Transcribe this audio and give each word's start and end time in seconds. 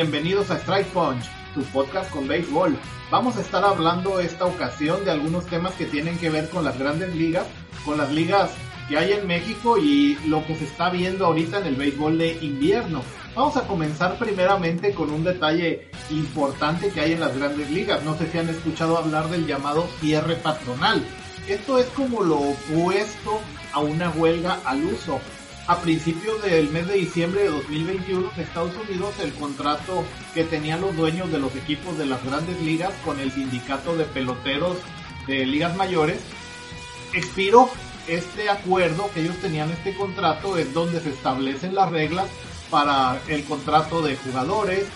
Bienvenidos 0.00 0.48
a 0.52 0.58
Strike 0.58 0.86
Punch, 0.92 1.24
tu 1.54 1.62
podcast 1.72 2.08
con 2.12 2.28
béisbol. 2.28 2.78
Vamos 3.10 3.36
a 3.36 3.40
estar 3.40 3.64
hablando 3.64 4.20
esta 4.20 4.44
ocasión 4.44 5.04
de 5.04 5.10
algunos 5.10 5.44
temas 5.46 5.74
que 5.74 5.86
tienen 5.86 6.16
que 6.18 6.30
ver 6.30 6.48
con 6.50 6.64
las 6.64 6.78
grandes 6.78 7.12
ligas, 7.16 7.48
con 7.84 7.98
las 7.98 8.12
ligas 8.12 8.52
que 8.88 8.96
hay 8.96 9.14
en 9.14 9.26
México 9.26 9.76
y 9.76 10.16
lo 10.28 10.46
que 10.46 10.54
se 10.54 10.66
está 10.66 10.88
viendo 10.90 11.26
ahorita 11.26 11.58
en 11.58 11.66
el 11.66 11.74
béisbol 11.74 12.16
de 12.16 12.38
invierno. 12.42 13.02
Vamos 13.34 13.56
a 13.56 13.66
comenzar 13.66 14.16
primeramente 14.20 14.94
con 14.94 15.10
un 15.10 15.24
detalle 15.24 15.90
importante 16.10 16.90
que 16.90 17.00
hay 17.00 17.14
en 17.14 17.20
las 17.20 17.36
grandes 17.36 17.68
ligas. 17.68 18.04
No 18.04 18.16
sé 18.16 18.30
si 18.30 18.38
han 18.38 18.50
escuchado 18.50 18.98
hablar 18.98 19.28
del 19.28 19.48
llamado 19.48 19.84
cierre 19.98 20.36
patronal. 20.36 21.04
Esto 21.48 21.76
es 21.76 21.86
como 21.86 22.22
lo 22.22 22.38
opuesto 22.38 23.40
a 23.72 23.80
una 23.80 24.10
huelga 24.10 24.60
al 24.64 24.84
uso 24.84 25.18
a 25.68 25.82
principios 25.82 26.42
del 26.42 26.70
mes 26.70 26.88
de 26.88 26.94
diciembre 26.94 27.42
de 27.42 27.50
2021 27.50 28.30
en 28.34 28.40
Estados 28.40 28.72
Unidos 28.88 29.14
el 29.20 29.34
contrato 29.34 30.02
que 30.32 30.44
tenían 30.44 30.80
los 30.80 30.96
dueños 30.96 31.30
de 31.30 31.38
los 31.38 31.54
equipos 31.56 31.98
de 31.98 32.06
las 32.06 32.24
grandes 32.24 32.58
ligas 32.62 32.90
con 33.04 33.20
el 33.20 33.30
sindicato 33.30 33.94
de 33.94 34.04
peloteros 34.04 34.78
de 35.26 35.44
ligas 35.44 35.76
mayores 35.76 36.20
expiró 37.12 37.68
este 38.06 38.48
acuerdo 38.48 39.10
que 39.12 39.20
ellos 39.20 39.36
tenían 39.36 39.70
este 39.70 39.94
contrato 39.94 40.56
es 40.56 40.72
donde 40.72 41.00
se 41.00 41.10
establecen 41.10 41.74
las 41.74 41.90
reglas 41.90 42.30
para 42.70 43.20
el 43.28 43.44
contrato 43.44 44.00
de 44.00 44.16
jugadores 44.16 44.86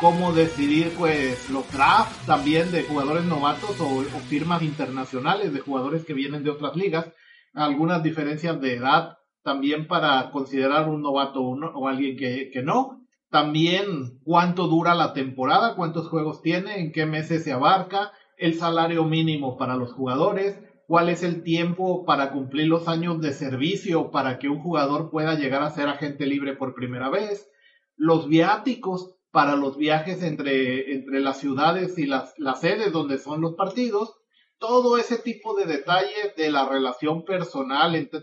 cómo 0.00 0.32
decidir 0.32 0.92
pues 0.98 1.48
los 1.48 1.70
drafts 1.70 2.26
también 2.26 2.72
de 2.72 2.82
jugadores 2.82 3.24
novatos 3.24 3.78
o, 3.78 4.00
o 4.00 4.20
firmas 4.28 4.62
internacionales 4.62 5.52
de 5.52 5.60
jugadores 5.60 6.04
que 6.04 6.12
vienen 6.12 6.42
de 6.42 6.50
otras 6.50 6.74
ligas 6.74 7.06
algunas 7.54 8.02
diferencias 8.02 8.60
de 8.60 8.74
edad 8.74 9.16
también 9.46 9.86
para 9.86 10.32
considerar 10.32 10.88
un 10.88 11.02
novato 11.02 11.40
o 11.40 11.88
alguien 11.88 12.16
que, 12.16 12.50
que 12.50 12.64
no. 12.64 13.00
También 13.30 14.18
cuánto 14.24 14.66
dura 14.66 14.96
la 14.96 15.12
temporada, 15.12 15.76
cuántos 15.76 16.08
juegos 16.08 16.42
tiene, 16.42 16.80
en 16.80 16.90
qué 16.90 17.06
meses 17.06 17.44
se 17.44 17.52
abarca, 17.52 18.10
el 18.36 18.54
salario 18.54 19.04
mínimo 19.04 19.56
para 19.56 19.76
los 19.76 19.92
jugadores, 19.92 20.58
cuál 20.88 21.08
es 21.10 21.22
el 21.22 21.44
tiempo 21.44 22.04
para 22.04 22.32
cumplir 22.32 22.66
los 22.66 22.88
años 22.88 23.20
de 23.20 23.32
servicio 23.32 24.10
para 24.10 24.40
que 24.40 24.48
un 24.48 24.58
jugador 24.58 25.10
pueda 25.10 25.36
llegar 25.36 25.62
a 25.62 25.70
ser 25.70 25.88
agente 25.88 26.26
libre 26.26 26.54
por 26.54 26.74
primera 26.74 27.08
vez, 27.08 27.48
los 27.96 28.26
viáticos 28.26 29.14
para 29.30 29.54
los 29.54 29.76
viajes 29.76 30.24
entre, 30.24 30.92
entre 30.92 31.20
las 31.20 31.38
ciudades 31.38 31.98
y 31.98 32.06
las, 32.06 32.34
las 32.36 32.60
sedes 32.62 32.90
donde 32.92 33.18
son 33.18 33.42
los 33.42 33.54
partidos, 33.54 34.12
todo 34.58 34.98
ese 34.98 35.18
tipo 35.18 35.54
de 35.54 35.66
detalles 35.66 36.34
de 36.36 36.50
la 36.50 36.68
relación 36.68 37.24
personal 37.24 37.94
entre, 37.94 38.22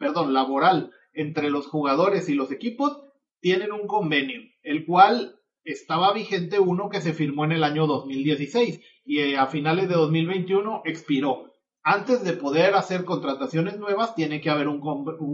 perdón, 0.00 0.32
laboral 0.32 0.92
entre 1.12 1.50
los 1.50 1.66
jugadores 1.66 2.28
y 2.30 2.34
los 2.34 2.50
equipos, 2.50 3.02
tienen 3.40 3.70
un 3.70 3.86
convenio, 3.86 4.40
el 4.62 4.86
cual 4.86 5.36
estaba 5.62 6.12
vigente 6.14 6.58
uno 6.58 6.88
que 6.88 7.02
se 7.02 7.12
firmó 7.12 7.44
en 7.44 7.52
el 7.52 7.62
año 7.62 7.86
2016 7.86 8.80
y 9.04 9.18
eh, 9.18 9.36
a 9.36 9.46
finales 9.46 9.88
de 9.88 9.94
2021 9.94 10.82
expiró. 10.86 11.52
Antes 11.82 12.24
de 12.24 12.32
poder 12.32 12.74
hacer 12.74 13.04
contrataciones 13.04 13.78
nuevas, 13.78 14.14
tiene 14.14 14.40
que 14.40 14.48
haber 14.48 14.68
un, 14.68 14.80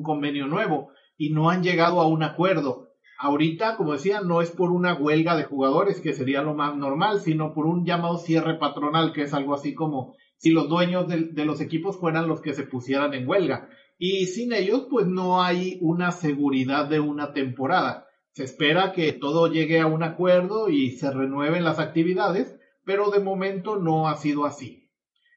convenio 0.03 0.48
nuevo 0.48 0.91
y 1.17 1.31
no 1.31 1.48
han 1.48 1.62
llegado 1.62 2.00
a 2.00 2.09
un 2.09 2.25
acuerdo. 2.25 2.89
Ahorita, 3.19 3.77
como 3.77 3.92
decía, 3.92 4.20
no 4.20 4.42
es 4.42 4.50
por 4.50 4.72
una 4.72 4.94
huelga 4.94 5.37
de 5.37 5.44
jugadores, 5.44 6.00
que 6.00 6.12
sería 6.12 6.42
lo 6.42 6.55
más 6.55 6.77
normal, 6.77 7.20
sino 7.20 7.55
por 7.55 7.67
un 7.67 7.84
llamado 7.84 8.19
cierre 8.19 8.59
patronal, 8.59 9.12
que 9.12 9.22
es 9.22 9.33
algo 9.33 9.55
así 9.55 9.75
como 9.75 10.14
si 10.39 10.50
los 10.50 10.69
dueños 10.69 11.06
de 11.09 11.44
los 11.44 11.61
equipos 11.61 11.98
fueran 11.98 12.28
los 12.28 12.42
que 12.42 12.53
se 12.53 12.64
pusieran 12.64 13.14
en 13.14 13.27
huelga 13.28 13.69
y 13.98 14.26
sin 14.26 14.53
ellos 14.53 14.87
pues 14.91 15.06
no 15.06 15.43
hay 15.43 15.78
una 15.81 16.12
seguridad 16.12 16.88
de 16.88 17.00
una 17.00 17.32
temporada. 17.32 18.06
Se 18.32 18.44
espera 18.44 18.93
que 18.93 19.12
todo 19.12 19.48
llegue 19.48 19.81
a 19.81 19.87
un 19.87 20.03
acuerdo 20.03 20.69
y 20.69 20.91
se 20.93 21.10
renueven 21.10 21.65
las 21.65 21.78
actividades, 21.78 22.59
pero 22.84 23.10
de 23.10 23.21
momento 23.21 23.76
no 23.76 24.09
ha 24.09 24.16
sido 24.16 24.44
así. 24.44 24.91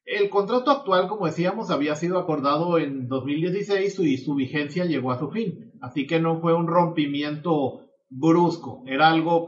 El 0.06 0.30
contrato 0.30 0.72
actual, 0.72 1.08
como 1.08 1.28
decíamos, 1.28 1.70
había 1.70 1.96
sido 1.96 2.18
acordado 2.18 2.80
en 2.80 3.08
2016 3.08 4.00
y 4.00 4.18
su 4.18 4.36
vigencia 4.36 4.86
llegó 4.86 5.12
a 5.12 5.20
su 5.20 5.30
fin, 5.30 5.72
así 5.82 6.08
que 6.08 6.20
no 6.20 6.42
fue 6.42 6.54
un 6.56 6.68
rompimiento 6.68 7.90
brusco, 8.10 8.84
era 8.88 9.10
algo 9.10 9.48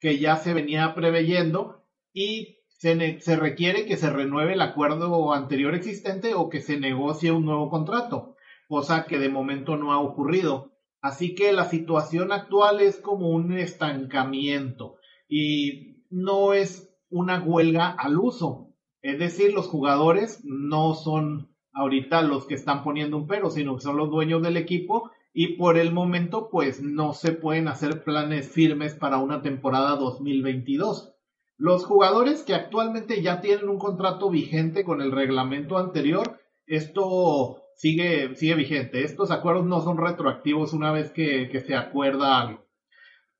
que 0.00 0.18
ya 0.18 0.36
se 0.36 0.52
venía 0.52 0.94
preveyendo 0.94 1.84
y 2.12 2.57
se, 2.78 3.36
requiere 3.36 3.86
que 3.86 3.96
se 3.96 4.08
renueve 4.08 4.54
el 4.54 4.60
acuerdo 4.60 5.32
anterior 5.34 5.74
existente 5.74 6.34
o 6.34 6.48
que 6.48 6.60
se 6.60 6.78
negocie 6.78 7.32
un 7.32 7.44
nuevo 7.44 7.70
contrato, 7.70 8.36
cosa 8.68 9.04
que 9.06 9.18
de 9.18 9.28
momento 9.28 9.76
no 9.76 9.92
ha 9.92 10.00
ocurrido. 10.00 10.70
Así 11.00 11.34
que 11.34 11.52
la 11.52 11.64
situación 11.64 12.30
actual 12.32 12.80
es 12.80 12.98
como 12.98 13.30
un 13.30 13.52
estancamiento 13.58 14.96
y 15.28 16.04
no 16.10 16.52
es 16.54 16.94
una 17.10 17.42
huelga 17.42 17.90
al 17.90 18.16
uso. 18.18 18.74
Es 19.02 19.18
decir, 19.18 19.52
los 19.52 19.66
jugadores 19.66 20.40
no 20.44 20.94
son 20.94 21.50
ahorita 21.72 22.22
los 22.22 22.46
que 22.46 22.54
están 22.54 22.84
poniendo 22.84 23.16
un 23.16 23.26
pero, 23.26 23.50
sino 23.50 23.74
que 23.76 23.82
son 23.82 23.96
los 23.96 24.10
dueños 24.10 24.42
del 24.42 24.56
equipo 24.56 25.10
y 25.32 25.56
por 25.56 25.78
el 25.78 25.92
momento 25.92 26.48
pues 26.48 26.80
no 26.80 27.12
se 27.12 27.32
pueden 27.32 27.66
hacer 27.66 28.04
planes 28.04 28.48
firmes 28.48 28.94
para 28.94 29.18
una 29.18 29.42
temporada 29.42 29.96
2022. 29.96 31.17
Los 31.58 31.84
jugadores 31.84 32.44
que 32.44 32.54
actualmente 32.54 33.20
ya 33.20 33.40
tienen 33.40 33.68
un 33.68 33.80
contrato 33.80 34.30
vigente 34.30 34.84
con 34.84 35.02
el 35.02 35.10
reglamento 35.10 35.76
anterior, 35.76 36.38
esto 36.66 37.64
sigue, 37.74 38.36
sigue 38.36 38.54
vigente. 38.54 39.02
Estos 39.02 39.32
acuerdos 39.32 39.66
no 39.66 39.80
son 39.80 39.98
retroactivos 39.98 40.72
una 40.72 40.92
vez 40.92 41.10
que, 41.10 41.48
que 41.50 41.60
se 41.60 41.74
acuerda 41.74 42.40
algo. 42.40 42.64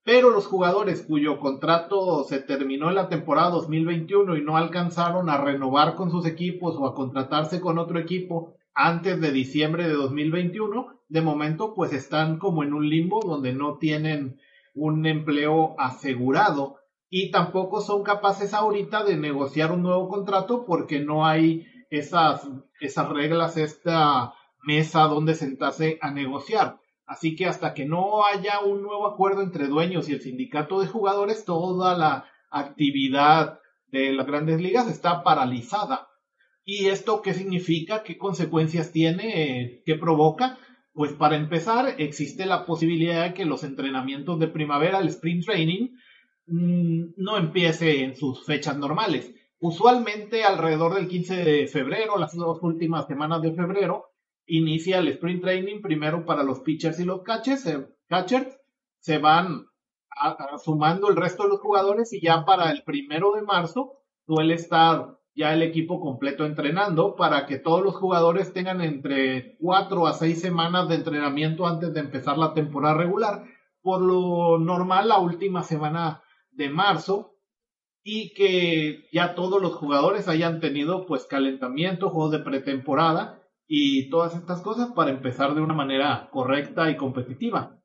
Pero 0.03 0.31
los 0.31 0.49
jugadores 0.49 1.05
cuyo 1.07 1.39
contrato 1.39 2.25
se 2.25 2.41
terminó 2.41 2.89
en 2.89 2.97
la 2.97 3.09
temporada 3.09 3.51
2021 3.51 4.37
y 4.37 4.43
no 4.43 4.57
alcanzaron 4.57 5.31
a 5.31 5.41
renovar 5.41 5.95
con 5.95 6.11
sus 6.11 6.27
equipos 6.27 6.75
o 6.77 6.87
a 6.87 6.97
contratarse 6.97 7.61
con 7.61 7.79
otro 7.79 8.01
equipo 8.01 8.55
antes 8.75 9.21
de 9.21 9.31
diciembre 9.31 9.87
de 9.87 9.95
2021, 9.95 11.03
de 11.09 11.21
momento 11.21 11.73
pues 11.73 11.93
están 11.93 12.39
como 12.39 12.65
en 12.65 12.75
un 12.75 12.89
limbo 12.89 13.21
donde 13.21 13.53
no 13.53 13.79
tienen 13.79 14.41
un 14.75 15.07
empleo 15.07 15.77
asegurado 15.79 16.79
y 17.11 17.31
tampoco 17.31 17.81
son 17.81 18.03
capaces 18.03 18.53
ahorita 18.55 19.05
de 19.05 19.17
negociar 19.17 19.73
un 19.73 19.83
nuevo 19.83 20.09
contrato 20.09 20.65
porque 20.67 21.01
no 21.01 21.27
hay 21.27 21.67
esas, 21.91 22.47
esas 22.81 23.09
reglas, 23.09 23.57
esta 23.57 24.35
mesa 24.63 25.05
donde 25.05 25.35
sentarse 25.35 25.99
a 26.03 26.11
negociar. 26.11 26.79
Así 27.07 27.37
que 27.37 27.47
hasta 27.47 27.73
que 27.73 27.87
no 27.87 28.27
haya 28.27 28.61
un 28.61 28.83
nuevo 28.83 29.07
acuerdo 29.07 29.41
entre 29.41 29.67
dueños 29.67 30.09
y 30.09 30.13
el 30.13 30.21
sindicato 30.21 30.81
de 30.81 30.87
jugadores, 30.89 31.47
toda 31.47 31.97
la 31.97 32.27
actividad 32.51 33.61
de 33.91 34.13
las 34.13 34.27
grandes 34.27 34.61
ligas 34.61 34.89
está 34.89 35.23
paralizada. 35.23 36.09
¿Y 36.65 36.89
esto 36.89 37.23
qué 37.23 37.33
significa? 37.33 38.03
¿Qué 38.03 38.19
consecuencias 38.19 38.93
tiene? 38.93 39.81
¿Qué 39.87 39.95
provoca? 39.95 40.59
Pues 40.93 41.15
para 41.15 41.37
empezar, 41.37 41.95
existe 41.97 42.45
la 42.45 42.67
posibilidad 42.67 43.25
de 43.25 43.33
que 43.33 43.47
los 43.47 43.65
entrenamientos 43.65 44.39
de 44.39 44.49
primavera, 44.49 44.99
el 44.99 45.09
sprint 45.09 45.47
training, 45.47 45.89
no 46.49 47.37
empiece 47.37 48.03
en 48.03 48.17
sus 48.17 48.45
fechas 48.45 48.77
normales. 48.77 49.35
Usualmente 49.61 50.45
alrededor 50.45 50.95
del 50.95 51.09
15 51.09 51.37
de 51.45 51.67
febrero, 51.67 52.17
las 52.17 52.35
dos 52.35 52.63
últimas 52.63 53.07
semanas 53.07 53.43
de 53.43 53.53
febrero, 53.53 54.07
inicia 54.47 54.99
el 54.99 55.09
sprint 55.09 55.43
training 55.43 55.83
primero 55.83 56.25
para 56.25 56.43
los 56.43 56.61
pitchers 56.61 57.01
y 57.01 57.05
los 57.05 57.23
catchers, 57.23 57.67
eh, 57.67 57.87
catchers 58.09 58.59
se 58.99 59.19
van 59.19 59.67
sumando 60.65 61.09
el 61.09 61.17
resto 61.17 61.45
de 61.45 61.51
los 61.51 61.61
jugadores 61.61 62.13
y 62.13 62.21
ya 62.21 62.45
para 62.45 62.71
el 62.71 62.83
primero 62.83 63.33
de 63.33 63.43
marzo 63.43 63.93
suele 64.27 64.55
estar 64.55 65.19
ya 65.35 65.55
el 65.55 65.63
equipo 65.63 66.01
completo 66.01 66.45
entrenando 66.45 67.15
para 67.15 67.47
que 67.47 67.59
todos 67.59 67.83
los 67.83 67.95
jugadores 67.95 68.53
tengan 68.53 68.81
entre 68.81 69.57
cuatro 69.59 70.09
a 70.09 70.15
seis 70.15 70.41
semanas 70.41 70.89
de 70.89 70.97
entrenamiento 70.97 71.67
antes 71.67 71.95
de 71.95 72.01
empezar 72.01 72.37
la 72.37 72.55
temporada 72.55 72.95
regular. 72.95 73.45
Por 73.81 74.01
lo 74.03 74.59
normal, 74.59 75.09
la 75.09 75.19
última 75.19 75.63
semana 75.63 76.23
de 76.59 76.69
marzo 76.69 77.37
y 78.03 78.35
que 78.35 79.09
ya 79.13 79.35
todos 79.35 79.63
los 79.63 79.75
jugadores 79.75 80.29
hayan 80.29 80.61
tenido 80.61 81.07
pues 81.07 81.25
calentamiento, 81.25 82.11
juegos 82.11 82.33
de 82.33 82.41
pretemporada 82.41 83.41
y 83.67 84.11
todas 84.11 84.35
estas 84.35 84.61
cosas 84.61 84.91
para 84.93 85.11
empezar 85.11 85.55
de 85.55 85.61
una 85.61 85.75
manera 85.75 86.29
correcta 86.33 86.91
y 86.91 86.97
competitiva. 86.97 87.79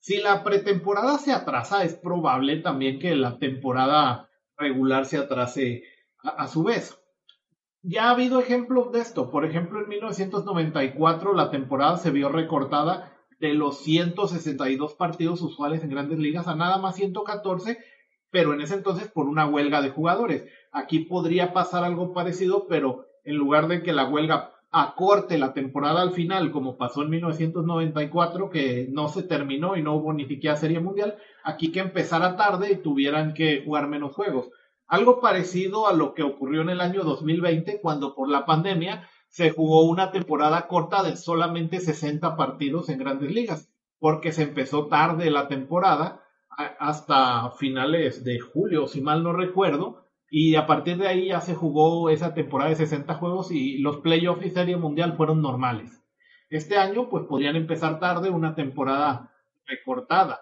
Si 0.00 0.18
la 0.18 0.42
pretemporada 0.42 1.18
se 1.18 1.32
atrasa, 1.32 1.84
es 1.84 1.94
probable 1.94 2.58
también 2.58 2.98
que 2.98 3.14
la 3.14 3.38
temporada 3.38 4.28
regular 4.56 5.06
se 5.06 5.18
atrase 5.18 5.84
a, 6.22 6.30
a 6.30 6.48
su 6.48 6.64
vez. 6.64 6.98
Ya 7.82 8.08
ha 8.08 8.10
habido 8.10 8.40
ejemplos 8.40 8.90
de 8.90 9.00
esto. 9.00 9.30
Por 9.30 9.44
ejemplo, 9.44 9.80
en 9.80 9.88
1994 9.88 11.32
la 11.32 11.50
temporada 11.50 11.96
se 11.98 12.10
vio 12.10 12.28
recortada 12.28 13.12
de 13.38 13.54
los 13.54 13.78
162 13.82 14.94
partidos 14.94 15.42
usuales 15.42 15.84
en 15.84 15.90
grandes 15.90 16.18
ligas 16.18 16.48
a 16.48 16.56
nada 16.56 16.78
más 16.78 16.96
114 16.96 17.78
pero 18.36 18.52
en 18.52 18.60
ese 18.60 18.74
entonces 18.74 19.08
por 19.08 19.28
una 19.28 19.46
huelga 19.46 19.80
de 19.80 19.88
jugadores. 19.88 20.44
Aquí 20.70 20.98
podría 20.98 21.54
pasar 21.54 21.84
algo 21.84 22.12
parecido, 22.12 22.66
pero 22.68 23.06
en 23.24 23.36
lugar 23.36 23.66
de 23.66 23.82
que 23.82 23.94
la 23.94 24.04
huelga 24.04 24.52
acorte 24.70 25.38
la 25.38 25.54
temporada 25.54 26.02
al 26.02 26.10
final, 26.10 26.50
como 26.50 26.76
pasó 26.76 27.00
en 27.00 27.08
1994, 27.08 28.50
que 28.50 28.88
no 28.90 29.08
se 29.08 29.22
terminó 29.22 29.74
y 29.74 29.82
no 29.82 29.94
hubo 29.94 30.12
ni 30.12 30.26
serie 30.54 30.80
mundial, 30.80 31.16
aquí 31.44 31.72
que 31.72 31.80
empezara 31.80 32.36
tarde 32.36 32.72
y 32.72 32.76
tuvieran 32.76 33.32
que 33.32 33.62
jugar 33.64 33.88
menos 33.88 34.12
juegos. 34.12 34.50
Algo 34.86 35.18
parecido 35.22 35.88
a 35.88 35.94
lo 35.94 36.12
que 36.12 36.22
ocurrió 36.22 36.60
en 36.60 36.68
el 36.68 36.82
año 36.82 37.04
2020, 37.04 37.80
cuando 37.80 38.14
por 38.14 38.28
la 38.28 38.44
pandemia 38.44 39.08
se 39.30 39.48
jugó 39.48 39.84
una 39.84 40.10
temporada 40.10 40.66
corta 40.68 41.02
de 41.02 41.16
solamente 41.16 41.80
60 41.80 42.36
partidos 42.36 42.90
en 42.90 42.98
grandes 42.98 43.32
ligas, 43.32 43.70
porque 43.98 44.30
se 44.30 44.42
empezó 44.42 44.88
tarde 44.88 45.30
la 45.30 45.48
temporada 45.48 46.20
hasta 46.56 47.50
finales 47.52 48.24
de 48.24 48.38
julio, 48.40 48.86
si 48.86 49.00
mal 49.00 49.22
no 49.22 49.32
recuerdo, 49.32 50.04
y 50.30 50.56
a 50.56 50.66
partir 50.66 50.96
de 50.96 51.08
ahí 51.08 51.28
ya 51.28 51.40
se 51.40 51.54
jugó 51.54 52.10
esa 52.10 52.34
temporada 52.34 52.70
de 52.70 52.76
60 52.76 53.14
juegos 53.14 53.50
y 53.50 53.78
los 53.78 53.98
playoffs 53.98 54.44
y 54.44 54.50
serie 54.50 54.76
mundial 54.76 55.16
fueron 55.16 55.42
normales. 55.42 56.02
Este 56.50 56.76
año 56.76 57.08
pues 57.08 57.24
podrían 57.24 57.56
empezar 57.56 58.00
tarde 58.00 58.30
una 58.30 58.54
temporada 58.54 59.32
recortada. 59.66 60.40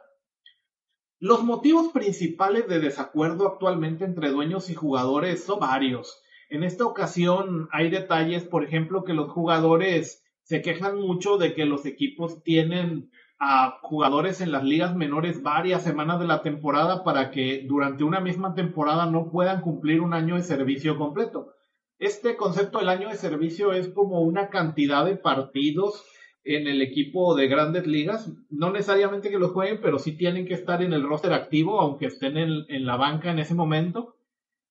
Los 1.18 1.42
motivos 1.42 1.88
principales 1.92 2.68
de 2.68 2.80
desacuerdo 2.80 3.46
actualmente 3.46 4.04
entre 4.04 4.30
dueños 4.30 4.68
y 4.68 4.74
jugadores 4.74 5.44
son 5.44 5.60
varios. 5.60 6.22
En 6.50 6.62
esta 6.62 6.84
ocasión 6.84 7.68
hay 7.72 7.90
detalles, 7.90 8.44
por 8.44 8.64
ejemplo, 8.64 9.04
que 9.04 9.14
los 9.14 9.30
jugadores 9.30 10.22
se 10.42 10.60
quejan 10.60 11.00
mucho 11.00 11.38
de 11.38 11.54
que 11.54 11.64
los 11.64 11.86
equipos 11.86 12.42
tienen 12.42 13.10
a 13.38 13.78
jugadores 13.82 14.40
en 14.40 14.52
las 14.52 14.64
ligas 14.64 14.94
menores 14.94 15.42
varias 15.42 15.82
semanas 15.82 16.20
de 16.20 16.26
la 16.26 16.42
temporada 16.42 17.04
para 17.04 17.30
que 17.30 17.64
durante 17.66 18.04
una 18.04 18.20
misma 18.20 18.54
temporada 18.54 19.06
no 19.06 19.30
puedan 19.30 19.60
cumplir 19.60 20.00
un 20.00 20.14
año 20.14 20.36
de 20.36 20.42
servicio 20.42 20.96
completo. 20.96 21.52
Este 21.98 22.36
concepto 22.36 22.78
del 22.78 22.88
año 22.88 23.08
de 23.08 23.16
servicio 23.16 23.72
es 23.72 23.88
como 23.88 24.20
una 24.20 24.48
cantidad 24.48 25.04
de 25.04 25.16
partidos 25.16 26.04
en 26.44 26.68
el 26.68 26.82
equipo 26.82 27.34
de 27.34 27.48
grandes 27.48 27.86
ligas, 27.86 28.30
no 28.50 28.70
necesariamente 28.70 29.30
que 29.30 29.38
los 29.38 29.52
jueguen, 29.52 29.80
pero 29.80 29.98
sí 29.98 30.12
tienen 30.16 30.46
que 30.46 30.54
estar 30.54 30.82
en 30.82 30.92
el 30.92 31.02
roster 31.02 31.32
activo, 31.32 31.80
aunque 31.80 32.06
estén 32.06 32.36
en, 32.36 32.66
en 32.68 32.84
la 32.84 32.96
banca 32.96 33.30
en 33.30 33.38
ese 33.38 33.54
momento. 33.54 34.16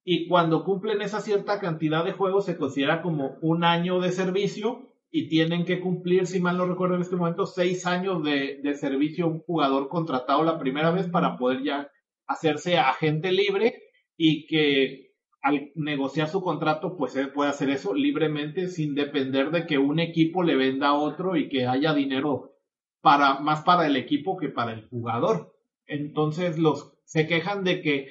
Y 0.03 0.27
cuando 0.27 0.63
cumplen 0.63 1.01
esa 1.01 1.21
cierta 1.21 1.59
cantidad 1.59 2.05
de 2.05 2.11
juegos 2.11 2.45
se 2.45 2.57
considera 2.57 3.01
como 3.01 3.37
un 3.41 3.63
año 3.63 3.99
de 4.01 4.11
servicio 4.11 4.92
y 5.15 5.27
tienen 5.29 5.63
que 5.63 5.79
cumplir, 5.79 6.25
si 6.25 6.39
mal 6.39 6.57
no 6.57 6.65
recuerdo 6.65 6.95
en 6.95 7.03
este 7.03 7.15
momento, 7.15 7.45
seis 7.45 7.85
años 7.85 8.23
de, 8.23 8.73
servicio 8.73 9.25
a 9.25 9.27
un 9.27 9.41
jugador 9.41 9.87
contratado 9.87 10.43
la 10.43 10.57
primera 10.57 10.89
vez 10.89 11.07
para 11.07 11.37
poder 11.37 11.61
ya 11.61 11.87
hacerse 12.25 12.79
agente 12.79 13.31
libre 13.31 13.75
y 14.17 14.47
que 14.47 15.11
al 15.43 15.71
negociar 15.75 16.29
su 16.29 16.41
contrato, 16.41 16.97
pues 16.97 17.15
él 17.15 17.31
puede 17.31 17.51
hacer 17.51 17.69
eso 17.69 17.93
libremente 17.93 18.67
sin 18.67 18.95
depender 18.95 19.51
de 19.51 19.67
que 19.67 19.77
un 19.77 19.99
equipo 19.99 20.41
le 20.41 20.55
venda 20.55 20.87
a 20.87 20.93
otro 20.95 21.35
y 21.35 21.47
que 21.47 21.67
haya 21.67 21.93
dinero 21.93 22.55
para, 22.99 23.39
más 23.39 23.61
para 23.61 23.85
el 23.85 23.95
equipo 23.97 24.35
que 24.35 24.49
para 24.49 24.73
el 24.73 24.87
jugador. 24.87 25.53
Entonces 25.85 26.57
los 26.57 26.97
se 27.05 27.27
quejan 27.27 27.63
de 27.63 27.83
que 27.83 28.07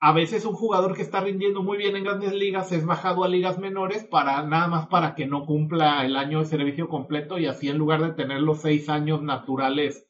a 0.00 0.12
veces 0.12 0.46
un 0.46 0.54
jugador 0.54 0.96
que 0.96 1.02
está 1.02 1.20
rindiendo 1.20 1.62
muy 1.62 1.76
bien 1.76 1.94
en 1.94 2.04
grandes 2.04 2.32
ligas 2.32 2.72
es 2.72 2.86
bajado 2.86 3.22
a 3.22 3.28
ligas 3.28 3.58
menores 3.58 4.04
para 4.04 4.42
nada 4.44 4.66
más 4.66 4.86
para 4.86 5.14
que 5.14 5.26
no 5.26 5.44
cumpla 5.44 6.04
el 6.06 6.16
año 6.16 6.38
de 6.38 6.46
servicio 6.46 6.88
completo 6.88 7.38
y 7.38 7.46
así 7.46 7.68
en 7.68 7.76
lugar 7.76 8.02
de 8.02 8.12
tener 8.12 8.40
los 8.40 8.62
seis 8.62 8.88
años 8.88 9.22
naturales 9.22 10.08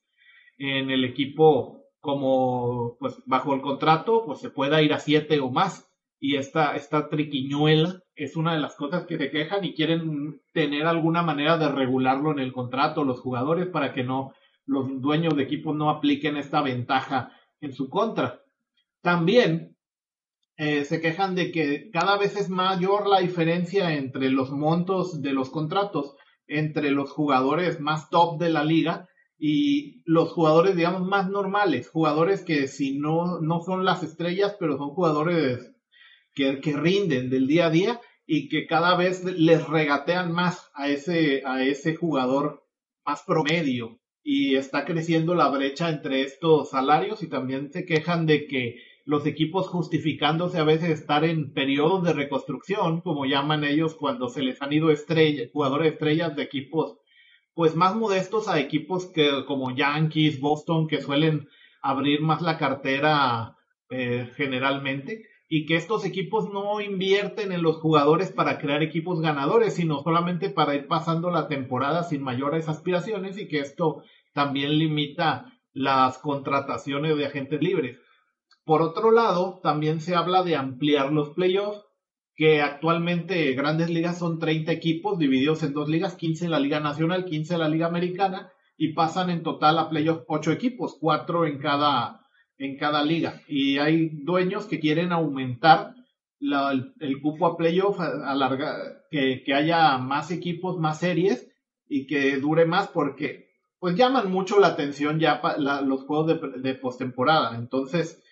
en 0.58 0.90
el 0.90 1.04
equipo 1.04 1.86
como 1.98 2.96
pues 3.00 3.20
bajo 3.26 3.52
el 3.52 3.62
contrato 3.62 4.24
pues 4.24 4.38
se 4.38 4.50
pueda 4.50 4.80
ir 4.80 4.92
a 4.92 5.00
siete 5.00 5.40
o 5.40 5.50
más 5.50 5.90
y 6.20 6.36
esta, 6.36 6.76
esta 6.76 7.08
triquiñuela 7.08 8.00
es 8.14 8.36
una 8.36 8.54
de 8.54 8.60
las 8.60 8.76
cosas 8.76 9.06
que 9.06 9.18
se 9.18 9.30
quejan 9.30 9.64
y 9.64 9.74
quieren 9.74 10.40
tener 10.52 10.86
alguna 10.86 11.22
manera 11.22 11.56
de 11.56 11.68
regularlo 11.68 12.30
en 12.30 12.38
el 12.38 12.52
contrato 12.52 13.02
los 13.02 13.20
jugadores 13.20 13.66
para 13.66 13.92
que 13.92 14.04
no 14.04 14.34
los 14.66 15.00
dueños 15.00 15.34
de 15.34 15.42
equipos 15.42 15.74
no 15.74 15.90
apliquen 15.90 16.36
esta 16.36 16.62
ventaja 16.62 17.32
en 17.60 17.72
su 17.72 17.88
contra. 17.88 18.42
También 19.00 19.69
eh, 20.62 20.84
se 20.84 21.00
quejan 21.00 21.34
de 21.34 21.52
que 21.52 21.88
cada 21.90 22.18
vez 22.18 22.36
es 22.36 22.50
mayor 22.50 23.08
la 23.08 23.20
diferencia 23.20 23.94
entre 23.94 24.28
los 24.28 24.50
montos 24.50 25.22
de 25.22 25.32
los 25.32 25.48
contratos 25.48 26.16
entre 26.46 26.90
los 26.90 27.10
jugadores 27.12 27.80
más 27.80 28.10
top 28.10 28.38
de 28.38 28.50
la 28.50 28.62
liga 28.62 29.08
y 29.38 30.02
los 30.04 30.32
jugadores, 30.32 30.76
digamos, 30.76 31.08
más 31.08 31.30
normales, 31.30 31.88
jugadores 31.88 32.42
que 32.44 32.68
si 32.68 32.98
no, 32.98 33.40
no 33.40 33.62
son 33.62 33.86
las 33.86 34.02
estrellas, 34.02 34.54
pero 34.60 34.76
son 34.76 34.90
jugadores 34.90 35.72
que, 36.34 36.60
que 36.60 36.76
rinden 36.76 37.30
del 37.30 37.46
día 37.46 37.68
a 37.68 37.70
día 37.70 38.00
y 38.26 38.50
que 38.50 38.66
cada 38.66 38.98
vez 38.98 39.24
les 39.24 39.66
regatean 39.66 40.30
más 40.30 40.70
a 40.74 40.90
ese, 40.90 41.42
a 41.46 41.62
ese 41.62 41.96
jugador 41.96 42.66
más 43.06 43.22
promedio. 43.22 43.98
Y 44.22 44.56
está 44.56 44.84
creciendo 44.84 45.34
la 45.34 45.48
brecha 45.48 45.88
entre 45.88 46.20
estos 46.20 46.68
salarios 46.68 47.22
y 47.22 47.30
también 47.30 47.72
se 47.72 47.86
quejan 47.86 48.26
de 48.26 48.46
que 48.46 48.89
los 49.10 49.26
equipos 49.26 49.66
justificándose 49.66 50.58
a 50.58 50.62
veces 50.62 50.88
estar 50.90 51.24
en 51.24 51.52
periodos 51.52 52.04
de 52.04 52.12
reconstrucción, 52.12 53.00
como 53.00 53.26
llaman 53.26 53.64
ellos 53.64 53.96
cuando 53.96 54.28
se 54.28 54.40
les 54.40 54.62
han 54.62 54.72
ido 54.72 54.92
estrellas, 54.92 55.50
jugadores 55.52 55.94
estrellas 55.94 56.36
de 56.36 56.44
equipos 56.44 56.96
pues 57.52 57.74
más 57.74 57.96
modestos 57.96 58.46
a 58.46 58.60
equipos 58.60 59.06
que 59.06 59.44
como 59.48 59.74
Yankees, 59.74 60.38
Boston, 60.38 60.86
que 60.86 61.00
suelen 61.00 61.48
abrir 61.82 62.20
más 62.20 62.40
la 62.40 62.56
cartera 62.56 63.56
eh, 63.90 64.30
generalmente 64.36 65.26
y 65.48 65.66
que 65.66 65.74
estos 65.74 66.04
equipos 66.04 66.48
no 66.52 66.80
invierten 66.80 67.50
en 67.50 67.62
los 67.62 67.78
jugadores 67.78 68.30
para 68.30 68.58
crear 68.58 68.84
equipos 68.84 69.20
ganadores, 69.20 69.74
sino 69.74 70.04
solamente 70.04 70.50
para 70.50 70.76
ir 70.76 70.86
pasando 70.86 71.32
la 71.32 71.48
temporada 71.48 72.04
sin 72.04 72.22
mayores 72.22 72.68
aspiraciones 72.68 73.36
y 73.38 73.48
que 73.48 73.58
esto 73.58 74.04
también 74.32 74.78
limita 74.78 75.52
las 75.72 76.18
contrataciones 76.18 77.16
de 77.16 77.26
agentes 77.26 77.60
libres. 77.60 77.98
Por 78.70 78.82
otro 78.82 79.10
lado, 79.10 79.58
también 79.64 80.00
se 80.00 80.14
habla 80.14 80.44
de 80.44 80.54
ampliar 80.54 81.10
los 81.12 81.30
playoffs, 81.30 81.84
que 82.36 82.62
actualmente 82.62 83.52
grandes 83.54 83.90
ligas 83.90 84.20
son 84.20 84.38
30 84.38 84.70
equipos 84.70 85.18
divididos 85.18 85.64
en 85.64 85.72
dos 85.72 85.88
ligas, 85.88 86.14
15 86.14 86.44
en 86.44 86.52
la 86.52 86.60
Liga 86.60 86.78
Nacional, 86.78 87.24
15 87.24 87.54
en 87.54 87.58
la 87.58 87.68
Liga 87.68 87.88
Americana, 87.88 88.52
y 88.76 88.92
pasan 88.92 89.28
en 89.28 89.42
total 89.42 89.76
a 89.80 89.88
playoffs 89.88 90.22
8 90.28 90.52
equipos, 90.52 90.96
4 91.00 91.46
en 91.46 91.58
cada, 91.58 92.24
en 92.58 92.76
cada 92.76 93.02
liga. 93.02 93.42
Y 93.48 93.78
hay 93.78 94.08
dueños 94.22 94.66
que 94.66 94.78
quieren 94.78 95.10
aumentar 95.10 95.96
el, 96.38 97.20
cupo 97.20 97.46
a 97.46 97.56
playoff, 97.56 97.98
que, 99.10 99.42
que 99.44 99.52
haya 99.52 99.98
más 99.98 100.30
equipos, 100.30 100.78
más 100.78 101.00
series 101.00 101.50
y 101.88 102.06
que 102.06 102.36
dure 102.36 102.66
más 102.66 102.86
porque 102.86 103.50
pues 103.80 103.96
llaman 103.96 104.30
mucho 104.30 104.60
la 104.60 104.68
atención 104.68 105.18
ya 105.18 105.42
los 105.58 106.04
juegos 106.04 106.28
de, 106.28 106.60
de 106.60 106.74
postemporada. 106.76 107.56
Entonces, 107.56 108.22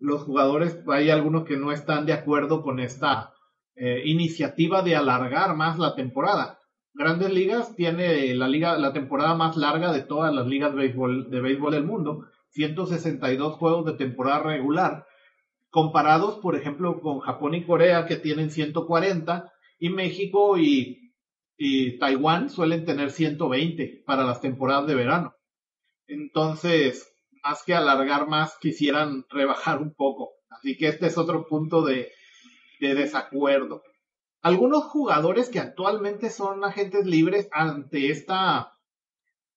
los 0.00 0.22
jugadores, 0.22 0.78
hay 0.88 1.10
algunos 1.10 1.44
que 1.44 1.56
no 1.56 1.72
están 1.72 2.06
de 2.06 2.12
acuerdo 2.12 2.62
con 2.62 2.80
esta 2.80 3.34
eh, 3.74 4.02
iniciativa 4.04 4.82
de 4.82 4.96
alargar 4.96 5.56
más 5.56 5.78
la 5.78 5.94
temporada. 5.94 6.58
Grandes 6.94 7.32
Ligas 7.32 7.76
tiene 7.76 8.34
la 8.34 8.48
liga, 8.48 8.76
la 8.78 8.92
temporada 8.92 9.34
más 9.34 9.56
larga 9.56 9.92
de 9.92 10.02
todas 10.02 10.34
las 10.34 10.46
ligas 10.46 10.72
de 10.72 10.78
béisbol, 10.78 11.30
de 11.30 11.40
béisbol 11.40 11.72
del 11.72 11.84
mundo, 11.84 12.26
162 12.50 13.54
juegos 13.54 13.86
de 13.86 13.92
temporada 13.92 14.42
regular, 14.42 15.06
comparados, 15.70 16.38
por 16.40 16.56
ejemplo, 16.56 17.00
con 17.00 17.20
Japón 17.20 17.54
y 17.54 17.64
Corea 17.64 18.06
que 18.06 18.16
tienen 18.16 18.50
140 18.50 19.52
y 19.78 19.90
México 19.90 20.58
y, 20.58 21.12
y 21.56 21.98
Taiwán 21.98 22.50
suelen 22.50 22.84
tener 22.84 23.10
120 23.10 24.02
para 24.06 24.24
las 24.24 24.40
temporadas 24.40 24.86
de 24.86 24.94
verano. 24.94 25.34
Entonces, 26.08 27.12
más 27.48 27.62
que 27.64 27.74
alargar 27.74 28.28
más, 28.28 28.58
quisieran 28.60 29.24
rebajar 29.30 29.80
un 29.80 29.94
poco. 29.94 30.32
Así 30.50 30.76
que 30.76 30.88
este 30.88 31.06
es 31.06 31.16
otro 31.16 31.46
punto 31.46 31.82
de, 31.82 32.10
de 32.78 32.94
desacuerdo. 32.94 33.82
Algunos 34.42 34.84
jugadores 34.84 35.48
que 35.48 35.58
actualmente 35.58 36.28
son 36.28 36.62
agentes 36.62 37.06
libres 37.06 37.48
ante 37.52 38.10
esta 38.10 38.72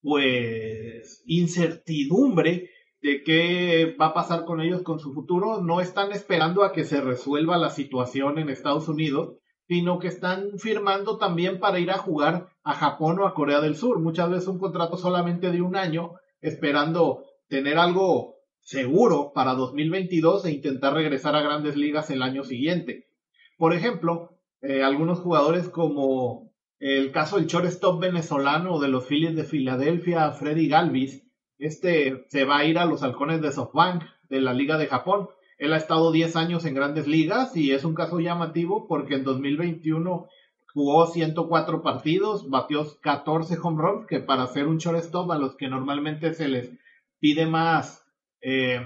pues 0.01 1.21
incertidumbre 1.25 2.69
de 3.01 3.23
qué 3.23 3.95
va 3.99 4.07
a 4.07 4.13
pasar 4.13 4.45
con 4.45 4.61
ellos 4.61 4.83
con 4.83 4.99
su 4.99 5.13
futuro, 5.13 5.61
no 5.61 5.81
están 5.81 6.11
esperando 6.11 6.63
a 6.63 6.71
que 6.71 6.85
se 6.85 7.01
resuelva 7.01 7.57
la 7.57 7.69
situación 7.69 8.39
en 8.39 8.49
Estados 8.49 8.87
Unidos, 8.87 9.35
sino 9.67 9.99
que 9.99 10.07
están 10.07 10.57
firmando 10.57 11.17
también 11.17 11.59
para 11.59 11.79
ir 11.79 11.91
a 11.91 11.97
jugar 11.97 12.47
a 12.63 12.73
Japón 12.73 13.19
o 13.19 13.27
a 13.27 13.33
Corea 13.33 13.59
del 13.59 13.75
Sur. 13.75 13.99
Muchas 13.99 14.29
veces 14.29 14.47
un 14.47 14.59
contrato 14.59 14.97
solamente 14.97 15.51
de 15.51 15.61
un 15.61 15.75
año, 15.75 16.13
esperando 16.41 17.25
tener 17.51 17.77
algo 17.77 18.37
seguro 18.61 19.33
para 19.35 19.55
2022 19.55 20.45
e 20.45 20.51
intentar 20.51 20.93
regresar 20.93 21.35
a 21.35 21.41
grandes 21.41 21.75
ligas 21.75 22.09
el 22.09 22.23
año 22.23 22.45
siguiente. 22.45 23.09
Por 23.57 23.73
ejemplo, 23.73 24.37
eh, 24.61 24.83
algunos 24.83 25.19
jugadores 25.19 25.67
como 25.67 26.49
el 26.79 27.11
caso 27.11 27.35
del 27.35 27.47
shortstop 27.47 27.99
venezolano 27.99 28.79
de 28.79 28.87
los 28.87 29.05
Phillies 29.05 29.35
de 29.35 29.43
Filadelfia, 29.43 30.31
Freddy 30.31 30.69
Galvis, 30.69 31.27
este 31.59 32.23
se 32.29 32.45
va 32.45 32.59
a 32.59 32.65
ir 32.65 32.79
a 32.79 32.85
los 32.85 33.03
halcones 33.03 33.41
de 33.41 33.51
SoftBank 33.51 34.03
de 34.29 34.39
la 34.39 34.53
Liga 34.53 34.77
de 34.77 34.87
Japón. 34.87 35.27
Él 35.57 35.73
ha 35.73 35.77
estado 35.77 36.13
10 36.13 36.37
años 36.37 36.63
en 36.63 36.73
grandes 36.73 37.05
ligas 37.05 37.57
y 37.57 37.73
es 37.73 37.83
un 37.83 37.95
caso 37.95 38.21
llamativo 38.21 38.87
porque 38.87 39.15
en 39.15 39.25
2021 39.25 40.25
jugó 40.73 41.05
104 41.05 41.83
partidos, 41.83 42.49
batió 42.49 42.87
14 43.01 43.57
home 43.61 43.81
runs, 43.81 44.07
que 44.07 44.21
para 44.21 44.43
hacer 44.43 44.67
un 44.67 44.77
shortstop 44.77 45.29
a 45.31 45.37
los 45.37 45.57
que 45.57 45.67
normalmente 45.67 46.33
se 46.33 46.47
les 46.47 46.71
pide 47.21 47.45
más 47.45 48.03
eh, 48.41 48.85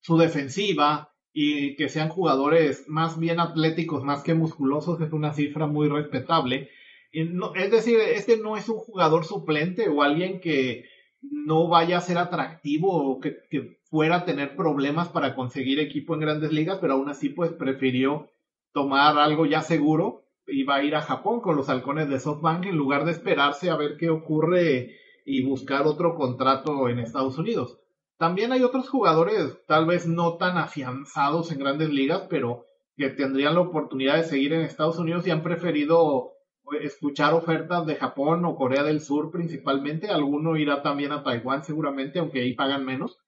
su 0.00 0.16
defensiva 0.16 1.12
y 1.32 1.76
que 1.76 1.90
sean 1.90 2.08
jugadores 2.08 2.84
más 2.88 3.18
bien 3.18 3.40
atléticos, 3.40 4.02
más 4.02 4.22
que 4.22 4.32
musculosos, 4.32 5.00
es 5.02 5.12
una 5.12 5.34
cifra 5.34 5.66
muy 5.66 5.88
respetable. 5.88 6.70
es 7.12 7.70
decir, 7.70 7.98
este 7.98 8.38
no 8.38 8.56
es 8.56 8.70
un 8.70 8.78
jugador 8.78 9.26
suplente 9.26 9.88
o 9.88 10.02
alguien 10.02 10.40
que 10.40 10.86
no 11.20 11.68
vaya 11.68 11.98
a 11.98 12.00
ser 12.00 12.18
atractivo 12.18 12.88
o 12.92 13.20
que, 13.20 13.36
fuera 13.84 14.16
a 14.16 14.24
tener 14.24 14.56
problemas 14.56 15.08
para 15.08 15.34
conseguir 15.34 15.78
equipo 15.78 16.14
en 16.14 16.20
grandes 16.20 16.52
ligas, 16.52 16.78
pero 16.80 16.94
aún 16.94 17.08
así 17.08 17.28
pues 17.28 17.52
prefirió 17.52 18.30
tomar 18.72 19.18
algo 19.18 19.46
ya 19.46 19.62
seguro 19.62 20.24
iba 20.48 20.76
a 20.76 20.82
ir 20.82 20.94
a 20.94 21.02
Japón 21.02 21.40
con 21.40 21.56
los 21.56 21.68
halcones 21.68 22.08
de 22.08 22.20
SoftBank 22.20 22.66
en 22.66 22.76
lugar 22.76 23.04
de 23.04 23.12
esperarse 23.12 23.70
a 23.70 23.76
ver 23.76 23.96
qué 23.96 24.10
ocurre 24.10 24.96
y 25.26 25.44
buscar 25.44 25.86
otro 25.86 26.14
contrato 26.14 26.88
en 26.88 27.00
Estados 27.00 27.36
Unidos. 27.36 27.78
También 28.16 28.52
hay 28.52 28.62
otros 28.62 28.88
jugadores, 28.88 29.58
tal 29.66 29.84
vez 29.84 30.06
no 30.06 30.36
tan 30.36 30.56
afianzados 30.56 31.50
en 31.52 31.58
grandes 31.58 31.90
ligas, 31.90 32.22
pero 32.30 32.64
que 32.96 33.10
tendrían 33.10 33.56
la 33.56 33.60
oportunidad 33.60 34.16
de 34.16 34.24
seguir 34.24 34.54
en 34.54 34.62
Estados 34.62 34.98
Unidos 34.98 35.26
y 35.26 35.30
han 35.30 35.42
preferido 35.42 36.32
escuchar 36.80 37.34
ofertas 37.34 37.86
de 37.86 37.96
Japón 37.96 38.44
o 38.44 38.56
Corea 38.56 38.84
del 38.84 39.00
Sur 39.00 39.30
principalmente. 39.30 40.08
Alguno 40.08 40.56
irá 40.56 40.80
también 40.80 41.12
a 41.12 41.22
Taiwán 41.22 41.64
seguramente, 41.64 42.20
aunque 42.20 42.40
ahí 42.40 42.54
pagan 42.54 42.84
menos. 42.84 43.18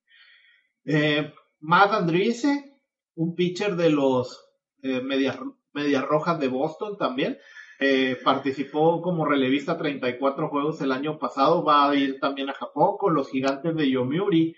Eh, 0.84 1.34
Matt 1.60 1.92
Andriese, 1.92 2.80
un 3.16 3.34
pitcher 3.34 3.76
de 3.76 3.90
los 3.90 4.48
eh, 4.82 5.02
Medias 5.02 6.06
Rojas 6.06 6.38
de 6.38 6.48
Boston 6.48 6.96
también. 6.96 7.38
Eh, 7.80 8.16
participó 8.24 9.00
como 9.02 9.24
relevista 9.24 9.78
34 9.78 10.48
juegos 10.48 10.80
el 10.80 10.90
año 10.90 11.16
pasado, 11.18 11.62
va 11.62 11.88
a 11.88 11.94
ir 11.94 12.18
también 12.18 12.50
a 12.50 12.54
Japón 12.54 12.96
con 12.98 13.14
los 13.14 13.30
gigantes 13.30 13.76
de 13.76 13.88
Yomiuri. 13.88 14.56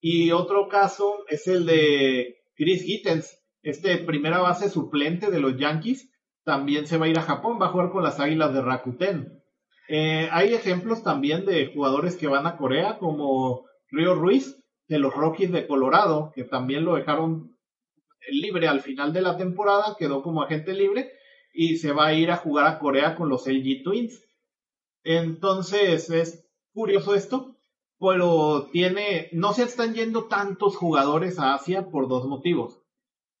Y 0.00 0.32
otro 0.32 0.68
caso 0.68 1.24
es 1.28 1.46
el 1.46 1.66
de 1.66 2.38
Chris 2.54 2.82
Gittens, 2.82 3.38
este 3.62 3.98
primera 3.98 4.38
base 4.38 4.70
suplente 4.70 5.30
de 5.30 5.40
los 5.40 5.56
Yankees, 5.58 6.10
también 6.44 6.86
se 6.86 6.96
va 6.96 7.06
a 7.06 7.08
ir 7.08 7.18
a 7.18 7.22
Japón, 7.22 7.58
va 7.60 7.66
a 7.66 7.70
jugar 7.70 7.90
con 7.90 8.02
las 8.02 8.18
Águilas 8.18 8.54
de 8.54 8.62
Rakuten. 8.62 9.42
Eh, 9.88 10.28
hay 10.32 10.54
ejemplos 10.54 11.02
también 11.02 11.44
de 11.44 11.72
jugadores 11.74 12.16
que 12.16 12.26
van 12.26 12.46
a 12.46 12.56
Corea, 12.56 12.98
como 12.98 13.66
Río 13.90 14.14
Ruiz, 14.14 14.56
de 14.88 14.98
los 14.98 15.14
Rockies 15.14 15.52
de 15.52 15.66
Colorado, 15.66 16.32
que 16.34 16.44
también 16.44 16.84
lo 16.84 16.96
dejaron 16.96 17.56
libre 18.30 18.66
al 18.66 18.80
final 18.80 19.12
de 19.12 19.20
la 19.20 19.36
temporada, 19.36 19.94
quedó 19.98 20.22
como 20.22 20.42
agente 20.42 20.72
libre 20.72 21.12
y 21.52 21.76
se 21.76 21.92
va 21.92 22.06
a 22.06 22.14
ir 22.14 22.30
a 22.30 22.36
jugar 22.38 22.66
a 22.66 22.78
Corea 22.78 23.14
con 23.14 23.28
los 23.28 23.46
LG 23.46 23.82
Twins. 23.82 24.24
Entonces 25.04 26.10
es 26.10 26.48
curioso 26.72 27.14
esto, 27.14 27.56
pero 27.98 28.68
tiene, 28.72 29.28
no 29.32 29.52
se 29.52 29.64
están 29.64 29.94
yendo 29.94 30.24
tantos 30.24 30.76
jugadores 30.76 31.38
a 31.38 31.54
Asia 31.54 31.90
por 31.90 32.08
dos 32.08 32.26
motivos. 32.26 32.80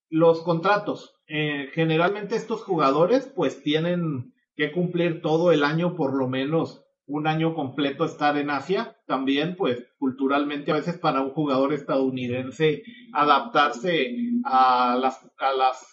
Los 0.08 0.42
contratos, 0.42 1.16
eh, 1.26 1.70
generalmente 1.72 2.36
estos 2.36 2.62
jugadores 2.62 3.26
pues 3.34 3.62
tienen 3.62 4.34
que 4.54 4.72
cumplir 4.72 5.22
todo 5.22 5.50
el 5.52 5.64
año 5.64 5.96
por 5.96 6.14
lo 6.14 6.28
menos 6.28 6.84
un 7.06 7.26
año 7.26 7.54
completo 7.54 8.04
estar 8.04 8.36
en 8.38 8.50
Asia, 8.50 8.96
también 9.06 9.56
pues 9.56 9.84
culturalmente 9.98 10.70
a 10.70 10.76
veces 10.76 10.98
para 10.98 11.20
un 11.20 11.30
jugador 11.30 11.72
estadounidense 11.72 12.84
adaptarse 13.12 14.16
a 14.44 14.96
las, 15.00 15.28
a 15.38 15.52
las 15.52 15.91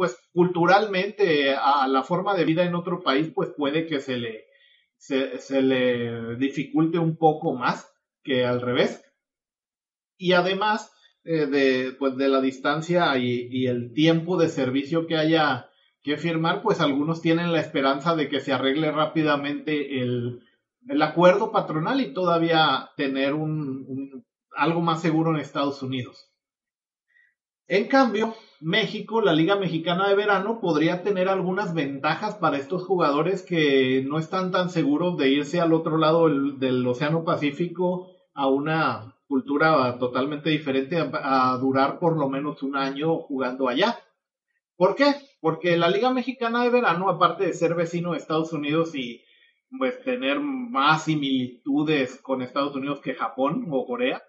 pues 0.00 0.16
culturalmente 0.32 1.54
a 1.54 1.86
la 1.86 2.02
forma 2.02 2.34
de 2.34 2.46
vida 2.46 2.64
en 2.64 2.74
otro 2.74 3.02
país 3.02 3.30
pues 3.34 3.50
puede 3.54 3.86
que 3.86 4.00
se 4.00 4.16
le 4.16 4.46
se, 4.96 5.60
le 5.60 6.36
dificulte 6.36 6.98
un 6.98 7.18
poco 7.18 7.54
más 7.54 7.86
que 8.22 8.46
al 8.46 8.62
revés 8.62 9.04
y 10.16 10.32
además 10.32 10.90
eh, 11.24 11.44
de 11.44 11.92
pues 11.98 12.16
de 12.16 12.28
la 12.30 12.40
distancia 12.40 13.18
y, 13.18 13.48
y 13.50 13.66
el 13.66 13.92
tiempo 13.92 14.38
de 14.38 14.48
servicio 14.48 15.06
que 15.06 15.18
haya 15.18 15.68
que 16.02 16.16
firmar, 16.16 16.62
pues 16.62 16.80
algunos 16.80 17.20
tienen 17.20 17.52
la 17.52 17.60
esperanza 17.60 18.16
de 18.16 18.30
que 18.30 18.40
se 18.40 18.54
arregle 18.54 18.90
rápidamente 18.90 20.00
el, 20.00 20.40
el 20.88 21.02
acuerdo 21.02 21.52
patronal 21.52 22.00
y 22.00 22.14
todavía 22.14 22.88
tener 22.96 23.34
un, 23.34 24.24
algo 24.56 24.80
más 24.80 25.02
seguro 25.02 25.34
en 25.34 25.42
Estados 25.42 25.82
Unidos. 25.82 26.29
En 27.70 27.86
cambio, 27.86 28.34
México, 28.58 29.20
la 29.20 29.32
Liga 29.32 29.54
Mexicana 29.54 30.08
de 30.08 30.16
Verano, 30.16 30.58
podría 30.60 31.04
tener 31.04 31.28
algunas 31.28 31.72
ventajas 31.72 32.34
para 32.34 32.56
estos 32.56 32.82
jugadores 32.84 33.42
que 33.42 34.02
no 34.04 34.18
están 34.18 34.50
tan 34.50 34.70
seguros 34.70 35.16
de 35.16 35.28
irse 35.28 35.60
al 35.60 35.72
otro 35.72 35.96
lado 35.96 36.28
del, 36.28 36.84
Océano 36.84 37.22
Pacífico 37.22 38.10
a 38.34 38.48
una 38.48 39.14
cultura 39.28 39.96
totalmente 40.00 40.50
diferente, 40.50 40.98
a, 40.98 41.56
durar 41.60 42.00
por 42.00 42.16
lo 42.16 42.28
menos 42.28 42.60
un 42.64 42.76
año 42.76 43.18
jugando 43.18 43.68
allá. 43.68 44.00
¿Por 44.74 44.96
qué? 44.96 45.14
Porque 45.40 45.76
la 45.76 45.90
Liga 45.90 46.12
Mexicana 46.12 46.64
de 46.64 46.70
Verano, 46.70 47.08
aparte 47.08 47.46
de 47.46 47.54
ser 47.54 47.76
vecino 47.76 48.10
de 48.10 48.18
Estados 48.18 48.52
Unidos 48.52 48.96
y 48.96 49.22
pues 49.78 50.02
tener 50.02 50.40
más 50.40 51.04
similitudes 51.04 52.20
con 52.20 52.42
Estados 52.42 52.74
Unidos 52.74 52.98
que 52.98 53.14
Japón 53.14 53.68
o 53.70 53.86
Corea, 53.86 54.24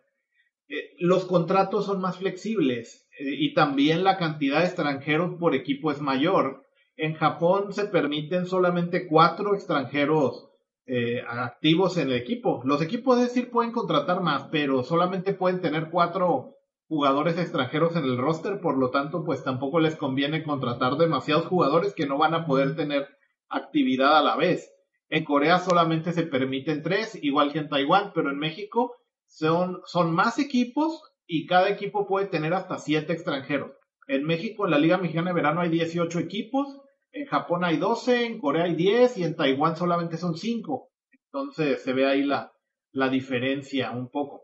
eh, 0.68 0.92
los 1.00 1.26
contratos 1.26 1.88
son 1.88 2.02
más 2.02 2.20
flexibles 2.20 3.01
y 3.20 3.54
también 3.54 4.04
la 4.04 4.18
cantidad 4.18 4.60
de 4.60 4.66
extranjeros 4.66 5.36
por 5.40 5.56
equipo 5.56 5.92
es 5.92 6.02
mayor. 6.02 6.64
En 6.96 7.14
Japón 7.14 7.74
se 7.74 7.86
permiten 7.86 8.46
solamente 8.46 9.08
cuatro 9.08 9.54
extranjeros 9.56 10.50
eh, 10.86 11.22
activos 11.28 11.98
en 11.98 12.10
el 12.10 12.16
equipo. 12.16 12.62
Los 12.66 12.82
equipos, 12.82 13.18
es 13.20 13.28
decir, 13.28 13.50
pueden 13.50 13.72
contratar 13.72 14.22
más, 14.22 14.46
pero 14.52 14.84
solamente 14.84 15.34
pueden 15.34 15.62
tener 15.62 15.90
cuatro 15.90 16.56
jugadores 16.88 17.38
extranjeros 17.38 17.96
en 17.96 18.04
el 18.04 18.18
roster, 18.18 18.60
por 18.60 18.78
lo 18.78 18.90
tanto, 18.90 19.24
pues 19.24 19.44
tampoco 19.44 19.80
les 19.80 19.96
conviene 19.96 20.44
contratar 20.44 20.98
demasiados 20.98 21.46
jugadores 21.46 21.94
que 21.94 22.06
no 22.06 22.18
van 22.18 22.34
a 22.34 22.46
poder 22.46 22.76
tener 22.76 23.08
actividad 23.48 24.18
a 24.18 24.22
la 24.22 24.36
vez. 24.36 24.74
En 25.08 25.24
Corea 25.24 25.60
solamente 25.60 26.12
se 26.14 26.24
permiten 26.24 26.84
tres, 26.84 27.18
igual 27.22 27.54
que 27.54 27.60
en 27.60 27.70
Taiwán, 27.70 28.12
pero 28.14 28.30
en 28.30 28.38
México 28.38 28.96
son, 29.26 29.82
son 29.86 30.14
más 30.14 30.40
equipos 30.40 31.11
y 31.34 31.46
cada 31.46 31.70
equipo 31.70 32.06
puede 32.08 32.26
tener 32.28 32.54
hasta 32.54 32.78
siete 32.78 33.14
extranjeros. 33.14 33.72
En 34.06 34.26
México, 34.26 34.66
en 34.66 34.72
la 34.72 34.78
Liga 34.78 34.98
Mexicana 34.98 35.30
de 35.30 35.36
Verano 35.36 35.62
hay 35.62 35.70
18 35.70 36.20
equipos, 36.20 36.68
en 37.14 37.26
Japón 37.26 37.64
hay 37.64 37.78
12, 37.78 38.26
en 38.26 38.38
Corea 38.38 38.66
hay 38.66 38.76
10 38.76 39.18
y 39.18 39.24
en 39.24 39.38
Taiwán 39.38 39.78
solamente 39.78 40.18
son 40.18 40.36
5. 40.36 40.90
Entonces 41.28 41.82
se 41.84 41.94
ve 41.94 42.06
ahí 42.06 42.24
la, 42.24 42.52
la 42.92 43.08
diferencia 43.08 43.92
un 43.92 44.10
poco. 44.10 44.42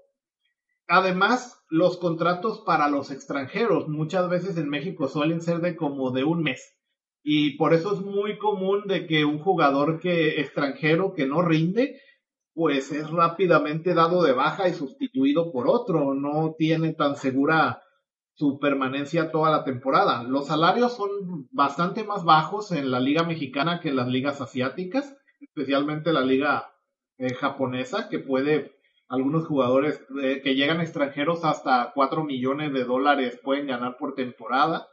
Además, 0.88 1.62
los 1.70 1.98
contratos 1.98 2.64
para 2.66 2.88
los 2.88 3.12
extranjeros 3.12 3.90
muchas 3.90 4.30
veces 4.30 4.56
en 4.56 4.70
México 4.70 5.10
suelen 5.10 5.42
ser 5.42 5.60
de 5.60 5.76
como 5.76 6.12
de 6.12 6.24
un 6.24 6.42
mes. 6.42 6.78
Y 7.22 7.58
por 7.58 7.74
eso 7.74 7.96
es 7.96 8.00
muy 8.00 8.38
común 8.38 8.84
de 8.86 9.08
que 9.08 9.26
un 9.26 9.40
jugador 9.40 10.00
que 10.00 10.40
extranjero 10.40 11.14
que 11.14 11.26
no 11.26 11.42
rinde, 11.42 12.00
pues 12.58 12.92
es 12.92 13.08
rápidamente 13.12 13.94
dado 13.94 14.24
de 14.24 14.34
baja 14.34 14.68
y 14.68 14.74
sustituido 14.74 15.52
por 15.52 15.68
otro. 15.68 16.16
No 16.16 16.56
tiene 16.58 16.92
tan 16.94 17.16
segura 17.16 17.84
su 18.34 18.58
permanencia 18.58 19.30
toda 19.30 19.52
la 19.52 19.64
temporada. 19.64 20.24
Los 20.24 20.48
salarios 20.48 20.98
son 20.98 21.48
bastante 21.52 22.04
más 22.04 22.24
bajos 22.24 22.72
en 22.72 22.90
la 22.90 23.00
liga 23.00 23.22
mexicana 23.22 23.80
que 23.80 23.90
en 23.90 23.96
las 23.96 24.08
ligas 24.08 24.42
asiáticas, 24.42 25.16
especialmente 25.40 26.12
la 26.12 26.22
liga 26.22 26.74
eh, 27.20 27.32
japonesa, 27.36 28.10
que 28.10 28.18
puede 28.18 28.72
algunos 29.08 29.46
jugadores 29.46 30.04
eh, 30.24 30.42
que 30.44 30.56
llegan 30.56 30.82
extranjeros 30.82 31.46
hasta 31.46 31.92
4 31.94 32.24
millones 32.24 32.74
de 32.74 32.86
dólares 32.86 33.40
pueden 33.44 33.68
ganar 33.68 33.98
por 33.98 34.16
temporada, 34.16 34.88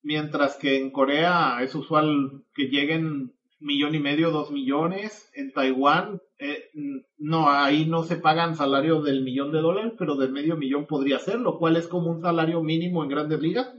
mientras 0.00 0.54
que 0.54 0.78
en 0.78 0.92
Corea 0.92 1.58
es 1.60 1.74
usual 1.74 2.44
que 2.54 2.68
lleguen 2.68 3.34
millón 3.60 3.94
y 3.94 3.98
medio, 3.98 4.30
dos 4.30 4.50
millones. 4.50 5.30
En 5.34 5.52
Taiwán, 5.52 6.20
eh, 6.38 6.70
no, 7.18 7.50
ahí 7.50 7.86
no 7.86 8.04
se 8.04 8.16
pagan 8.16 8.56
salarios 8.56 9.04
del 9.04 9.22
millón 9.22 9.52
de 9.52 9.60
dólares, 9.60 9.92
pero 9.98 10.16
del 10.16 10.32
medio 10.32 10.56
millón 10.56 10.86
podría 10.86 11.18
ser, 11.18 11.40
lo 11.40 11.58
cual 11.58 11.76
es 11.76 11.86
como 11.86 12.10
un 12.10 12.20
salario 12.20 12.62
mínimo 12.62 13.02
en 13.02 13.10
grandes 13.10 13.40
ligas. 13.40 13.74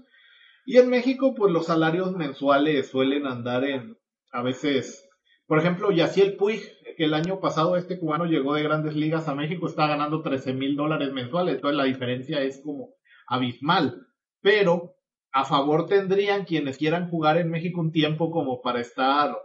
Y 0.66 0.78
en 0.78 0.90
México, 0.90 1.34
pues 1.36 1.52
los 1.52 1.66
salarios 1.66 2.16
mensuales 2.16 2.90
suelen 2.90 3.26
andar 3.26 3.64
en, 3.64 3.98
a 4.32 4.44
veces, 4.44 5.10
por 5.48 5.60
ejemplo, 5.60 5.92
Yaciel 5.92 6.36
Puig, 6.36 6.62
que 6.96 7.06
el 7.06 7.14
año 7.14 7.40
pasado 7.40 7.78
este 7.78 7.98
cubano 7.98 8.26
llegó 8.26 8.54
de 8.54 8.64
grandes 8.64 8.96
ligas 8.96 9.28
a 9.28 9.36
México, 9.36 9.68
está 9.68 9.88
ganando 9.88 10.22
13 10.22 10.54
mil 10.54 10.76
dólares 10.76 11.14
mensuales, 11.14 11.56
entonces 11.56 11.78
la 11.78 11.86
diferencia 11.86 12.42
es 12.42 12.62
como 12.64 12.90
abismal. 13.26 14.08
Pero 14.42 14.96
a 15.32 15.46
favor 15.46 15.86
tendrían 15.86 16.46
quienes 16.46 16.78
quieran 16.78 17.10
jugar 17.10 17.38
en 17.38 17.50
México 17.50 17.80
un 17.80 17.92
tiempo 17.92 18.32
como 18.32 18.62
para 18.62 18.82
estar 18.82 19.36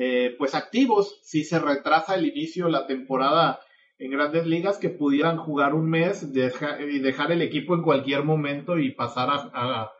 eh, 0.00 0.36
pues 0.38 0.54
activos 0.54 1.18
si 1.24 1.42
se 1.42 1.58
retrasa 1.58 2.14
el 2.14 2.24
inicio 2.24 2.66
de 2.66 2.70
la 2.70 2.86
temporada 2.86 3.58
en 3.98 4.12
grandes 4.12 4.46
ligas 4.46 4.78
que 4.78 4.90
pudieran 4.90 5.38
jugar 5.38 5.74
un 5.74 5.90
mes 5.90 6.22
y 6.22 6.98
dejar 7.00 7.32
el 7.32 7.42
equipo 7.42 7.74
en 7.74 7.82
cualquier 7.82 8.22
momento 8.22 8.78
y 8.78 8.92
pasar 8.92 9.28
a, 9.28 9.90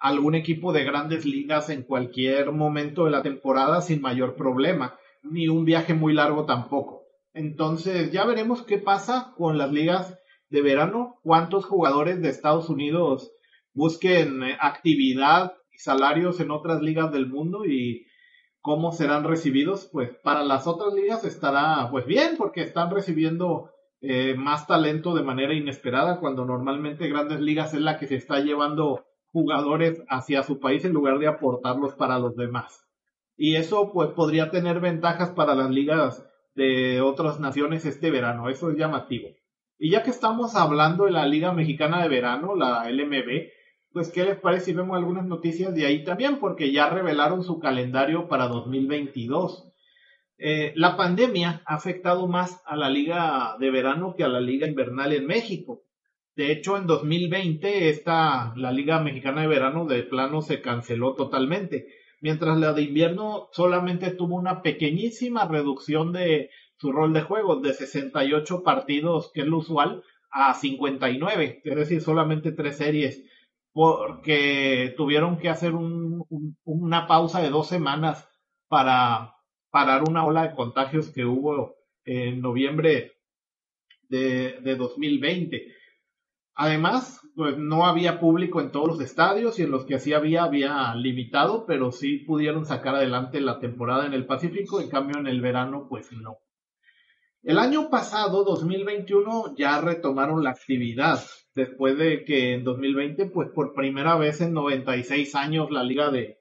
algún 0.00 0.34
equipo 0.34 0.72
de 0.72 0.82
grandes 0.82 1.24
ligas 1.24 1.70
en 1.70 1.84
cualquier 1.84 2.50
momento 2.50 3.04
de 3.04 3.12
la 3.12 3.22
temporada 3.22 3.80
sin 3.82 4.00
mayor 4.00 4.34
problema, 4.34 4.98
ni 5.22 5.46
un 5.46 5.64
viaje 5.64 5.94
muy 5.94 6.12
largo 6.12 6.44
tampoco. 6.44 7.04
Entonces 7.32 8.10
ya 8.10 8.24
veremos 8.24 8.62
qué 8.62 8.78
pasa 8.78 9.32
con 9.36 9.58
las 9.58 9.70
ligas 9.70 10.18
de 10.50 10.60
verano, 10.60 11.20
cuántos 11.22 11.64
jugadores 11.66 12.20
de 12.20 12.30
Estados 12.30 12.68
Unidos 12.68 13.32
busquen 13.72 14.42
eh, 14.42 14.56
actividad 14.60 15.54
y 15.70 15.78
salarios 15.78 16.40
en 16.40 16.50
otras 16.50 16.82
ligas 16.82 17.12
del 17.12 17.28
mundo 17.28 17.64
y 17.64 18.06
cómo 18.66 18.90
serán 18.90 19.22
recibidos, 19.22 19.88
pues 19.92 20.10
para 20.24 20.42
las 20.42 20.66
otras 20.66 20.92
ligas 20.92 21.22
estará 21.22 21.88
pues 21.88 22.04
bien 22.04 22.34
porque 22.36 22.62
están 22.62 22.90
recibiendo 22.90 23.70
eh, 24.00 24.34
más 24.36 24.66
talento 24.66 25.14
de 25.14 25.22
manera 25.22 25.54
inesperada 25.54 26.18
cuando 26.18 26.44
normalmente 26.44 27.06
grandes 27.06 27.38
ligas 27.38 27.74
es 27.74 27.80
la 27.80 27.96
que 27.96 28.08
se 28.08 28.16
está 28.16 28.40
llevando 28.40 29.04
jugadores 29.26 30.02
hacia 30.08 30.42
su 30.42 30.58
país 30.58 30.84
en 30.84 30.94
lugar 30.94 31.20
de 31.20 31.28
aportarlos 31.28 31.94
para 31.94 32.18
los 32.18 32.34
demás. 32.34 32.84
Y 33.36 33.54
eso 33.54 33.92
pues 33.92 34.08
podría 34.08 34.50
tener 34.50 34.80
ventajas 34.80 35.30
para 35.30 35.54
las 35.54 35.70
ligas 35.70 36.26
de 36.56 37.00
otras 37.00 37.38
naciones 37.38 37.86
este 37.86 38.10
verano, 38.10 38.48
eso 38.48 38.72
es 38.72 38.76
llamativo. 38.76 39.28
Y 39.78 39.90
ya 39.90 40.02
que 40.02 40.10
estamos 40.10 40.56
hablando 40.56 41.04
de 41.04 41.12
la 41.12 41.24
Liga 41.24 41.52
Mexicana 41.52 42.02
de 42.02 42.08
Verano, 42.08 42.56
la 42.56 42.90
LMB, 42.90 43.46
pues 43.96 44.10
qué 44.10 44.24
les 44.24 44.38
parece 44.38 44.66
si 44.66 44.72
vemos 44.74 44.94
algunas 44.94 45.24
noticias 45.24 45.74
de 45.74 45.86
ahí 45.86 46.04
también, 46.04 46.38
porque 46.38 46.70
ya 46.70 46.90
revelaron 46.90 47.42
su 47.42 47.58
calendario 47.58 48.28
para 48.28 48.46
2022. 48.46 49.72
Eh, 50.36 50.74
la 50.76 50.98
pandemia 50.98 51.62
ha 51.64 51.76
afectado 51.76 52.28
más 52.28 52.60
a 52.66 52.76
la 52.76 52.90
liga 52.90 53.56
de 53.58 53.70
verano 53.70 54.14
que 54.14 54.22
a 54.22 54.28
la 54.28 54.42
liga 54.42 54.68
invernal 54.68 55.14
en 55.14 55.24
México. 55.26 55.84
De 56.34 56.52
hecho, 56.52 56.76
en 56.76 56.86
2020 56.86 57.88
esta, 57.88 58.52
la 58.56 58.70
liga 58.70 59.00
mexicana 59.00 59.40
de 59.40 59.46
verano 59.46 59.86
de 59.86 60.02
plano 60.02 60.42
se 60.42 60.60
canceló 60.60 61.14
totalmente, 61.14 61.86
mientras 62.20 62.58
la 62.58 62.74
de 62.74 62.82
invierno 62.82 63.48
solamente 63.52 64.10
tuvo 64.10 64.36
una 64.36 64.60
pequeñísima 64.60 65.48
reducción 65.48 66.12
de 66.12 66.50
su 66.76 66.92
rol 66.92 67.14
de 67.14 67.22
juegos 67.22 67.62
de 67.62 67.72
68 67.72 68.62
partidos, 68.62 69.30
que 69.32 69.40
es 69.40 69.46
lo 69.46 69.56
usual, 69.56 70.02
a 70.30 70.52
59, 70.52 71.62
es 71.64 71.76
decir, 71.76 72.02
solamente 72.02 72.52
tres 72.52 72.76
series, 72.76 73.24
porque 73.76 74.94
tuvieron 74.96 75.36
que 75.36 75.50
hacer 75.50 75.74
una 75.74 77.06
pausa 77.06 77.42
de 77.42 77.50
dos 77.50 77.68
semanas 77.68 78.26
para 78.68 79.34
parar 79.68 80.04
una 80.08 80.24
ola 80.24 80.48
de 80.48 80.54
contagios 80.54 81.10
que 81.10 81.26
hubo 81.26 81.76
en 82.02 82.40
noviembre 82.40 83.18
de, 84.08 84.60
de 84.62 84.76
2020. 84.76 85.74
Además, 86.54 87.20
pues 87.34 87.58
no 87.58 87.84
había 87.84 88.18
público 88.18 88.62
en 88.62 88.72
todos 88.72 88.88
los 88.88 89.00
estadios 89.02 89.58
y 89.58 89.64
en 89.64 89.72
los 89.72 89.84
que 89.84 89.98
sí 89.98 90.14
había, 90.14 90.44
había 90.44 90.94
limitado, 90.94 91.66
pero 91.66 91.92
sí 91.92 92.16
pudieron 92.16 92.64
sacar 92.64 92.94
adelante 92.94 93.42
la 93.42 93.60
temporada 93.60 94.06
en 94.06 94.14
el 94.14 94.24
Pacífico, 94.24 94.80
en 94.80 94.88
cambio 94.88 95.18
en 95.18 95.26
el 95.26 95.42
verano, 95.42 95.86
pues 95.86 96.10
no. 96.12 96.38
El 97.42 97.58
año 97.58 97.90
pasado, 97.90 98.42
2021, 98.42 99.54
ya 99.54 99.82
retomaron 99.82 100.42
la 100.42 100.52
actividad, 100.52 101.20
después 101.56 101.96
de 101.96 102.24
que 102.24 102.52
en 102.52 102.64
2020, 102.64 103.26
pues 103.30 103.48
por 103.48 103.72
primera 103.72 104.16
vez 104.16 104.42
en 104.42 104.52
96 104.52 105.34
años, 105.34 105.70
la 105.70 105.82
Liga 105.82 106.10
de, 106.10 106.36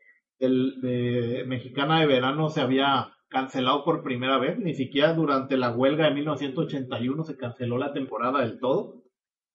Mexicana 1.47 2.01
de 2.01 2.05
Verano 2.05 2.49
se 2.49 2.59
había 2.59 3.13
cancelado 3.29 3.85
por 3.85 4.03
primera 4.03 4.37
vez, 4.37 4.59
ni 4.59 4.75
siquiera 4.75 5.13
durante 5.13 5.57
la 5.57 5.71
huelga 5.71 6.05
de 6.05 6.15
1981 6.15 7.23
se 7.23 7.37
canceló 7.37 7.77
la 7.77 7.93
temporada 7.93 8.41
del 8.41 8.59
todo, 8.59 9.03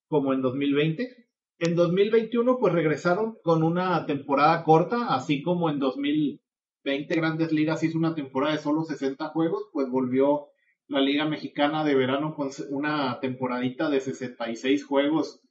como 0.08 0.32
en 0.32 0.40
2020. 0.40 1.28
En 1.58 1.76
2021 1.76 2.58
pues 2.58 2.72
regresaron 2.72 3.36
con 3.42 3.62
una 3.62 4.06
temporada 4.06 4.64
corta, 4.64 5.14
así 5.14 5.42
como 5.42 5.68
en 5.68 5.78
2020 5.78 7.14
Grandes 7.14 7.52
Ligas 7.52 7.84
hizo 7.84 7.98
una 7.98 8.14
temporada 8.14 8.54
de 8.54 8.62
solo 8.62 8.82
60 8.82 9.28
juegos, 9.28 9.68
pues 9.74 9.90
volvió 9.90 10.46
la 10.88 11.00
Liga 11.00 11.26
Mexicana 11.26 11.84
de 11.84 11.94
Verano 11.94 12.34
con 12.34 12.48
una 12.70 13.20
temporadita 13.20 13.90
de 13.90 14.00
66 14.00 14.86
juegos 14.86 15.42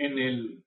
en 0.00 0.18
el 0.18 0.64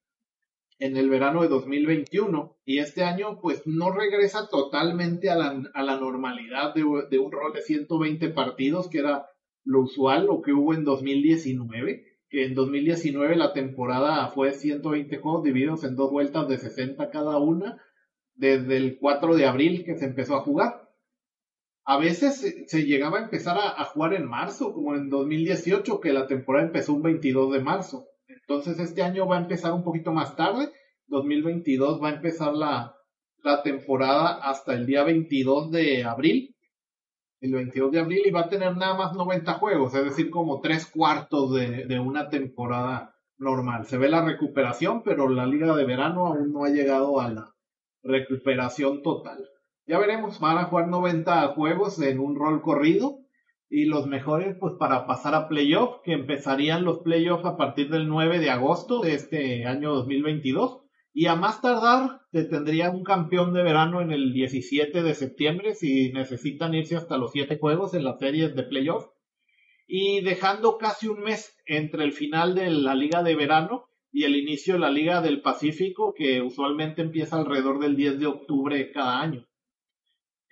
en 0.79 0.97
el 0.97 1.09
verano 1.09 1.43
de 1.43 1.47
2021 1.47 2.57
y 2.65 2.79
este 2.79 3.03
año 3.03 3.39
pues 3.41 3.65
no 3.65 3.91
regresa 3.91 4.47
totalmente 4.49 5.29
a 5.29 5.35
la, 5.35 5.63
a 5.73 5.83
la 5.83 5.97
normalidad 5.97 6.73
de, 6.73 6.83
de, 7.09 7.19
un 7.19 7.31
rol 7.31 7.53
de 7.53 7.61
120 7.61 8.29
partidos 8.29 8.89
que 8.89 8.99
era 8.99 9.27
lo 9.63 9.81
usual, 9.81 10.25
lo 10.25 10.41
que 10.41 10.51
hubo 10.51 10.73
en 10.73 10.83
2019, 10.83 12.03
que 12.27 12.45
en 12.45 12.53
2019 12.53 13.35
la 13.37 13.53
temporada 13.53 14.27
fue 14.27 14.51
120 14.51 15.17
juegos 15.17 15.43
divididos 15.43 15.83
en 15.83 15.95
dos 15.95 16.11
vueltas 16.11 16.47
de 16.49 16.57
60 16.57 17.09
cada 17.11 17.37
una 17.37 17.81
desde 18.35 18.75
el 18.77 18.97
4 18.99 19.35
de 19.35 19.45
abril 19.45 19.85
que 19.85 19.95
se 19.95 20.05
empezó 20.05 20.35
a 20.35 20.41
jugar. 20.41 20.89
A 21.85 21.97
veces 21.97 22.65
se, 22.67 22.83
llegaba 22.83 23.19
a 23.19 23.23
empezar 23.23 23.57
a 23.57 23.83
jugar 23.85 24.13
en 24.13 24.25
marzo, 24.25 24.73
como 24.73 24.95
en 24.95 25.09
2018, 25.09 26.01
que 26.01 26.13
la 26.13 26.27
temporada 26.27 26.65
empezó 26.65 26.93
un 26.93 27.03
22 27.03 27.53
de 27.53 27.59
marzo 27.59 28.07
entonces 28.47 28.79
este 28.79 29.03
año 29.03 29.25
va 29.25 29.37
a 29.37 29.41
empezar 29.41 29.73
un 29.73 29.83
poquito 29.83 30.11
más 30.11 30.35
tarde. 30.35 30.71
2022 31.07 32.01
va 32.01 32.09
a 32.09 32.15
empezar 32.15 32.53
la, 32.53 32.95
la 33.43 33.63
temporada 33.63 34.39
hasta 34.43 34.73
el 34.73 34.85
día 34.85 35.03
22 35.03 35.71
de 35.71 36.03
abril. 36.03 36.55
El 37.39 37.53
22 37.53 37.91
de 37.91 37.99
abril 37.99 38.21
y 38.25 38.31
va 38.31 38.41
a 38.41 38.49
tener 38.49 38.75
nada 38.77 38.95
más 38.95 39.13
90 39.13 39.53
juegos, 39.55 39.93
es 39.95 40.05
decir, 40.05 40.29
como 40.29 40.61
tres 40.61 40.85
cuartos 40.85 41.53
de, 41.53 41.85
de 41.85 41.99
una 41.99 42.29
temporada 42.29 43.15
normal. 43.37 43.85
Se 43.85 43.97
ve 43.97 44.07
la 44.07 44.23
recuperación, 44.23 45.03
pero 45.03 45.27
la 45.27 45.45
liga 45.45 45.75
de 45.75 45.83
verano 45.83 46.27
aún 46.27 46.53
no 46.53 46.63
ha 46.63 46.69
llegado 46.69 47.19
a 47.19 47.29
la 47.29 47.53
recuperación 48.01 49.01
total. 49.01 49.45
Ya 49.85 49.99
veremos, 49.99 50.39
van 50.39 50.57
a 50.57 50.65
jugar 50.65 50.87
90 50.87 51.49
juegos 51.49 52.01
en 52.01 52.19
un 52.19 52.35
rol 52.37 52.61
corrido 52.61 53.22
y 53.75 53.85
los 53.85 54.05
mejores 54.05 54.55
pues 54.59 54.75
para 54.77 55.07
pasar 55.07 55.33
a 55.33 55.47
playoff, 55.47 56.01
que 56.03 56.13
empezarían 56.13 56.85
los 56.85 56.99
playoffs 56.99 57.43
a 57.43 57.57
partir 57.57 57.89
del 57.89 58.07
9 58.07 58.37
de 58.37 58.51
agosto 58.51 58.99
de 58.99 59.15
este 59.15 59.65
año 59.65 59.95
2022 59.95 60.81
y 61.11 61.25
a 61.25 61.33
más 61.33 61.59
tardar 61.59 62.21
se 62.31 62.43
tendría 62.43 62.91
un 62.91 63.03
campeón 63.03 63.51
de 63.51 63.63
verano 63.63 63.99
en 64.01 64.11
el 64.11 64.31
17 64.31 65.01
de 65.01 65.15
septiembre 65.15 65.73
si 65.73 66.11
necesitan 66.13 66.75
irse 66.75 66.97
hasta 66.97 67.17
los 67.17 67.31
7 67.31 67.57
juegos 67.57 67.95
en 67.95 68.03
las 68.03 68.19
series 68.19 68.55
de 68.55 68.61
playoff 68.61 69.07
y 69.87 70.21
dejando 70.21 70.77
casi 70.77 71.07
un 71.07 71.21
mes 71.21 71.57
entre 71.65 72.03
el 72.03 72.13
final 72.13 72.53
de 72.53 72.69
la 72.69 72.93
liga 72.93 73.23
de 73.23 73.35
verano 73.35 73.85
y 74.11 74.25
el 74.25 74.35
inicio 74.35 74.75
de 74.75 74.81
la 74.81 74.91
liga 74.91 75.19
del 75.19 75.41
Pacífico 75.41 76.13
que 76.15 76.43
usualmente 76.43 77.01
empieza 77.01 77.37
alrededor 77.37 77.79
del 77.79 77.95
10 77.95 78.19
de 78.19 78.27
octubre 78.27 78.91
cada 78.91 79.19
año. 79.19 79.47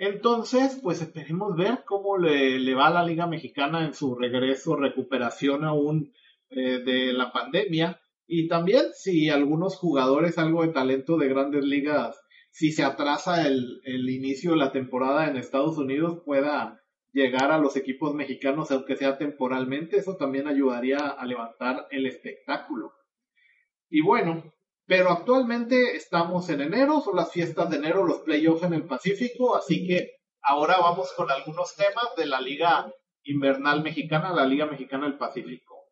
Entonces, 0.04 0.80
pues 0.82 1.00
esperemos 1.00 1.56
ver 1.56 1.84
cómo 1.86 2.18
le, 2.18 2.74
va 2.74 2.88
a 2.88 2.90
la 2.90 3.06
Liga 3.06 3.28
Mexicana 3.28 3.86
en 3.86 3.94
su 3.94 4.16
regreso, 4.16 4.76
recuperación 4.76 5.64
aún 5.64 6.12
eh, 6.50 6.80
de 6.80 7.14
la 7.14 7.32
pandemia. 7.32 8.02
Y 8.26 8.48
también 8.48 8.86
si 8.96 9.30
algunos 9.30 9.76
jugadores, 9.76 10.40
algo 10.40 10.64
de 10.64 10.74
talento 10.74 11.18
de 11.18 11.28
grandes 11.28 11.64
ligas, 11.64 12.20
si 12.50 12.72
se 12.72 12.84
atrasa 12.84 13.46
el, 13.46 13.80
el 13.84 14.10
inicio 14.10 14.54
de 14.54 14.58
la 14.58 14.72
temporada 14.72 15.30
en 15.30 15.38
Estados 15.38 15.78
Unidos, 15.78 16.24
pueda 16.26 16.82
llegar 17.14 17.52
a 17.52 17.60
los 17.60 17.78
equipos 17.78 18.16
mexicanos, 18.16 18.72
aunque 18.72 18.96
sea 18.96 19.20
temporalmente. 19.20 19.98
Eso 19.98 20.16
también 20.16 20.48
ayudaría 20.48 20.98
a 20.98 21.24
levantar 21.28 21.86
el 21.92 22.08
espectáculo. 22.08 22.92
Y 23.88 24.02
bueno, 24.02 24.52
pero 24.92 25.10
actualmente 25.10 25.96
estamos 25.96 26.50
en 26.50 26.60
enero, 26.60 27.00
son 27.00 27.16
las 27.16 27.32
fiestas 27.32 27.70
de 27.70 27.78
enero, 27.78 28.04
los 28.04 28.24
playoffs 28.24 28.64
en 28.64 28.74
el 28.74 28.84
Pacífico, 28.84 29.56
así 29.56 29.88
que 29.88 30.18
ahora 30.42 30.76
vamos 30.82 31.14
con 31.16 31.32
algunos 31.32 31.78
temas 31.78 32.10
de 32.18 32.26
la 32.26 32.42
Liga 32.42 32.94
Invernal 33.24 33.84
Mexicana, 33.84 34.34
la 34.34 34.46
Liga 34.46 34.66
Mexicana 34.66 35.06
del 35.06 35.18
Pacífico. 35.18 35.86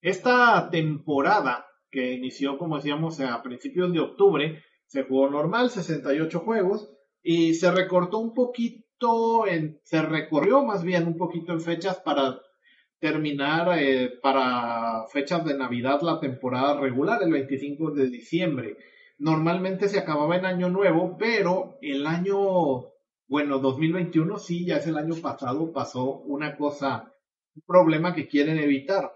Esta 0.00 0.70
temporada, 0.70 1.66
que 1.90 2.14
inició, 2.14 2.56
como 2.56 2.76
decíamos, 2.76 3.20
a 3.20 3.42
principios 3.42 3.92
de 3.92 4.00
octubre, 4.00 4.64
se 4.86 5.02
jugó 5.02 5.28
normal, 5.28 5.68
68 5.68 6.40
juegos, 6.40 6.90
y 7.22 7.52
se 7.52 7.70
recortó 7.70 8.16
un 8.16 8.32
poquito, 8.32 9.46
en, 9.46 9.78
se 9.84 10.00
recorrió 10.00 10.62
más 10.62 10.84
bien 10.84 11.06
un 11.06 11.18
poquito 11.18 11.52
en 11.52 11.60
fechas 11.60 11.98
para 11.98 12.40
terminar 13.02 13.76
eh, 13.80 14.16
para 14.22 15.06
fechas 15.08 15.44
de 15.44 15.58
Navidad 15.58 16.00
la 16.02 16.20
temporada 16.20 16.78
regular, 16.78 17.20
el 17.20 17.32
25 17.32 17.90
de 17.90 18.08
diciembre. 18.08 18.76
Normalmente 19.18 19.88
se 19.88 19.98
acababa 19.98 20.36
en 20.36 20.46
Año 20.46 20.68
Nuevo, 20.68 21.16
pero 21.18 21.78
el 21.82 22.06
año, 22.06 22.92
bueno, 23.26 23.58
2021 23.58 24.38
sí, 24.38 24.64
ya 24.64 24.76
es 24.76 24.86
el 24.86 24.96
año 24.96 25.16
pasado, 25.16 25.72
pasó 25.72 26.20
una 26.20 26.56
cosa, 26.56 27.12
un 27.56 27.62
problema 27.66 28.14
que 28.14 28.28
quieren 28.28 28.60
evitar. 28.60 29.10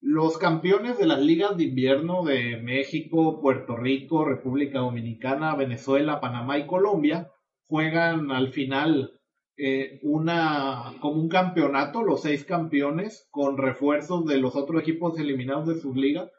Los 0.00 0.36
campeones 0.36 0.98
de 0.98 1.06
las 1.06 1.20
ligas 1.20 1.56
de 1.56 1.62
invierno 1.62 2.24
de 2.24 2.56
México, 2.56 3.40
Puerto 3.40 3.76
Rico, 3.76 4.24
República 4.24 4.80
Dominicana, 4.80 5.54
Venezuela, 5.54 6.20
Panamá 6.20 6.58
y 6.58 6.66
Colombia 6.66 7.30
juegan 7.68 8.32
al 8.32 8.48
final 8.48 9.15
eh, 9.56 9.98
una, 10.02 10.94
como 11.00 11.20
un 11.20 11.28
campeonato, 11.28 12.02
los 12.02 12.22
seis 12.22 12.44
campeones, 12.44 13.26
con 13.30 13.56
refuerzos 13.56 14.26
de 14.26 14.38
los 14.38 14.54
otros 14.56 14.82
equipos 14.82 15.18
eliminados 15.18 15.66
de 15.68 15.80
sus 15.80 15.96
ligas, 15.96 16.30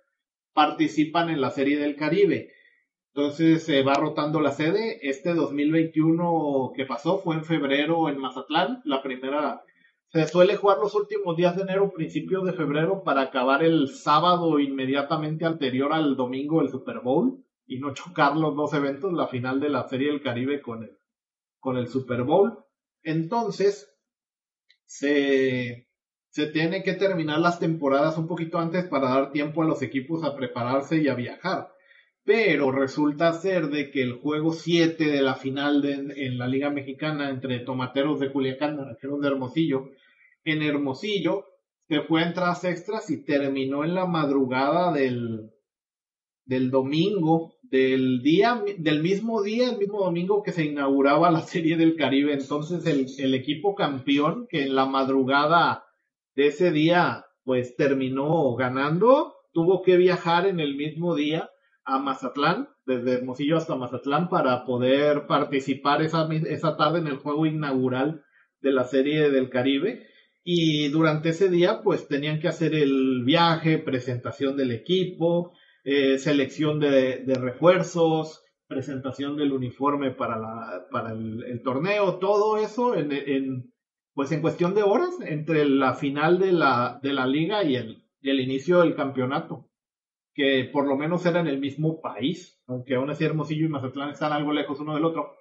participan 0.54 1.30
en 1.30 1.42
la 1.42 1.52
Serie 1.52 1.78
del 1.78 1.96
Caribe. 1.96 2.52
Entonces 3.14 3.64
se 3.64 3.82
va 3.82 3.96
rotando 3.96 4.42
la 4.42 4.52
sede. 4.52 5.00
Este 5.02 5.34
2021 5.34 6.74
que 6.76 6.86
pasó 6.86 7.18
fue 7.18 7.36
en 7.36 7.46
febrero 7.46 8.10
en 8.10 8.20
Mazatlán. 8.20 8.82
La 8.86 9.02
primera 9.02 9.64
se 10.10 10.28
suele 10.28 10.56
jugar 10.56 10.78
los 10.78 10.96
últimos 10.96 11.36
días 11.36 11.56
de 11.56 11.64
enero, 11.64 11.92
principios 11.92 12.46
de 12.46 12.54
febrero, 12.54 13.04
para 13.04 13.22
acabar 13.22 13.64
el 13.64 13.90
sábado 13.90 14.60
inmediatamente 14.60 15.46
anterior 15.46 15.92
al 15.94 16.16
domingo 16.16 16.62
del 16.62 16.70
Super 16.70 17.00
Bowl 17.00 17.44
y 17.66 17.80
no 17.80 17.94
chocar 17.96 18.38
los 18.38 18.56
dos 18.56 18.74
eventos, 18.74 19.12
la 19.14 19.28
final 19.28 19.60
de 19.60 19.70
la 19.70 19.88
Serie 19.88 20.10
del 20.10 20.22
Caribe 20.22 20.62
con 20.62 20.84
el, 20.84 20.92
con 21.60 21.78
el 21.78 21.88
Super 21.88 22.24
Bowl. 22.24 22.58
Entonces, 23.08 23.90
se, 24.86 25.88
se 26.28 26.48
tiene 26.48 26.84
que 26.84 26.92
terminar 26.92 27.40
las 27.40 27.58
temporadas 27.58 28.18
un 28.18 28.28
poquito 28.28 28.60
antes 28.60 28.84
para 28.84 29.10
dar 29.10 29.32
tiempo 29.32 29.62
a 29.62 29.66
los 29.66 29.82
equipos 29.82 30.26
a 30.26 30.36
prepararse 30.36 30.98
y 30.98 31.08
a 31.08 31.16
viajar. 31.16 31.72
Pero 32.26 32.70
resulta 32.70 33.32
ser 33.32 33.68
de 33.70 33.92
que 33.92 34.02
el 34.02 34.20
juego 34.20 34.52
7 34.52 35.06
de 35.06 35.22
la 35.22 35.36
final 35.36 35.82
de, 35.82 35.94
en 35.94 36.38
la 36.38 36.50
Liga 36.50 36.70
Mexicana 36.70 37.30
entre 37.30 37.62
Tomateros 37.62 38.20
de 38.20 38.30
Culiacán 38.30 38.74
y 38.74 38.78
Naranjeros 38.80 39.22
de 39.22 39.28
Hermosillo, 39.30 39.90
en 40.44 40.62
Hermosillo 40.62 41.46
se 41.88 42.02
fue 42.02 42.24
a 42.24 42.28
entradas 42.28 42.66
extras 42.66 43.10
y 43.10 43.24
terminó 43.24 43.86
en 43.86 43.96
la 43.96 44.06
madrugada 44.06 44.92
del, 44.92 45.50
del 46.44 46.72
domingo, 46.72 47.57
del 47.70 48.22
día, 48.22 48.64
del 48.78 49.02
mismo 49.02 49.42
día, 49.42 49.70
el 49.70 49.78
mismo 49.78 50.00
domingo 50.00 50.44
que 50.44 50.52
se 50.52 50.66
inauguraba 50.66 51.32
la 51.32 51.42
Serie 51.42 51.78
del 51.78 51.96
Caribe. 51.96 52.34
Entonces 52.34 52.86
el, 52.86 53.34
equipo 53.34 53.76
campeón 53.76 54.48
que 54.50 54.64
en 54.64 54.76
la 54.76 54.86
madrugada 54.86 55.86
de 56.36 56.48
ese 56.48 56.72
día 56.72 57.26
pues 57.44 57.76
terminó 57.76 58.56
ganando, 58.56 59.34
tuvo 59.54 59.82
que 59.82 59.98
viajar 59.98 60.46
en 60.48 60.60
el 60.60 60.76
mismo 60.76 61.16
día 61.16 61.50
a 61.86 62.00
Mazatlán, 62.00 62.68
desde 62.86 63.14
Hermosillo 63.14 63.58
hasta 63.58 63.76
Mazatlán, 63.76 64.28
para 64.30 64.66
poder 64.66 65.28
participar 65.28 66.02
esa, 66.02 66.28
esa 66.50 66.76
tarde 66.76 67.00
en 67.00 67.08
el 67.08 67.18
juego 67.18 67.46
inaugural 67.46 68.24
de 68.62 68.72
la 68.74 68.84
Serie 68.84 69.30
del 69.30 69.50
Caribe. 69.50 70.08
Y 70.44 70.90
durante 70.90 71.30
ese 71.30 71.50
día, 71.50 71.82
pues 71.84 72.08
tenían 72.08 72.40
que 72.40 72.50
hacer 72.50 72.74
el 72.76 73.24
viaje, 73.24 73.78
presentación 73.78 74.58
del 74.58 74.72
equipo, 74.72 75.54
eh, 75.90 76.20
selección 76.20 76.82
de, 76.82 77.24
refuerzos, 77.40 78.44
presentación 78.68 79.38
del 79.38 79.54
uniforme 79.54 80.12
para, 80.12 80.38
la, 80.38 80.86
para 80.92 81.14
el, 81.14 81.62
torneo, 81.64 82.20
todo 82.20 82.58
eso 82.58 82.94
en, 82.94 83.14
en, 83.14 83.74
pues 84.14 84.34
en 84.34 84.42
cuestión 84.42 84.76
de 84.76 84.84
horas 84.84 85.16
entre 85.22 85.64
la 85.64 85.94
final 85.94 86.40
de 86.40 86.52
la, 86.52 87.00
de 87.02 87.14
la 87.14 87.26
liga 87.26 87.64
y 87.64 87.78
el, 87.78 88.04
y 88.20 88.30
el 88.30 88.42
inicio 88.42 88.82
del 88.82 88.96
campeonato 88.96 89.70
que 90.34 90.70
por 90.74 90.86
lo 90.86 90.98
menos 90.98 91.26
eran 91.26 91.48
el 91.48 91.58
mismo 91.58 92.02
país, 92.02 92.62
aunque 92.68 92.96
aún 92.96 93.10
así 93.10 93.24
Hermosillo 93.24 93.66
y 93.66 93.70
Mazatlán 93.70 94.10
están 94.10 94.34
algo 94.34 94.52
lejos 94.52 94.82
uno 94.82 94.94
del 94.94 95.06
otro. 95.06 95.32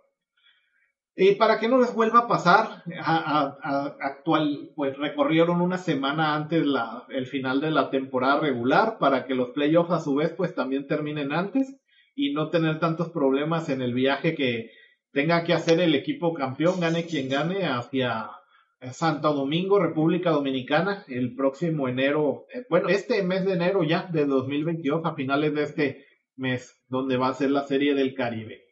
Y 1.18 1.37
para 1.37 1.59
que 1.59 1.66
no 1.66 1.79
les 1.79 1.94
vuelva 1.94 2.20
a 2.20 2.29
pasar, 2.29 2.83
a, 3.02 3.57
actual, 4.00 4.70
pues 4.76 4.98
recorrieron 4.98 5.62
una 5.62 5.79
semana 5.79 6.35
antes 6.35 6.66
la, 6.66 7.05
el 7.09 7.26
final 7.26 7.62
de 7.62 7.70
la 7.70 7.88
temporada 7.88 8.40
regular 8.40 8.98
para 8.98 9.24
que 9.24 9.35
los 9.35 9.50
playoffs 9.50 9.92
a 9.92 10.00
su 10.00 10.14
vez 10.14 10.35
pues 10.37 10.55
también 10.55 10.87
terminen 10.87 11.33
antes 11.33 11.81
y 12.14 12.35
no 12.35 12.50
tener 12.50 12.81
tantos 12.81 13.11
problemas 13.11 13.70
en 13.70 13.81
el 13.81 13.94
viaje 13.94 14.35
que 14.35 14.70
tenga 15.11 15.42
que 15.44 15.55
hacer 15.55 15.81
el 15.81 15.94
equipo 15.94 16.35
campeón, 16.35 16.81
gane 16.81 17.07
quien 17.07 17.31
gane, 17.31 17.64
hacia 17.64 18.31
Santo 18.92 19.33
Domingo, 19.33 19.79
República 19.79 20.31
Dominicana, 20.31 21.05
el 21.09 21.35
próximo 21.35 21.88
enero, 21.88 22.44
eh, 22.52 22.66
bueno, 22.68 22.88
este 22.88 23.22
mes 23.22 23.46
de 23.46 23.55
enero 23.55 23.83
ya 23.83 24.02
de 24.12 24.26
2022, 24.26 25.05
a 25.05 25.14
finales 25.14 25.55
de 25.55 25.62
este 25.62 26.07
mes, 26.37 26.79
donde 26.88 27.16
va 27.16 27.29
a 27.29 27.35
ser 27.35 27.50
la 27.50 27.62
Serie 27.62 27.94
del 27.94 28.14
Caribe. 28.14 28.62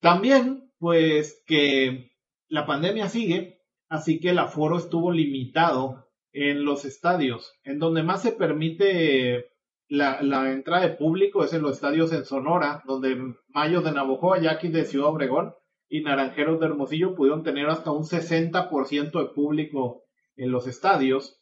También, 0.00 0.69
pues 0.80 1.44
que 1.46 2.10
la 2.48 2.66
pandemia 2.66 3.08
sigue, 3.08 3.60
así 3.88 4.18
que 4.18 4.30
el 4.30 4.38
aforo 4.40 4.78
estuvo 4.78 5.12
limitado 5.12 6.08
en 6.32 6.64
los 6.64 6.84
estadios, 6.84 7.52
en 7.62 7.78
donde 7.78 8.02
más 8.02 8.22
se 8.22 8.32
permite 8.32 9.52
la, 9.88 10.22
la 10.22 10.50
entrada 10.50 10.88
de 10.88 10.96
público 10.96 11.44
es 11.44 11.52
en 11.52 11.62
los 11.62 11.72
estadios 11.72 12.12
en 12.12 12.24
Sonora, 12.24 12.82
donde 12.86 13.34
Mayo 13.48 13.82
de 13.82 13.92
Navojoa, 13.92 14.38
aquí 14.50 14.68
de 14.68 14.84
Ciudad 14.84 15.08
Obregón, 15.10 15.54
y 15.88 16.02
Naranjeros 16.02 16.60
de 16.60 16.66
Hermosillo 16.66 17.14
pudieron 17.14 17.42
tener 17.42 17.68
hasta 17.68 17.90
un 17.90 18.04
60% 18.04 19.18
de 19.18 19.34
público 19.34 20.04
en 20.36 20.52
los 20.52 20.66
estadios 20.66 21.40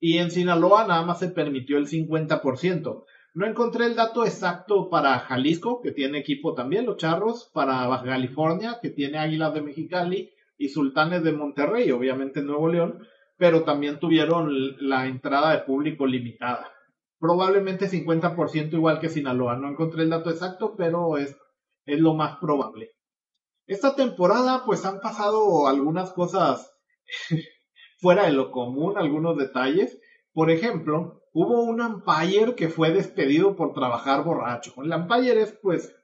y 0.00 0.16
en 0.16 0.30
Sinaloa 0.30 0.86
nada 0.86 1.04
más 1.04 1.18
se 1.18 1.28
permitió 1.28 1.76
el 1.76 1.86
50%. 1.86 3.04
No 3.32 3.46
encontré 3.46 3.86
el 3.86 3.94
dato 3.94 4.24
exacto 4.24 4.90
para 4.90 5.20
Jalisco, 5.20 5.80
que 5.80 5.92
tiene 5.92 6.18
equipo 6.18 6.54
también, 6.54 6.86
los 6.86 6.96
Charros, 6.96 7.48
para 7.54 7.86
Baja 7.86 8.04
California, 8.04 8.78
que 8.82 8.90
tiene 8.90 9.18
Águilas 9.18 9.54
de 9.54 9.62
Mexicali 9.62 10.32
y 10.58 10.68
Sultanes 10.68 11.22
de 11.22 11.32
Monterrey, 11.32 11.90
obviamente 11.92 12.42
Nuevo 12.42 12.68
León, 12.68 13.06
pero 13.36 13.62
también 13.62 14.00
tuvieron 14.00 14.50
la 14.80 15.06
entrada 15.06 15.52
de 15.52 15.60
público 15.60 16.06
limitada. 16.06 16.72
Probablemente 17.20 17.88
50% 17.88 18.72
igual 18.72 18.98
que 18.98 19.08
Sinaloa. 19.08 19.56
No 19.56 19.68
encontré 19.68 20.02
el 20.02 20.10
dato 20.10 20.30
exacto, 20.30 20.74
pero 20.76 21.16
es, 21.16 21.36
es 21.86 22.00
lo 22.00 22.14
más 22.14 22.38
probable. 22.38 22.92
Esta 23.66 23.94
temporada 23.94 24.64
pues 24.66 24.84
han 24.84 25.00
pasado 25.00 25.68
algunas 25.68 26.12
cosas 26.12 26.74
fuera 28.00 28.24
de 28.24 28.32
lo 28.32 28.50
común, 28.50 28.98
algunos 28.98 29.38
detalles. 29.38 29.99
Por 30.40 30.50
ejemplo, 30.50 31.20
hubo 31.34 31.64
un 31.64 31.82
umpire 31.82 32.54
que 32.54 32.70
fue 32.70 32.92
despedido 32.92 33.56
por 33.56 33.74
trabajar 33.74 34.24
borracho. 34.24 34.72
El 34.82 34.90
umpire 34.90 35.42
es 35.42 35.52
pues 35.60 35.94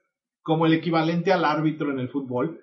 como 0.43 0.67
el 0.67 0.75
equivalente 0.75 1.33
al 1.33 1.43
árbitro 1.43 1.89
en 1.89 1.97
el 1.97 2.09
fútbol. 2.09 2.61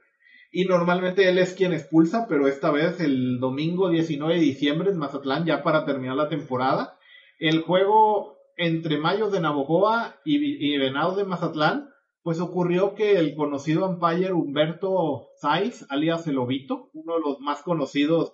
Y 0.53 0.67
normalmente 0.67 1.29
él 1.29 1.37
es 1.37 1.53
quien 1.55 1.73
expulsa, 1.73 2.27
pero 2.29 2.47
esta 2.47 2.71
vez 2.71 3.01
el 3.01 3.41
domingo 3.41 3.89
19 3.89 4.35
de 4.35 4.41
diciembre 4.41 4.91
en 4.93 4.99
Mazatlán, 4.99 5.47
ya 5.47 5.65
para 5.65 5.85
terminar 5.85 6.15
la 6.15 6.29
temporada, 6.29 6.97
el 7.41 7.63
juego 7.63 8.37
entre 8.57 8.99
Mayos 8.99 9.33
de 9.33 9.41
Navojoa 9.41 10.21
y, 10.25 10.37
y 10.37 10.79
Venados 10.79 11.17
de 11.17 11.25
Mazatlán 11.25 11.89
pues 12.23 12.39
ocurrió 12.39 12.95
que 12.95 13.19
el 13.19 13.35
conocido 13.35 13.89
umpire 13.89 14.33
Humberto 14.33 15.27
Saiz, 15.41 15.85
alias 15.89 16.25
El 16.29 16.39
Obito, 16.39 16.91
uno 16.93 17.15
de 17.15 17.21
los 17.21 17.41
más 17.41 17.63
conocidos 17.63 18.33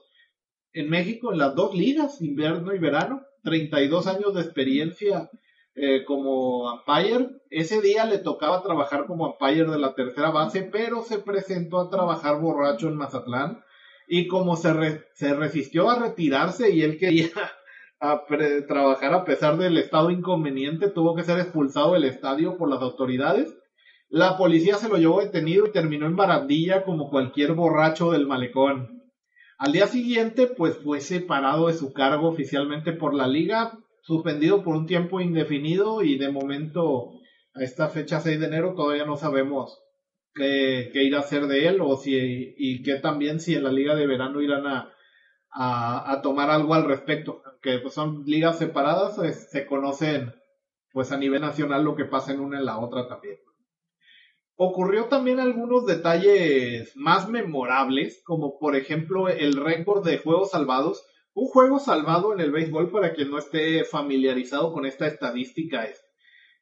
en 0.75 0.91
México 0.91 1.33
en 1.33 1.39
las 1.39 1.55
dos 1.55 1.75
ligas, 1.75 2.21
invierno 2.21 2.75
y 2.75 2.79
verano, 2.79 3.23
32 3.43 4.07
años 4.07 4.35
de 4.35 4.43
experiencia 4.43 5.31
eh, 5.75 6.05
como 6.05 6.73
umpire. 6.73 7.29
Ese 7.51 7.81
día 7.81 8.05
le 8.05 8.19
tocaba 8.19 8.63
trabajar 8.63 9.07
como 9.07 9.27
umpire 9.27 9.71
de 9.71 9.79
la 9.79 9.95
tercera 9.95 10.31
base, 10.31 10.63
pero 10.63 11.03
se 11.03 11.19
presentó 11.19 11.81
a 11.81 11.91
trabajar 11.91 12.41
borracho 12.41 12.89
en 12.89 12.97
Mazatlán 12.97 13.63
y 14.09 14.27
como 14.27 14.57
se, 14.57 15.05
se 15.15 15.35
resistió 15.35 15.91
a 15.91 15.99
retirarse 15.99 16.71
y 16.71 16.83
él 16.83 16.99
quería 16.99 17.31
trabajar 18.69 19.15
a 19.15 19.25
pesar 19.25 19.57
del 19.57 19.79
estado 19.79 20.11
inconveniente, 20.11 20.89
tuvo 20.89 21.15
que 21.15 21.23
ser 21.23 21.39
expulsado 21.39 21.93
del 21.93 22.05
estadio 22.05 22.57
por 22.57 22.69
las 22.69 22.83
autoridades 22.83 23.57
la 24.13 24.37
policía 24.37 24.75
se 24.75 24.89
lo 24.89 24.97
llevó 24.97 25.21
detenido 25.21 25.67
y 25.67 25.71
terminó 25.71 26.07
en 26.07 26.17
barandilla 26.17 26.83
como 26.83 27.11
cualquier 27.11 27.53
borracho 27.53 28.11
del 28.11 28.27
malecón. 28.27 29.00
Al 29.61 29.73
día 29.73 29.87
siguiente, 29.87 30.47
pues 30.47 30.79
fue 30.79 31.03
separado 31.03 31.67
de 31.67 31.75
su 31.75 31.93
cargo 31.93 32.29
oficialmente 32.29 32.95
por 32.95 33.13
la 33.13 33.29
liga, 33.29 33.79
suspendido 34.01 34.65
por 34.65 34.75
un 34.75 34.87
tiempo 34.87 35.21
indefinido 35.21 36.03
y 36.03 36.17
de 36.17 36.33
momento 36.33 37.11
a 37.53 37.63
esta 37.63 37.89
fecha 37.91 38.21
6 38.21 38.41
de 38.41 38.47
enero 38.47 38.73
todavía 38.75 39.05
no 39.05 39.19
sabemos 39.19 39.79
qué, 40.33 40.89
qué 40.95 41.05
ir 41.05 41.15
a 41.15 41.19
hacer 41.19 41.47
de 41.47 41.69
él 41.69 41.83
o 41.83 41.95
si 41.99 42.55
y 42.57 42.83
que 42.83 42.95
también 43.01 43.39
si 43.39 43.55
en 43.55 43.65
la 43.65 43.71
liga 43.71 43.95
de 43.95 44.07
verano 44.07 44.41
irán 44.41 44.67
a, 44.67 44.95
a, 45.51 46.23
tomar 46.23 46.49
algo 46.49 46.73
al 46.73 46.87
respecto, 46.87 47.43
que 47.61 47.81
pues 47.81 47.93
son 47.93 48.25
ligas 48.25 48.59
separadas, 48.59 49.17
se 49.51 49.67
conocen 49.67 50.33
pues 50.91 51.13
a 51.13 51.19
nivel 51.19 51.43
nacional 51.43 51.85
lo 51.85 51.97
que 51.97 52.07
pasa 52.07 52.33
en 52.33 52.41
una 52.41 52.61
en 52.61 52.65
la 52.65 52.79
otra 52.79 53.07
también 53.09 53.37
ocurrió 54.63 55.07
también 55.07 55.41
algunos 55.41 55.87
detalles 55.87 56.95
más 56.95 57.31
memorables, 57.31 58.21
como 58.25 58.59
por 58.59 58.77
ejemplo 58.77 59.31
el 59.31 59.55
récord 59.55 60.05
de 60.05 60.19
juegos 60.19 60.51
salvados. 60.51 61.03
Un 61.33 61.47
juego 61.47 61.79
salvado 61.79 62.35
en 62.35 62.41
el 62.41 62.51
béisbol, 62.51 62.91
para 62.91 63.15
quien 63.15 63.31
no 63.31 63.39
esté 63.39 63.85
familiarizado 63.85 64.75
con 64.75 64.85
esta 64.85 65.07
estadística, 65.07 65.85
es 65.85 66.05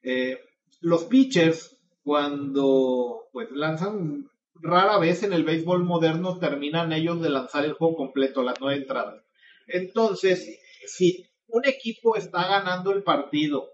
eh, 0.01 0.39
los 0.79 1.03
pitchers 1.05 1.77
cuando 2.01 3.27
pues 3.33 3.51
lanzan 3.51 4.29
rara 4.55 4.97
vez 4.97 5.23
en 5.23 5.33
el 5.33 5.43
béisbol 5.43 5.83
moderno 5.83 6.39
terminan 6.39 6.93
ellos 6.93 7.21
de 7.21 7.29
lanzar 7.29 7.65
el 7.65 7.73
juego 7.73 7.97
completo, 7.97 8.43
las 8.43 8.61
nueve 8.61 8.79
entradas. 8.79 9.21
Entonces, 9.67 10.57
si 10.87 11.25
un 11.47 11.65
equipo 11.65 12.15
está 12.15 12.47
ganando 12.47 12.93
el 12.93 13.03
partido 13.03 13.67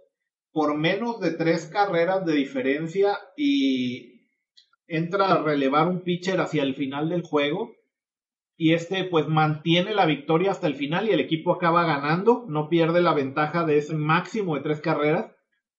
por 0.51 0.75
menos 0.75 1.19
de 1.19 1.29
tres 1.31 1.67
carreras 1.67 2.25
de 2.25 2.33
diferencia 2.33 3.19
y 3.37 4.14
entra 4.87 5.31
a 5.31 5.43
relevar 5.43 5.87
un 5.87 6.01
pitcher 6.01 6.39
hacia 6.41 6.63
el 6.63 6.75
final 6.75 7.09
del 7.09 7.21
juego 7.23 7.71
y 8.57 8.73
este 8.73 9.03
pues 9.05 9.27
mantiene 9.27 9.93
la 9.93 10.05
victoria 10.05 10.51
hasta 10.51 10.67
el 10.67 10.75
final 10.75 11.07
y 11.07 11.11
el 11.11 11.19
equipo 11.19 11.53
acaba 11.53 11.85
ganando, 11.85 12.45
no 12.47 12.69
pierde 12.69 13.01
la 13.01 13.13
ventaja 13.13 13.65
de 13.65 13.77
ese 13.77 13.95
máximo 13.95 14.55
de 14.55 14.61
tres 14.61 14.81
carreras. 14.81 15.31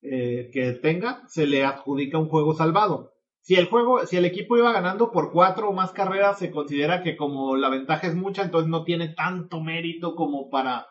eh, 0.03 0.51
que 0.53 0.73
tenga, 0.75 1.23
se 1.29 1.47
le 1.47 1.65
adjudica 1.65 2.19
un 2.19 2.29
juego 2.29 2.55
salvado. 2.55 3.13
Si 3.41 3.55
el 3.57 3.67
juego, 3.67 4.07
si 4.07 4.17
el 4.17 4.25
equipo 4.25 4.57
iba 4.57 4.73
ganando 4.73 5.11
por 5.11 5.33
cuatro 5.33 5.69
o 5.71 5.73
más 5.73 5.93
carreras, 5.93 6.39
se 6.39 6.51
considera 6.51 7.03
que 7.03 7.17
como 7.17 7.57
la 7.57 7.71
ventaja 7.71 8.07
es 8.07 8.15
mucha, 8.15 8.43
entonces 8.45 8.69
no 8.71 8.85
tiene 8.85 9.09
tanto 9.11 9.61
mérito 9.61 10.15
como 10.15 10.51
para 10.51 10.87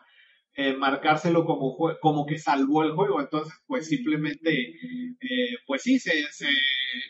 eh, 0.54 0.74
marcárselo 0.76 1.44
como, 1.46 1.76
como 2.00 2.26
que 2.26 2.38
salvó 2.38 2.82
el 2.82 2.92
juego. 2.92 3.20
Entonces, 3.20 3.54
pues 3.66 3.88
simplemente, 3.88 4.50
eh, 5.20 5.56
pues 5.66 5.82
sí, 5.82 5.98
se, 5.98 6.12
se 6.32 6.46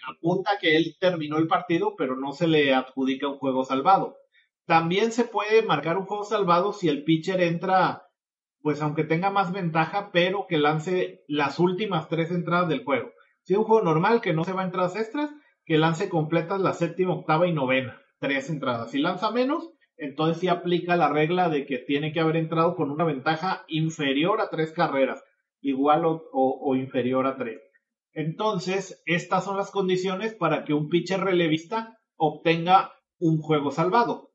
apunta 0.09 0.59
que 0.61 0.77
él 0.77 0.97
terminó 1.01 1.39
el 1.39 1.47
partido, 1.47 1.95
pero 1.97 2.17
no 2.17 2.33
se 2.33 2.47
le 2.47 2.75
adjudica 2.75 3.29
un 3.29 3.39
juego 3.39 3.65
salvado. 3.65 4.17
También 4.67 5.13
se 5.13 5.25
puede 5.25 5.63
marcar 5.63 5.97
un 5.97 6.07
juego 6.07 6.25
salvado 6.25 6.73
si 6.73 6.89
el 6.89 7.05
pitcher 7.05 7.41
entra, 7.41 8.03
pues 8.61 8.83
aunque 8.83 9.05
tenga 9.05 9.31
más 9.31 9.53
ventaja, 9.53 10.11
pero 10.13 10.47
que 10.49 10.59
lance 10.59 11.25
las 11.29 11.59
últimas 11.59 12.09
tres 12.09 12.31
entradas 12.31 12.69
del 12.69 12.85
juego. 12.85 13.13
Si 13.43 13.53
es 13.53 13.59
un 13.59 13.65
juego 13.65 13.85
normal 13.85 14.21
que 14.21 14.33
no 14.33 14.45
se 14.45 14.53
va 14.53 14.63
a 14.63 14.65
entradas 14.65 14.97
extras, 14.97 15.31
que 15.65 15.79
lance 15.79 16.09
completas 16.09 16.61
la 16.61 16.73
séptima, 16.73 17.15
octava 17.15 17.47
y 17.47 17.53
novena. 17.53 18.01
Tres 18.19 18.51
entradas. 18.51 18.91
Si 18.91 18.99
lanza 18.99 19.31
menos, 19.31 19.71
entonces 19.97 20.41
sí 20.41 20.49
aplica 20.49 20.97
la 20.97 21.09
regla 21.09 21.49
de 21.49 21.67
que 21.67 21.79
tiene 21.79 22.13
que 22.13 22.21
haber 22.21 22.37
entrado 22.37 22.77
con 22.77 22.91
una 22.91 23.05
ventaja 23.05 23.65
inferior 23.69 24.41
a 24.41 24.51
tres 24.51 24.73
carreras, 24.73 25.23
igual 25.61 26.03
o, 26.05 26.75
inferior 26.77 27.27
a 27.27 27.37
tres. 27.37 27.61
Entonces, 28.17 29.03
estas 29.05 29.45
son 29.45 29.59
las 29.59 29.71
condiciones 29.71 30.35
para 30.35 30.65
que 30.65 30.73
un 30.73 30.89
pitcher 30.89 31.21
relevista 31.21 31.99
obtenga 32.17 32.95
un 33.19 33.43
juego 33.43 33.71
salvado. 33.71 34.31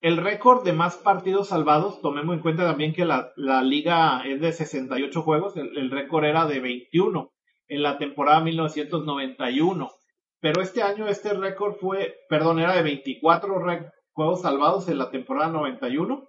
El 0.00 0.18
récord 0.18 0.64
de 0.64 0.72
más 0.72 0.96
partidos 0.96 1.48
salvados, 1.48 2.00
tomemos 2.00 2.36
en 2.36 2.42
cuenta 2.42 2.64
también 2.64 2.94
que 2.94 3.04
la, 3.04 3.32
liga 3.64 4.22
es 4.24 4.40
de 4.40 4.52
68 4.52 5.20
juegos, 5.22 5.56
el, 5.56 5.76
el 5.76 5.90
récord 5.90 6.26
era 6.26 6.46
de 6.46 6.60
21 6.60 7.32
en 7.66 7.82
la 7.82 7.98
temporada 7.98 8.40
1991. 8.42 9.90
Pero 10.38 10.62
este 10.62 10.84
año 10.84 11.08
este 11.08 11.34
récord 11.34 11.74
fue, 11.80 12.14
perdón, 12.28 12.60
era 12.60 12.76
de 12.76 12.84
24 12.84 13.52
juegos 14.12 14.42
salvados 14.42 14.88
en 14.88 14.98
la 14.98 15.10
temporada 15.10 15.50
91. 15.50 16.28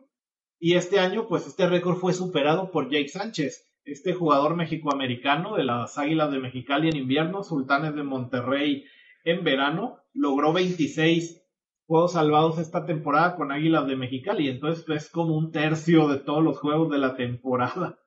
Y 0.57 0.73
este 0.73 0.99
año, 0.99 1.27
pues 1.27 1.45
este 1.45 1.67
récord 1.67 1.97
fue 1.97 2.13
superado 2.13 2.71
por 2.71 2.89
Jake 2.89 3.09
Sánchez, 3.09 3.66
este 3.87 4.13
jugador 4.13 4.55
mexicoamericano 4.55 5.55
de 5.55 5.63
las 5.63 5.97
Águilas 5.97 6.29
de 6.31 6.39
Mexicali 6.39 6.89
en 6.89 6.97
invierno, 6.97 7.43
Sultanes 7.43 7.95
de 7.95 8.03
Monterrey 8.03 8.83
en 9.23 9.43
verano, 9.43 9.99
logró 10.13 10.51
26 10.51 11.41
juegos 11.85 12.11
salvados 12.13 12.59
esta 12.59 12.85
temporada 12.85 13.37
con 13.37 13.51
Águilas 13.51 13.87
de 13.87 13.95
Mexicali. 13.95 14.49
Entonces 14.49 14.83
pues, 14.85 15.05
es 15.05 15.09
como 15.09 15.37
un 15.37 15.51
tercio 15.51 16.09
de 16.09 16.19
todos 16.19 16.43
los 16.43 16.59
juegos 16.59 16.91
de 16.91 16.97
la 16.97 17.15
temporada. 17.15 17.97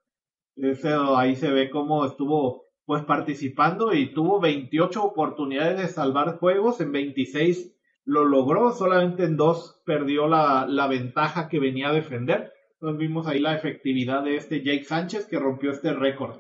ahí 1.17 1.37
se 1.37 1.51
ve 1.51 1.71
cómo 1.71 2.05
estuvo 2.05 2.67
pues 2.85 3.05
participando 3.05 3.95
y 3.95 4.13
tuvo 4.13 4.41
28 4.41 5.03
oportunidades 5.03 5.79
de 5.79 5.89
salvar 5.89 6.39
juegos, 6.39 6.81
en 6.81 6.93
26 6.93 7.77
lo 8.05 8.25
logró, 8.25 8.73
solamente 8.73 9.25
en 9.25 9.37
dos 9.37 9.81
perdió 9.87 10.27
la 10.27 10.87
ventaja 10.89 11.49
que 11.49 11.61
venía 11.61 11.89
a 11.89 11.93
defender. 11.93 12.53
Entonces 12.81 12.99
vimos 12.99 13.27
ahí 13.27 13.41
la 13.41 13.55
efectividad 13.55 14.23
de 14.25 14.37
este 14.37 14.63
Jake 14.63 14.85
Sánchez 14.85 15.27
que 15.27 15.39
rompió 15.39 15.71
este 15.71 15.93
récord. 15.93 16.39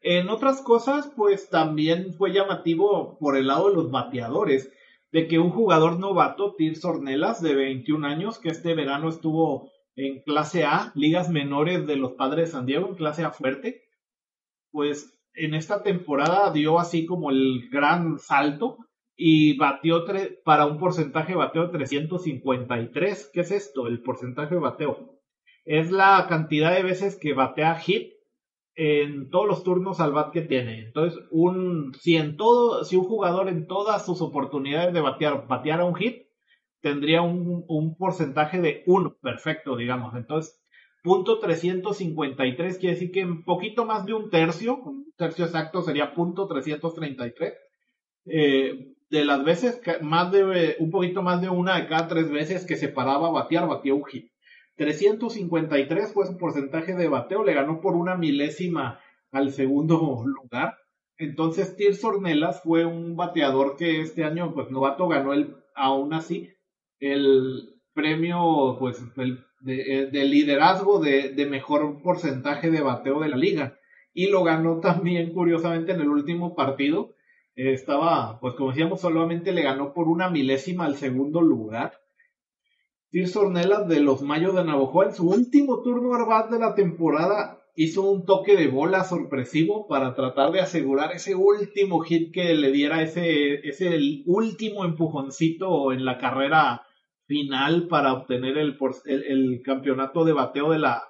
En 0.00 0.28
otras 0.28 0.62
cosas, 0.62 1.12
pues 1.16 1.50
también 1.50 2.14
fue 2.14 2.32
llamativo 2.32 3.18
por 3.18 3.36
el 3.36 3.48
lado 3.48 3.70
de 3.70 3.74
los 3.74 3.90
bateadores, 3.90 4.72
de 5.10 5.26
que 5.26 5.40
un 5.40 5.50
jugador 5.50 5.98
novato, 5.98 6.54
Tirso 6.54 6.90
Ornelas, 6.90 7.42
de 7.42 7.56
21 7.56 8.06
años, 8.06 8.38
que 8.38 8.50
este 8.50 8.74
verano 8.74 9.08
estuvo 9.08 9.72
en 9.96 10.20
clase 10.20 10.64
A, 10.64 10.92
ligas 10.94 11.30
menores 11.30 11.84
de 11.88 11.96
los 11.96 12.12
padres 12.12 12.46
de 12.46 12.52
San 12.52 12.66
Diego, 12.66 12.86
en 12.86 12.94
clase 12.94 13.24
A 13.24 13.32
fuerte, 13.32 13.82
pues 14.70 15.18
en 15.34 15.54
esta 15.54 15.82
temporada 15.82 16.52
dio 16.52 16.78
así 16.78 17.06
como 17.06 17.30
el 17.30 17.68
gran 17.70 18.20
salto 18.20 18.76
y 19.16 19.56
batió 19.56 20.04
para 20.44 20.66
un 20.66 20.78
porcentaje 20.78 21.32
de 21.32 21.38
bateo 21.38 21.66
de 21.66 21.78
353. 21.78 23.30
¿Qué 23.32 23.40
es 23.40 23.50
esto? 23.50 23.88
El 23.88 24.00
porcentaje 24.00 24.54
de 24.54 24.60
bateo. 24.60 25.15
Es 25.66 25.90
la 25.90 26.26
cantidad 26.28 26.72
de 26.74 26.82
veces 26.82 27.16
que 27.16 27.34
batea 27.34 27.74
hit 27.74 28.14
en 28.76 29.30
todos 29.30 29.46
los 29.46 29.64
turnos 29.64 30.00
al 30.00 30.12
bat 30.12 30.32
que 30.32 30.42
tiene. 30.42 30.84
Entonces, 30.84 31.18
un, 31.30 31.92
si 32.00 32.16
en 32.16 32.36
todo, 32.36 32.84
si 32.84 32.96
un 32.96 33.04
jugador 33.04 33.48
en 33.48 33.66
todas 33.66 34.06
sus 34.06 34.22
oportunidades 34.22 34.94
de 34.94 35.00
batear 35.00 35.46
bateara 35.46 35.84
un 35.84 35.94
hit, 35.94 36.26
tendría 36.80 37.22
un, 37.22 37.64
un 37.66 37.96
porcentaje 37.96 38.60
de 38.60 38.84
1 38.86 39.16
perfecto, 39.20 39.76
digamos. 39.76 40.14
Entonces, 40.14 40.62
punto 41.02 41.40
353 41.40 42.78
quiere 42.78 42.94
decir 42.94 43.10
que 43.10 43.24
un 43.24 43.44
poquito 43.44 43.84
más 43.86 44.06
de 44.06 44.14
un 44.14 44.30
tercio, 44.30 44.76
un 44.76 45.12
tercio 45.16 45.46
exacto 45.46 45.82
sería 45.82 46.14
punto 46.14 46.46
333. 46.46 47.54
Eh, 48.26 48.92
de 49.08 49.24
las 49.24 49.44
veces, 49.44 49.80
más 50.02 50.32
de, 50.32 50.76
un 50.80 50.90
poquito 50.90 51.22
más 51.22 51.40
de 51.40 51.48
una 51.48 51.76
de 51.76 51.86
cada 51.86 52.08
tres 52.08 52.30
veces 52.30 52.66
que 52.66 52.76
se 52.76 52.88
paraba 52.88 53.28
a 53.28 53.32
batear, 53.32 53.68
batió 53.68 53.96
un 53.96 54.04
hit. 54.04 54.30
353 54.76 56.12
fue 56.12 56.26
su 56.26 56.36
porcentaje 56.36 56.94
de 56.94 57.08
bateo, 57.08 57.44
le 57.44 57.54
ganó 57.54 57.80
por 57.80 57.96
una 57.96 58.16
milésima 58.16 59.00
al 59.32 59.52
segundo 59.52 60.24
lugar. 60.24 60.76
Entonces, 61.18 61.76
Tirso 61.76 62.08
Ornelas 62.08 62.62
fue 62.62 62.84
un 62.84 63.16
bateador 63.16 63.76
que 63.76 64.00
este 64.02 64.24
año, 64.24 64.52
pues 64.52 64.70
novato, 64.70 65.08
ganó 65.08 65.32
el, 65.32 65.56
aún 65.74 66.12
así, 66.12 66.50
el 67.00 67.74
premio, 67.94 68.76
pues, 68.78 69.02
el 69.16 69.44
de, 69.60 70.02
eh, 70.12 70.24
liderazgo 70.24 71.00
de, 71.00 71.46
mejor 71.48 72.02
porcentaje 72.02 72.70
de 72.70 72.82
bateo 72.82 73.20
de 73.20 73.28
la 73.28 73.36
liga. 73.36 73.78
Y 74.12 74.28
lo 74.28 74.44
ganó 74.44 74.80
también, 74.80 75.32
curiosamente, 75.32 75.92
en 75.92 76.00
el 76.00 76.08
último 76.08 76.54
partido. 76.54 77.14
Estaba, 77.54 78.38
pues 78.40 78.54
como 78.54 78.70
decíamos, 78.70 79.00
solamente 79.00 79.52
le 79.52 79.62
ganó 79.62 79.94
por 79.94 80.08
una 80.08 80.28
milésima 80.28 80.84
al 80.84 80.96
segundo 80.96 81.40
lugar. 81.40 81.94
Tirso 83.10 83.42
Ornelas 83.42 83.88
de 83.88 84.00
los 84.00 84.22
Mayos 84.22 84.54
de 84.54 84.64
Navajo 84.64 85.04
en 85.04 85.14
su 85.14 85.28
último 85.28 85.82
turno 85.82 86.14
arbat 86.14 86.50
de 86.50 86.58
la 86.58 86.74
temporada 86.74 87.62
hizo 87.76 88.02
un 88.10 88.24
toque 88.24 88.56
de 88.56 88.68
bola 88.68 89.04
sorpresivo 89.04 89.86
para 89.86 90.14
tratar 90.14 90.50
de 90.50 90.60
asegurar 90.60 91.12
ese 91.12 91.34
último 91.34 92.00
hit 92.00 92.32
que 92.32 92.54
le 92.54 92.72
diera 92.72 93.02
ese, 93.02 93.66
ese 93.68 93.98
último 94.24 94.84
empujoncito 94.84 95.92
en 95.92 96.04
la 96.04 96.18
carrera 96.18 96.82
final 97.26 97.86
para 97.88 98.14
obtener 98.14 98.56
el, 98.56 98.76
el, 99.04 99.62
campeonato 99.62 100.24
de 100.24 100.32
bateo 100.32 100.70
de 100.70 100.78
la, 100.78 101.02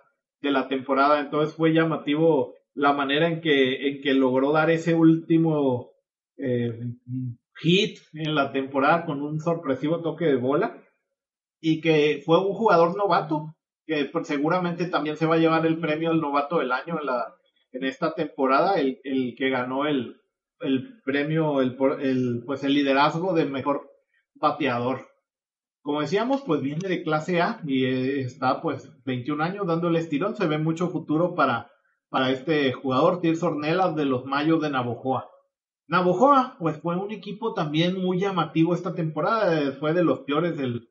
de 0.43 0.51
la 0.51 0.67
temporada. 0.69 1.21
Entonces 1.21 1.55
fue 1.55 1.73
llamativo 1.73 2.55
la 2.75 2.93
manera 2.93 3.29
en 3.29 3.41
que, 3.41 3.89
en 3.89 4.03
que 4.03 4.15
logró 4.15 4.53
dar 4.53 4.71
ese 4.71 4.95
último 4.95 5.93
eh, 6.37 6.79
hit 7.63 7.99
en 8.13 8.35
la 8.35 8.53
temporada 8.53 9.07
con 9.07 9.23
un 9.23 9.41
sorpresivo 9.41 10.03
toque 10.03 10.27
de 10.27 10.37
bola 10.37 10.83
y 11.61 11.81
que 11.81 12.23
fue 12.25 12.39
un 12.39 12.53
jugador 12.53 12.97
novato 12.97 13.57
que 13.87 14.11
seguramente 14.25 14.87
también 14.87 15.17
se 15.17 15.27
va 15.27 15.37
a 15.37 15.39
llevar 15.39 15.65
el 15.65 15.79
premio 15.79 16.11
al 16.11 16.21
novato 16.21 16.59
del 16.59 16.73
año 16.73 16.99
en, 17.01 17.07
la, 17.07 17.35
en 17.73 17.85
esta 17.85 18.15
temporada, 18.15 18.75
el, 18.75 19.01
el 19.05 19.35
que 19.37 19.49
ganó 19.49 19.87
el, 19.87 20.21
el 20.61 21.01
premio, 21.05 21.61
el, 21.61 21.77
el, 22.01 22.43
pues 22.45 22.65
el 22.65 22.75
liderazgo 22.75 23.33
de 23.33 23.45
mejor 23.47 23.91
bateador. 24.35 25.07
Como 25.83 26.01
decíamos, 26.01 26.43
pues 26.43 26.61
viene 26.63 26.89
de 26.89 27.05
clase 27.05 27.41
A 27.41 27.61
y 27.65 27.85
eh, 27.85 28.21
está 28.23 28.61
pues 28.61 28.91
21 29.05 29.45
años 29.45 29.67
dando 29.69 29.87
el 29.87 29.95
estirón. 29.95 30.35
Se 30.35 30.49
ve 30.49 30.59
mucho 30.59 30.89
futuro 30.89 31.37
para, 31.37 31.71
para 32.09 32.31
este 32.31 32.73
jugador, 32.73 33.21
Tirso 33.21 33.47
Ornelas 33.47 33.95
de 33.95 34.05
los 34.05 34.25
Mayos 34.25 34.61
de 34.61 34.71
Navojoa. 34.71 35.31
Navojoa, 35.87 36.57
pues 36.59 36.81
fue 36.81 36.97
un 36.97 37.13
equipo 37.13 37.55
también 37.55 38.03
muy 38.03 38.19
llamativo 38.19 38.75
esta 38.75 38.95
temporada. 38.95 39.63
Eh, 39.63 39.73
fue 39.73 39.93
de 39.93 40.03
los 40.03 40.21
peores 40.21 40.57
del 40.57 40.89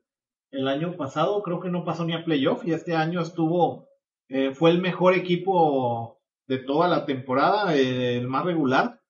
el 0.56 0.68
año 0.68 0.96
pasado. 0.96 1.42
Creo 1.42 1.60
que 1.60 1.70
no 1.70 1.84
pasó 1.84 2.04
ni 2.04 2.14
a 2.14 2.24
playoff 2.24 2.66
y 2.66 2.72
este 2.72 2.94
año 2.94 3.20
estuvo, 3.20 3.88
eh, 4.28 4.52
fue 4.54 4.70
el 4.70 4.80
mejor 4.80 5.14
equipo 5.14 6.20
de 6.46 6.58
toda 6.58 6.88
la 6.88 7.06
temporada, 7.06 7.74
el 7.74 8.28
más 8.28 8.44
regular. 8.44 9.00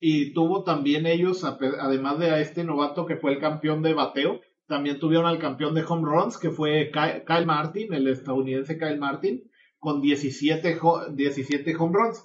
Y 0.00 0.34
tuvo 0.34 0.64
también 0.64 1.06
ellos, 1.06 1.44
además 1.44 2.18
de 2.18 2.30
a 2.30 2.40
este 2.40 2.64
novato 2.64 3.06
que 3.06 3.16
fue 3.16 3.32
el 3.32 3.40
campeón 3.40 3.82
de 3.82 3.94
bateo, 3.94 4.40
también 4.66 4.98
tuvieron 4.98 5.26
al 5.26 5.38
campeón 5.38 5.74
de 5.74 5.84
home 5.84 6.06
runs, 6.06 6.38
que 6.38 6.50
fue 6.50 6.90
Kyle 6.90 7.46
Martin, 7.46 7.92
el 7.92 8.08
estadounidense 8.08 8.78
Kyle 8.78 8.98
Martin, 8.98 9.44
con 9.78 10.00
17, 10.00 10.78
17 11.12 11.76
home 11.76 11.92
runs. 11.94 12.24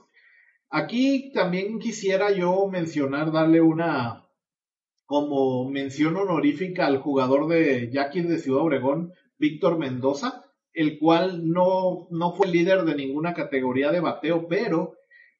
Aquí 0.69 1.31
también 1.33 1.79
quisiera 1.79 2.31
yo 2.31 2.67
mencionar, 2.67 3.31
darle 3.31 3.61
una 3.61 4.28
como 5.10 5.67
mención 5.67 6.17
honorífica 6.17 6.86
al 6.86 7.00
jugador 7.00 7.48
de 7.48 7.89
Jackie 7.91 8.22
de 8.22 8.38
Ciudad 8.38 8.62
Obregón, 8.62 9.12
Víctor 9.39 9.80
Mendoza, 9.80 10.45
el 10.72 11.00
cual 11.00 11.50
no, 11.50 12.08
no 12.12 12.34
fue 12.34 12.48
líder 12.48 12.84
de 12.84 12.93
ninguna 12.93 13.34
categoría 13.34 13.91
de 13.91 14.02
bateo, 14.02 14.48
pero 14.48 14.98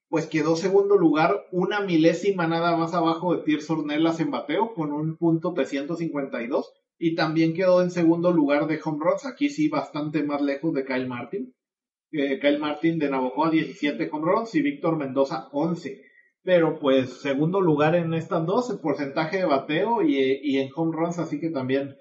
pues 0.08 0.26
quedó 0.26 0.56
segundo 0.56 0.98
lugar, 0.98 1.46
una 1.52 1.82
milésima 1.82 2.48
nada 2.48 2.76
más 2.78 2.96
abajo 2.96 3.36
de 3.36 3.44
Tirso 3.44 3.74
Ornelas 3.74 4.20
en 4.20 4.32
bateo, 4.32 4.74
con 4.74 4.92
un 4.92 5.18
punto 5.18 5.54
352 5.54 6.74
y 6.98 7.14
también 7.14 7.54
quedó 7.54 7.84
en 7.84 7.92
segundo 7.92 8.32
lugar 8.32 8.66
de 8.66 8.80
home 8.84 8.98
runs, 9.00 9.28
aquí 9.28 9.52
sí 9.52 9.70
bastante 9.70 10.24
más 10.24 10.42
lejos 10.42 10.74
de 10.74 10.84
Kyle 10.84 11.08
Martin. 11.08 11.54
eh, 12.12 12.40
Kyle 12.40 12.58
Martin 12.58 12.98
de 12.98 13.12
Navojoa 13.12 13.52
17 13.52 14.10
home 14.12 14.32
runs 14.32 14.56
y 14.56 14.64
Víctor 14.64 14.98
Mendoza 14.98 15.48
11. 15.52 16.09
Pero 16.50 16.80
pues 16.80 17.22
segundo 17.22 17.62
lugar 17.62 17.94
en 17.94 18.12
estas 18.16 18.44
dos, 18.44 18.72
el 18.72 18.80
porcentaje 18.80 19.38
de 19.38 19.46
bateo 19.46 20.02
y, 20.02 20.58
en 20.58 20.72
home 20.76 20.98
runs, 20.98 21.20
así 21.20 21.40
que 21.40 21.52
también, 21.52 21.96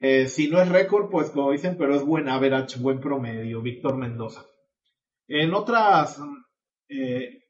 eh, 0.00 0.26
si 0.26 0.48
no 0.48 0.60
es 0.60 0.68
récord, 0.68 1.08
pues 1.08 1.30
como 1.30 1.52
dicen, 1.52 1.76
pero 1.78 1.94
es 1.94 2.04
buen 2.04 2.28
average, 2.28 2.80
buen 2.80 2.98
promedio, 2.98 3.62
Víctor 3.62 3.96
Mendoza. 3.96 4.44
En 5.28 5.54
otras, 5.54 6.20
eh, 6.88 7.44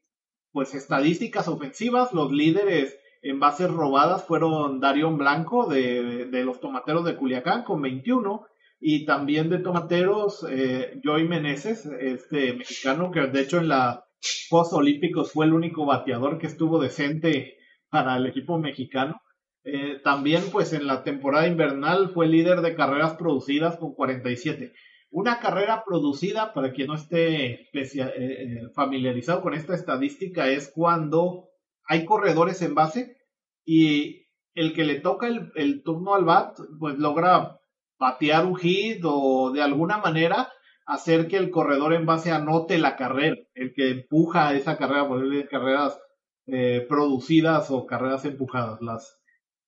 pues 0.51 0.75
estadísticas 0.75 1.47
ofensivas, 1.47 2.13
los 2.13 2.31
líderes 2.31 2.95
en 3.23 3.39
bases 3.39 3.71
robadas 3.71 4.23
fueron 4.23 4.79
Darion 4.79 5.17
Blanco 5.17 5.65
de, 5.65 6.27
de 6.27 6.43
los 6.43 6.59
Tomateros 6.59 7.03
de 7.03 7.15
Culiacán 7.15 7.63
con 7.63 7.81
21 7.81 8.45
y 8.79 9.05
también 9.05 9.49
de 9.49 9.57
tomateros 9.57 10.45
eh, 10.47 11.01
Joey 11.03 11.27
Meneses, 11.27 11.87
este 11.99 12.53
mexicano 12.53 13.09
que 13.09 13.21
de 13.21 13.41
hecho 13.41 13.57
en 13.57 13.69
la 13.69 14.06
post 14.49 14.73
olímpicos 14.73 15.31
fue 15.31 15.45
el 15.45 15.53
único 15.53 15.85
bateador 15.85 16.37
que 16.37 16.47
estuvo 16.47 16.79
decente 16.79 17.57
para 17.89 18.17
el 18.17 18.25
equipo 18.25 18.57
mexicano. 18.57 19.21
Eh, 19.63 19.99
también 20.03 20.43
pues 20.51 20.73
en 20.73 20.87
la 20.87 21.03
temporada 21.03 21.47
invernal 21.47 22.09
fue 22.09 22.27
líder 22.27 22.61
de 22.61 22.75
carreras 22.75 23.15
producidas 23.15 23.77
con 23.77 23.93
47. 23.93 24.73
Una 25.09 25.39
carrera 25.39 25.83
producida, 25.85 26.53
para 26.53 26.73
quien 26.73 26.87
no 26.87 26.95
esté 26.95 27.69
eh, 27.73 28.61
familiarizado 28.75 29.41
con 29.41 29.53
esta 29.53 29.73
estadística, 29.73 30.49
es 30.49 30.71
cuando 30.73 31.49
hay 31.85 32.05
corredores 32.05 32.61
en 32.61 32.75
base 32.75 33.17
y 33.65 34.27
el 34.53 34.73
que 34.73 34.83
le 34.83 34.99
toca 34.99 35.27
el, 35.27 35.51
el 35.55 35.83
turno 35.83 36.15
al 36.15 36.25
bat, 36.25 36.57
pues 36.79 36.97
logra 36.97 37.59
patear 37.97 38.45
un 38.45 38.55
hit 38.55 39.01
o 39.03 39.51
de 39.51 39.61
alguna 39.61 39.97
manera 39.97 40.49
hacer 40.87 41.27
que 41.27 41.35
el 41.35 41.51
corredor 41.51 41.93
en 41.93 42.05
base 42.05 42.31
anote 42.31 42.79
la 42.79 42.95
carrera, 42.95 43.35
el 43.53 43.73
que 43.73 43.91
empuja 43.91 44.53
esa 44.55 44.77
carrera, 44.77 45.07
por 45.07 45.19
ejemplo, 45.19 45.49
carreras 45.51 45.99
eh, 46.47 46.85
producidas 46.87 47.69
o 47.69 47.85
carreras 47.85 48.23
empujadas. 48.23 48.81
Las, 48.81 49.19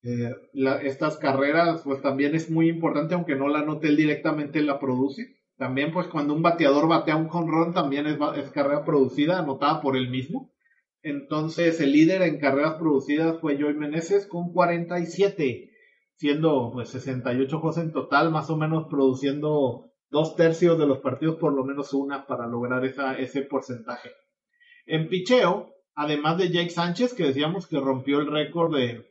eh, 0.03 0.33
estas 0.83 1.17
carreras, 1.17 1.81
pues 1.83 2.01
también 2.01 2.35
es 2.35 2.49
muy 2.49 2.69
importante, 2.69 3.15
aunque 3.15 3.35
no 3.35 3.49
la 3.49 3.59
anote 3.59 3.89
él 3.89 3.97
directamente, 3.97 4.61
la 4.61 4.79
produce. 4.79 5.35
También, 5.57 5.91
pues 5.91 6.07
cuando 6.07 6.33
un 6.33 6.41
bateador 6.41 6.87
batea 6.87 7.17
un 7.17 7.27
home 7.29 7.73
también 7.73 8.07
es, 8.07 8.17
carrera 8.51 8.85
producida, 8.85 9.39
anotada 9.39 9.81
por 9.81 9.97
él 9.97 10.09
mismo. 10.09 10.53
Entonces, 11.03 11.81
el 11.81 11.91
líder 11.91 12.21
en 12.21 12.39
carreras 12.39 12.75
producidas 12.75 13.39
fue 13.41 13.59
Joey 13.59 13.73
Meneses 13.73 14.25
con 14.25 14.53
47 14.53 15.69
siendo 16.15 16.71
pues 16.73 16.89
68 16.89 17.59
juegos 17.59 17.77
en 17.77 17.93
total, 17.93 18.29
más 18.29 18.49
o 18.49 18.57
menos 18.57 18.87
produciendo 18.89 19.88
dos 20.09 20.35
tercios 20.35 20.77
de 20.77 20.87
los 20.87 20.99
partidos, 20.99 21.37
por 21.37 21.53
lo 21.53 21.63
menos 21.63 21.93
una, 21.93 22.25
para 22.25 22.47
lograr 22.47 22.85
esa, 22.85 23.17
ese 23.17 23.41
porcentaje. 23.43 24.11
En 24.85 25.07
picheo, 25.07 25.73
además 25.95 26.37
de 26.37 26.49
Jake 26.49 26.71
Sánchez, 26.71 27.13
que 27.13 27.25
decíamos 27.25 27.67
que 27.67 27.79
rompió 27.79 28.19
el 28.19 28.31
récord 28.31 28.75
de 28.75 29.05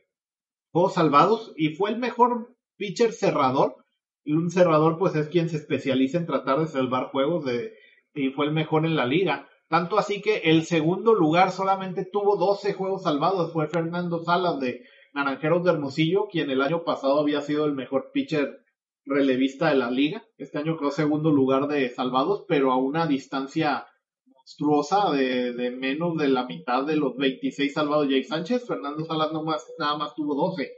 juegos 0.71 0.93
salvados 0.93 1.53
y 1.55 1.75
fue 1.75 1.91
el 1.91 1.99
mejor 1.99 2.55
pitcher 2.77 3.13
cerrador. 3.13 3.77
Un 4.25 4.51
cerrador, 4.51 4.97
pues, 4.97 5.15
es 5.15 5.29
quien 5.29 5.49
se 5.49 5.57
especializa 5.57 6.17
en 6.17 6.25
tratar 6.25 6.59
de 6.59 6.67
salvar 6.67 7.11
juegos 7.11 7.45
de, 7.45 7.73
y 8.13 8.29
fue 8.31 8.45
el 8.45 8.51
mejor 8.51 8.85
en 8.85 8.95
la 8.95 9.05
liga. 9.05 9.47
Tanto 9.69 9.97
así 9.97 10.21
que 10.21 10.37
el 10.37 10.65
segundo 10.65 11.13
lugar 11.13 11.51
solamente 11.51 12.03
tuvo 12.03 12.37
12 12.37 12.73
juegos 12.73 13.03
salvados, 13.03 13.53
fue 13.53 13.67
Fernando 13.67 14.23
Salas 14.23 14.59
de 14.59 14.83
Naranjeros 15.13 15.63
de 15.63 15.71
Hermosillo, 15.71 16.27
quien 16.27 16.49
el 16.49 16.61
año 16.61 16.83
pasado 16.83 17.19
había 17.19 17.41
sido 17.41 17.65
el 17.65 17.73
mejor 17.73 18.11
pitcher 18.11 18.61
relevista 19.05 19.69
de 19.69 19.75
la 19.75 19.89
liga. 19.91 20.23
Este 20.37 20.57
año 20.57 20.77
quedó 20.77 20.91
segundo 20.91 21.31
lugar 21.31 21.67
de 21.67 21.89
salvados, 21.89 22.45
pero 22.47 22.71
a 22.71 22.77
una 22.77 23.07
distancia 23.07 23.85
monstruosa 24.25 25.11
de, 25.11 25.71
menos 25.71 26.17
de 26.17 26.27
la 26.27 26.45
mitad 26.45 26.85
de 26.85 26.95
los 26.95 27.15
26 27.17 27.73
salvados 27.73 28.07
Jake 28.07 28.23
Sánchez. 28.23 28.67
Fernando 28.67 29.05
Salas 29.05 29.31
no 29.31 29.43
más, 29.43 29.65
nada 29.77 29.97
más 29.97 30.15
tuvo 30.15 30.35
12. 30.35 30.71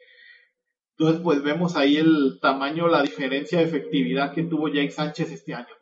Entonces, 0.98 1.22
pues 1.24 1.42
vemos 1.42 1.76
ahí 1.76 1.98
el 1.98 2.40
tamaño, 2.42 2.88
la 2.88 3.02
diferencia 3.02 3.60
de 3.60 3.66
efectividad 3.66 4.34
que 4.34 4.44
tuvo 4.44 4.68
Jake 4.68 4.92
Sánchez 4.92 5.32
este 5.32 5.54
año. 5.54 5.74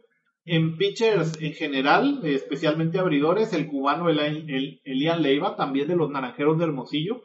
En 0.46 0.78
pitchers 0.78 1.40
en 1.42 1.54
general, 1.54 2.22
especialmente 2.24 3.00
abridores, 3.00 3.54
el 3.54 3.68
cubano 3.68 4.10
Elian 4.10 5.22
Leiva, 5.22 5.56
también 5.56 5.88
de 5.88 5.96
los 5.96 6.10
Naranjeros 6.10 6.58
de 6.58 6.64
Hermosillo, 6.64 7.22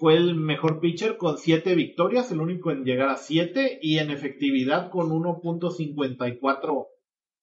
fue 0.00 0.16
el 0.16 0.34
mejor 0.34 0.80
pitcher 0.80 1.18
con 1.18 1.36
7 1.36 1.74
victorias, 1.74 2.32
el 2.32 2.40
único 2.40 2.70
en 2.70 2.84
llegar 2.84 3.10
a 3.10 3.16
7 3.16 3.80
y 3.82 3.98
en 3.98 4.10
efectividad 4.10 4.88
con 4.88 5.10
1.54 5.10 6.86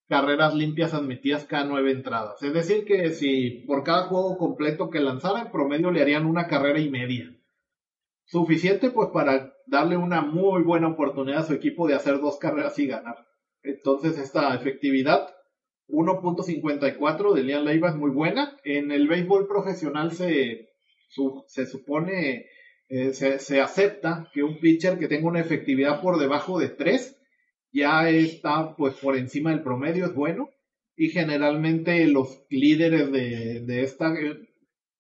carreras 0.08 0.56
limpias 0.56 0.96
admitidas 0.96 1.46
cada 1.46 1.66
9 1.66 1.92
entradas. 1.92 2.42
Es 2.42 2.54
decir, 2.54 2.84
que 2.86 3.12
si 3.12 3.64
por 3.68 3.84
cada 3.84 4.06
juego 4.06 4.40
completo 4.40 4.90
que 4.90 5.02
lanzara, 5.02 5.42
en 5.42 5.52
promedio 5.52 5.92
le 5.92 6.02
harían 6.02 6.26
una 6.26 6.48
carrera 6.48 6.80
y 6.80 6.90
media. 6.90 7.32
Suficiente 8.26 8.90
pues 8.90 9.10
para 9.14 9.54
darle 9.68 9.96
una 9.96 10.22
muy 10.22 10.64
buena 10.64 10.88
oportunidad 10.88 11.42
a 11.42 11.44
su 11.44 11.54
equipo 11.54 11.88
de 11.88 11.94
hacer 11.94 12.20
dos 12.20 12.40
carreras 12.40 12.80
y 12.80 12.88
ganar. 12.88 13.18
Entonces 13.62 14.18
esta 14.18 14.56
efectividad 14.56 15.30
1.54 15.90 17.34
de 17.34 17.44
Lian 17.44 17.66
Leiva 17.66 17.90
es 17.90 17.96
muy 17.96 18.10
buena. 18.10 18.58
En 18.64 18.92
el 18.92 19.08
béisbol 19.08 19.48
profesional 19.48 20.12
se 20.12 20.67
se 21.48 21.66
supone, 21.66 22.48
eh, 22.90 23.14
se, 23.14 23.62
acepta 23.62 24.30
que 24.34 24.44
un 24.44 24.60
pitcher 24.60 24.98
que 24.98 25.08
tenga 25.08 25.28
una 25.28 25.40
efectividad 25.40 26.02
por 26.02 26.20
debajo 26.20 26.60
de 26.60 26.70
3 26.70 27.18
ya 27.72 28.10
está 28.10 28.76
pues 28.76 28.96
por 28.96 29.18
encima 29.18 29.52
del 29.52 29.64
promedio, 29.64 30.06
es 30.06 30.14
bueno. 30.14 30.50
Y 30.96 31.10
generalmente 31.10 32.08
los 32.08 32.46
líderes 32.50 33.12
de, 33.12 33.84
esta 33.84 34.14
eh, 34.14 34.50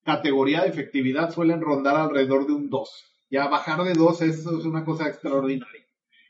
categoría 0.04 0.62
de 0.62 0.70
efectividad 0.70 1.32
suelen 1.32 1.62
rondar 1.62 1.96
alrededor 1.96 2.46
de 2.46 2.54
un 2.54 2.70
2. 2.70 2.89
Ya 3.32 3.48
bajar 3.48 3.84
de 3.84 3.93
2 3.93 4.22
es, 4.22 4.39
es 4.39 4.46
una 4.46 4.86
cosa 4.86 5.08
extraordinaria. 5.08 5.86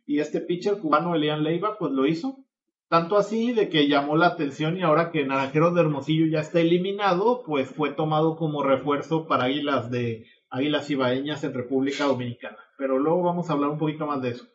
Y 0.06 0.20
este 0.20 0.40
pitcher 0.40 0.78
cubano, 0.78 1.16
Elian 1.16 1.44
Leiva, 1.44 1.78
pues 1.78 1.92
lo 1.92 2.08
hizo. 2.08 2.47
Tanto 2.90 3.18
así 3.18 3.52
de 3.52 3.68
que 3.68 3.90
llamó 3.90 4.16
la 4.16 4.28
atención 4.28 4.78
y 4.78 4.82
ahora 4.82 5.12
que 5.12 5.26
Naranjeros 5.26 5.76
de 5.76 5.82
Hermosillo 5.82 6.26
ya 6.28 6.40
está 6.40 6.62
eliminado, 6.62 7.44
pues 7.46 7.70
fue 7.70 7.92
tomado 7.92 8.38
como 8.38 8.64
refuerzo 8.64 9.28
para 9.28 9.46
Águilas 9.46 9.92
de 9.92 10.26
Águilas 10.50 10.90
Ibaeñas 10.90 11.44
en 11.44 11.54
República 11.54 12.06
Dominicana. 12.06 12.58
Pero 12.78 12.98
luego 12.98 13.24
vamos 13.24 13.50
a 13.50 13.54
hablar 13.54 13.72
un 13.72 13.78
poquito 13.78 14.08
más 14.08 14.22
de 14.22 14.30
eso. 14.30 14.46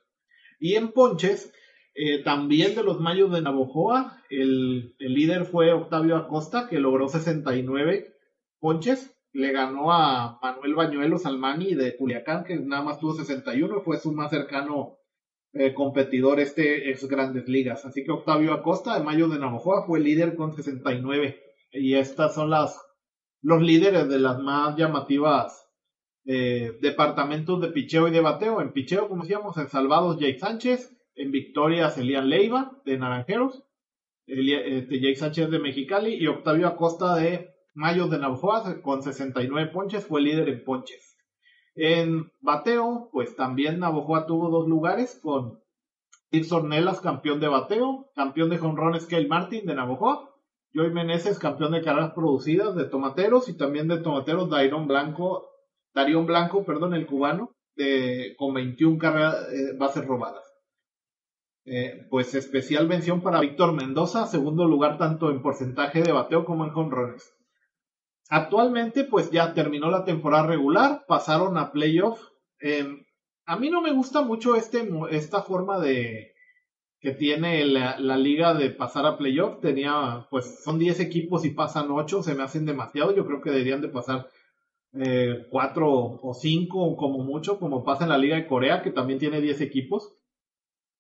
Y 0.58 0.76
en 0.76 0.92
Ponches, 0.92 1.52
eh, 1.94 2.22
también 2.22 2.74
de 2.74 2.82
los 2.82 3.00
Mayos 3.00 3.30
de 3.32 3.42
Navojoa, 3.42 4.22
el, 4.30 4.94
el, 4.98 5.12
líder 5.12 5.44
fue 5.44 5.72
Octavio 5.72 6.16
Acosta, 6.16 6.68
que 6.68 6.78
logró 6.78 7.08
69 7.08 8.14
ponches. 8.60 9.14
Le 9.34 9.52
ganó 9.52 9.92
a 9.92 10.38
Manuel 10.40 10.74
Bañuelos 10.74 11.26
Almani 11.26 11.74
de 11.74 11.96
Culiacán, 11.96 12.44
que 12.44 12.56
nada 12.56 12.82
más 12.82 12.98
tuvo 12.98 13.14
61, 13.14 13.80
fue 13.82 13.98
su 13.98 14.12
más 14.12 14.30
cercano 14.30 14.98
eh, 15.52 15.74
competidor 15.74 16.40
este 16.40 16.90
es 16.90 17.06
Grandes 17.06 17.48
Ligas. 17.48 17.84
Así 17.84 18.04
que 18.04 18.12
Octavio 18.12 18.52
Acosta 18.54 18.96
de 18.96 19.04
Mayo 19.04 19.28
de 19.28 19.38
Navajoa 19.38 19.86
fue 19.86 20.00
líder 20.00 20.34
con 20.34 20.54
69. 20.54 21.40
Y 21.72 21.94
estas 21.94 22.34
son 22.34 22.50
las 22.50 22.80
los 23.42 23.60
líderes 23.60 24.08
de 24.08 24.20
las 24.20 24.38
más 24.38 24.76
llamativas 24.76 25.68
eh, 26.24 26.78
departamentos 26.80 27.60
de 27.60 27.68
picheo 27.68 28.08
y 28.08 28.12
de 28.12 28.20
bateo. 28.20 28.60
En 28.60 28.72
picheo, 28.72 29.08
como 29.08 29.22
decíamos, 29.22 29.56
en 29.58 29.68
Salvados 29.68 30.18
Jake 30.18 30.38
Sánchez, 30.38 30.96
en 31.16 31.32
Victorias 31.32 31.98
Elian 31.98 32.30
Leiva 32.30 32.80
de 32.84 32.98
Naranjeros, 32.98 33.64
este, 34.26 35.00
Jake 35.00 35.16
Sánchez 35.16 35.50
de 35.50 35.58
Mexicali 35.58 36.14
y 36.14 36.28
Octavio 36.28 36.68
Acosta 36.68 37.16
de 37.16 37.50
Mayo 37.74 38.06
de 38.06 38.18
Navajoa 38.18 38.80
con 38.80 39.02
69 39.02 39.70
ponches, 39.72 40.06
fue 40.06 40.22
líder 40.22 40.48
en 40.48 40.64
ponches. 40.64 41.12
En 41.74 42.30
bateo, 42.40 43.08
pues 43.12 43.35
también 43.37 43.78
Navojoa 43.78 44.26
tuvo 44.26 44.50
dos 44.50 44.68
lugares 44.68 45.18
con 45.22 45.61
Steve 46.28 46.46
Ornelas, 46.50 47.00
campeón 47.00 47.40
de 47.40 47.48
bateo, 47.48 48.11
campeón 48.14 48.50
de 48.50 48.58
jonrones 48.58 49.06
Kyle 49.06 49.28
Martin 49.28 49.66
de 49.66 49.74
Navojoa, 49.74 50.30
Joey 50.75 50.90
Meneses, 50.90 51.38
campeón 51.38 51.73
de 51.73 51.83
carreras 51.83 52.12
producidas 52.12 52.75
de 52.75 52.85
tomateros 52.85 53.48
y 53.48 53.56
también 53.56 53.88
de 53.88 53.98
tomateros 53.98 54.48
Dairon 54.48 54.87
Blanco, 54.87 55.48
Darion 55.94 56.27
Blanco, 56.27 56.64
perdón, 56.64 56.94
el 56.94 57.06
cubano, 57.06 57.54
con 58.38 58.54
21 58.54 58.98
carreras, 58.98 59.52
eh, 59.52 59.77
bases 59.79 60.06
robadas. 60.06 60.44
Eh, 61.64 62.06
pues 62.10 62.35
especial 62.35 62.88
mención 62.88 63.20
para 63.20 63.40
Víctor 63.40 63.73
Mendoza, 63.73 64.27
segundo 64.27 64.64
lugar 64.64 64.98
tanto 64.98 65.31
en 65.31 65.42
porcentaje 65.42 66.02
de 66.02 66.12
bateo 66.12 66.44
como 66.44 66.64
en 66.64 66.73
jonrones. 66.73 67.35
Actualmente, 68.35 69.04
pues 69.04 69.30
ya 69.30 69.52
terminó 69.52 69.90
la 69.90 70.06
temporada 70.06 70.46
regular, 70.46 71.04
pasaron 71.06 71.58
a 71.58 71.70
playoff. 71.70 72.18
Em, 72.60 73.04
a 73.44 73.58
mí 73.58 73.68
no 73.68 73.83
me 73.83 73.92
gusta 73.92 74.22
mucho 74.22 74.56
este, 74.56 74.88
esta 75.10 75.42
forma 75.42 75.78
de 75.78 76.33
que 76.98 77.10
tiene 77.10 77.66
la, 77.66 77.98
liga 78.16 78.54
de 78.54 78.70
pasar 78.70 79.04
a 79.04 79.18
playoff. 79.18 79.60
Tenía, 79.60 80.26
pues 80.30 80.64
son 80.64 80.78
10 80.78 81.00
equipos 81.00 81.44
y 81.44 81.50
pasan 81.50 81.90
8, 81.90 82.22
se 82.22 82.35
me 82.35 82.42
hacen 82.42 82.64
demasiado. 82.64 83.14
Yo 83.14 83.26
creo 83.26 83.42
que 83.42 83.50
deberían 83.50 83.83
de 83.83 83.88
pasar 83.88 84.30
eh, 84.94 85.46
4 85.50 85.92
o 86.22 86.33
5 86.33 86.96
como 86.96 87.18
mucho, 87.18 87.58
como 87.58 87.85
pasa 87.85 88.04
en 88.04 88.10
la 88.10 88.18
liga 88.18 88.37
de 88.37 88.46
Corea, 88.46 88.80
que 88.80 88.92
también 88.92 89.18
tiene 89.18 89.42
10 89.42 89.60
equipos. 89.60 90.10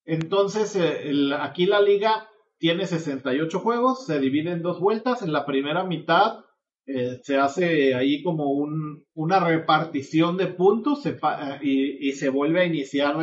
Entonces, 0.04 0.76
eh, 0.76 1.30
aquí 1.40 1.64
la 1.64 1.80
liga 1.80 2.28
tiene 2.58 2.86
68 2.86 3.58
juegos, 3.58 4.04
se 4.04 4.20
divide 4.20 4.50
en 4.50 4.60
dos 4.60 4.80
vueltas. 4.80 5.22
En 5.22 5.32
la 5.32 5.46
primera 5.46 5.82
mitad 5.84 6.44
eh, 6.86 7.20
se 7.22 7.36
hace 7.36 7.94
ahí 7.94 8.22
como 8.22 8.52
un, 8.52 9.04
una 9.14 9.40
repartición 9.40 10.36
de 10.36 10.48
puntos 10.48 11.06
eh, 11.06 11.18
y, 11.62 12.12
se 12.12 12.28
vuelve 12.28 12.62
a 12.62 12.64
iniciar 12.66 13.16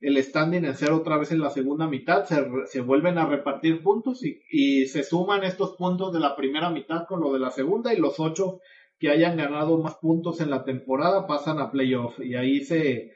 el 0.00 0.22
standing 0.22 0.64
en 0.64 0.74
cero 0.74 0.98
otra 0.98 1.16
vez 1.16 1.32
en 1.32 1.40
la 1.40 1.50
segunda 1.50 1.86
mitad. 1.88 2.24
Se, 2.24 2.80
vuelven 2.80 3.18
a 3.18 3.26
repartir 3.26 3.82
puntos 3.82 4.24
y, 4.24 4.42
y, 4.50 4.86
se 4.86 5.02
suman 5.02 5.44
estos 5.44 5.76
puntos 5.76 6.12
de 6.12 6.20
la 6.20 6.36
primera 6.36 6.70
mitad 6.70 7.06
con 7.06 7.20
lo 7.20 7.32
de 7.32 7.38
la 7.38 7.50
segunda 7.50 7.94
y 7.94 7.98
los 7.98 8.20
ocho 8.20 8.60
que 8.98 9.10
hayan 9.10 9.36
ganado 9.36 9.78
más 9.78 9.96
puntos 9.96 10.40
en 10.40 10.50
la 10.50 10.64
temporada 10.64 11.26
pasan 11.26 11.58
a 11.58 11.70
playoff 11.70 12.18
y 12.18 12.34
ahí 12.34 12.64
se 12.64 13.12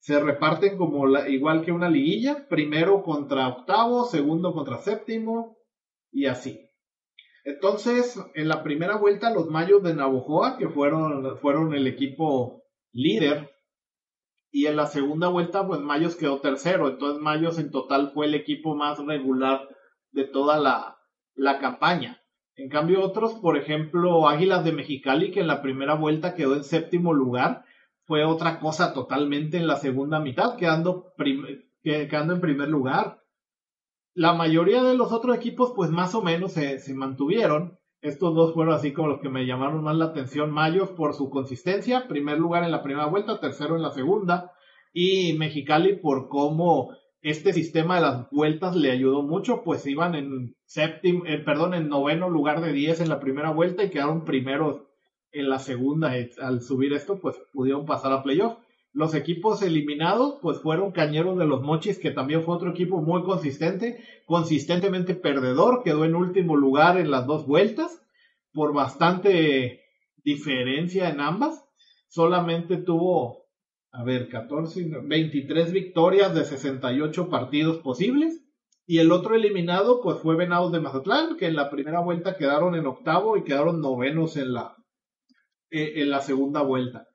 se 0.00 0.18
reparten 0.18 0.78
como 0.78 1.06
la, 1.06 1.28
igual 1.28 1.62
que 1.62 1.72
una 1.72 1.90
liguilla, 1.90 2.48
primero 2.48 3.02
contra 3.02 3.48
octavo, 3.48 4.04
segundo 4.04 4.52
contra 4.54 4.78
séptimo 4.78 5.58
y 6.10 6.26
así. 6.26 6.69
Entonces, 7.50 8.16
en 8.34 8.48
la 8.48 8.62
primera 8.62 8.96
vuelta 8.96 9.34
los 9.34 9.48
Mayos 9.48 9.82
de 9.82 9.94
Navojoa, 9.94 10.56
que 10.56 10.68
fueron, 10.68 11.36
fueron 11.38 11.74
el 11.74 11.88
equipo 11.88 12.62
líder, 12.92 13.50
y 14.52 14.66
en 14.66 14.76
la 14.76 14.86
segunda 14.86 15.28
vuelta, 15.28 15.66
pues 15.66 15.80
Mayos 15.80 16.14
quedó 16.14 16.40
tercero, 16.40 16.88
entonces 16.88 17.20
Mayos 17.20 17.58
en 17.58 17.70
total 17.70 18.12
fue 18.14 18.26
el 18.26 18.34
equipo 18.34 18.76
más 18.76 18.98
regular 19.04 19.68
de 20.12 20.24
toda 20.24 20.58
la, 20.58 20.98
la 21.34 21.58
campaña. 21.58 22.20
En 22.54 22.68
cambio, 22.68 23.02
otros, 23.02 23.34
por 23.34 23.56
ejemplo, 23.56 24.28
Águilas 24.28 24.64
de 24.64 24.72
Mexicali, 24.72 25.32
que 25.32 25.40
en 25.40 25.46
la 25.48 25.60
primera 25.60 25.94
vuelta 25.94 26.34
quedó 26.34 26.54
en 26.54 26.62
séptimo 26.62 27.14
lugar, 27.14 27.64
fue 28.04 28.24
otra 28.24 28.60
cosa 28.60 28.92
totalmente 28.92 29.56
en 29.56 29.66
la 29.66 29.76
segunda 29.76 30.20
mitad, 30.20 30.56
quedando, 30.56 31.12
quedando 31.82 32.34
en 32.34 32.40
primer 32.40 32.68
lugar. 32.68 33.19
La 34.14 34.32
mayoría 34.32 34.82
de 34.82 34.94
los 34.94 35.12
otros 35.12 35.36
equipos, 35.36 35.72
pues 35.74 35.90
más 35.90 36.14
o 36.14 36.22
menos 36.22 36.52
se, 36.52 36.82
mantuvieron. 36.94 37.78
Estos 38.00 38.34
dos 38.34 38.54
fueron 38.54 38.74
así 38.74 38.92
como 38.92 39.08
los 39.08 39.20
que 39.20 39.28
me 39.28 39.46
llamaron 39.46 39.84
más 39.84 39.96
la 39.96 40.06
atención. 40.06 40.50
Mayos 40.50 40.90
por 40.90 41.14
su 41.14 41.30
consistencia, 41.30 42.08
primer 42.08 42.38
lugar 42.38 42.64
en 42.64 42.72
la 42.72 42.82
primera 42.82 43.06
vuelta, 43.06 43.40
tercero 43.40 43.76
en 43.76 43.82
la 43.82 43.90
segunda. 43.90 44.52
Y 44.92 45.34
Mexicali 45.34 45.96
por 45.96 46.28
cómo 46.28 46.90
este 47.22 47.52
sistema 47.52 47.96
de 47.96 48.02
las 48.02 48.30
vueltas 48.30 48.74
le 48.74 48.90
ayudó 48.90 49.22
mucho, 49.22 49.62
pues 49.62 49.86
iban 49.86 50.14
en 50.14 50.56
séptimo, 50.64 51.26
eh, 51.26 51.38
perdón, 51.38 51.74
en 51.74 51.88
noveno 51.88 52.30
lugar 52.30 52.62
de 52.62 52.72
10 52.72 53.02
en 53.02 53.10
la 53.10 53.20
primera 53.20 53.50
vuelta 53.50 53.84
y 53.84 53.90
quedaron 53.90 54.24
primeros 54.24 54.82
en 55.32 55.48
la 55.48 55.58
segunda, 55.58 56.12
al 56.40 56.60
subir 56.62 56.92
esto, 56.92 57.20
pues 57.20 57.36
pudieron 57.52 57.86
pasar 57.86 58.12
a 58.12 58.22
playoff. 58.22 58.58
Los 58.92 59.14
equipos 59.14 59.62
eliminados, 59.62 60.38
pues 60.42 60.58
fueron 60.58 60.90
Cañeros 60.90 61.38
de 61.38 61.46
los 61.46 61.62
Mochis, 61.62 61.98
que 61.98 62.10
también 62.10 62.42
fue 62.42 62.56
otro 62.56 62.70
equipo 62.70 63.00
muy 63.00 63.22
consistente, 63.22 64.02
consistentemente 64.26 65.14
perdedor, 65.14 65.82
quedó 65.84 66.04
en 66.04 66.16
último 66.16 66.56
lugar 66.56 66.98
en 66.98 67.10
las 67.10 67.26
dos 67.26 67.46
vueltas, 67.46 68.02
por 68.52 68.74
bastante 68.74 69.82
diferencia 70.24 71.08
en 71.08 71.20
ambas. 71.20 71.64
Solamente 72.08 72.78
tuvo, 72.78 73.46
a 73.92 74.02
ver, 74.02 74.28
14, 74.28 74.90
23 75.04 75.72
victorias 75.72 76.34
de 76.34 76.44
68 76.44 77.28
partidos 77.28 77.78
posibles. 77.78 78.42
Y 78.86 78.98
el 78.98 79.12
otro 79.12 79.36
eliminado, 79.36 80.00
pues 80.02 80.18
fue 80.18 80.34
Venados 80.34 80.72
de 80.72 80.80
Mazatlán, 80.80 81.36
que 81.36 81.46
en 81.46 81.54
la 81.54 81.70
primera 81.70 82.00
vuelta 82.00 82.36
quedaron 82.36 82.74
en 82.74 82.86
octavo 82.86 83.36
y 83.36 83.44
quedaron 83.44 83.80
novenos 83.80 84.36
en 84.36 84.52
la, 84.52 84.74
eh, 85.70 86.02
en 86.02 86.10
la 86.10 86.20
segunda 86.22 86.62
vuelta, 86.62 87.06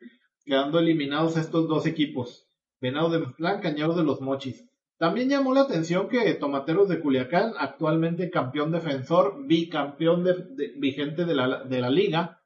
quedando 0.45 0.79
eliminados 0.79 1.37
estos 1.37 1.67
dos 1.67 1.85
equipos, 1.87 2.47
Venado 2.79 3.09
de 3.09 3.19
Plan, 3.33 3.61
Cañados 3.61 3.97
de 3.97 4.03
los 4.03 4.21
Mochis. 4.21 4.69
También 4.97 5.27
llamó 5.27 5.53
la 5.53 5.61
atención 5.61 6.07
que 6.07 6.33
Tomateros 6.35 6.87
de 6.87 7.01
Culiacán, 7.01 7.53
actualmente 7.57 8.29
campeón 8.29 8.71
defensor, 8.71 9.45
bicampeón 9.45 10.23
vigente 10.77 11.25
de 11.25 11.33
la, 11.35 11.89
liga, 11.89 12.41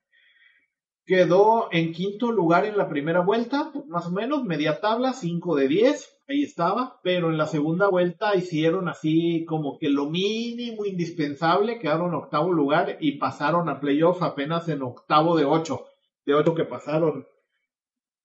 quedó 1.05 1.67
en 1.71 1.91
quinto 1.91 2.31
lugar 2.31 2.65
en 2.65 2.77
la 2.77 2.87
primera 2.87 3.19
vuelta, 3.19 3.71
más 3.87 4.07
o 4.07 4.11
menos, 4.11 4.45
media 4.45 4.79
tabla, 4.79 5.13
5 5.13 5.55
de 5.55 5.67
10, 5.67 6.17
ahí 6.29 6.43
estaba, 6.43 6.99
pero 7.03 7.29
en 7.29 7.37
la 7.37 7.47
segunda 7.47 7.87
vuelta 7.87 8.35
hicieron 8.35 8.87
así 8.87 9.45
como 9.45 9.77
que 9.77 9.89
lo 9.89 10.09
mínimo 10.09 10.85
indispensable, 10.85 11.79
quedaron 11.79 12.15
octavo 12.15 12.51
lugar 12.51 12.97
y 12.99 13.17
pasaron 13.17 13.69
a 13.69 13.79
playoff 13.79 14.23
apenas 14.23 14.69
en 14.69 14.81
octavo 14.83 15.37
de 15.37 15.45
8 15.45 15.85
de 16.29 16.35
ocho 16.35 16.53
que 16.53 16.65
pasaron. 16.65 17.25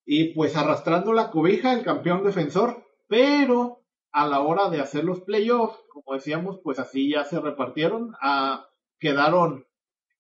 Y 0.06 0.34
pues 0.34 0.56
arrastrando 0.56 1.12
la 1.12 1.30
cobija 1.30 1.72
el 1.72 1.82
campeón 1.82 2.24
defensor, 2.24 2.84
pero 3.08 3.84
a 4.12 4.26
la 4.26 4.40
hora 4.40 4.70
de 4.70 4.80
hacer 4.80 5.04
los 5.04 5.20
playoffs, 5.20 5.78
como 5.88 6.14
decíamos, 6.14 6.60
pues 6.62 6.78
así 6.78 7.10
ya 7.10 7.24
se 7.24 7.40
repartieron, 7.40 8.14
a, 8.20 8.68
quedaron 8.98 9.66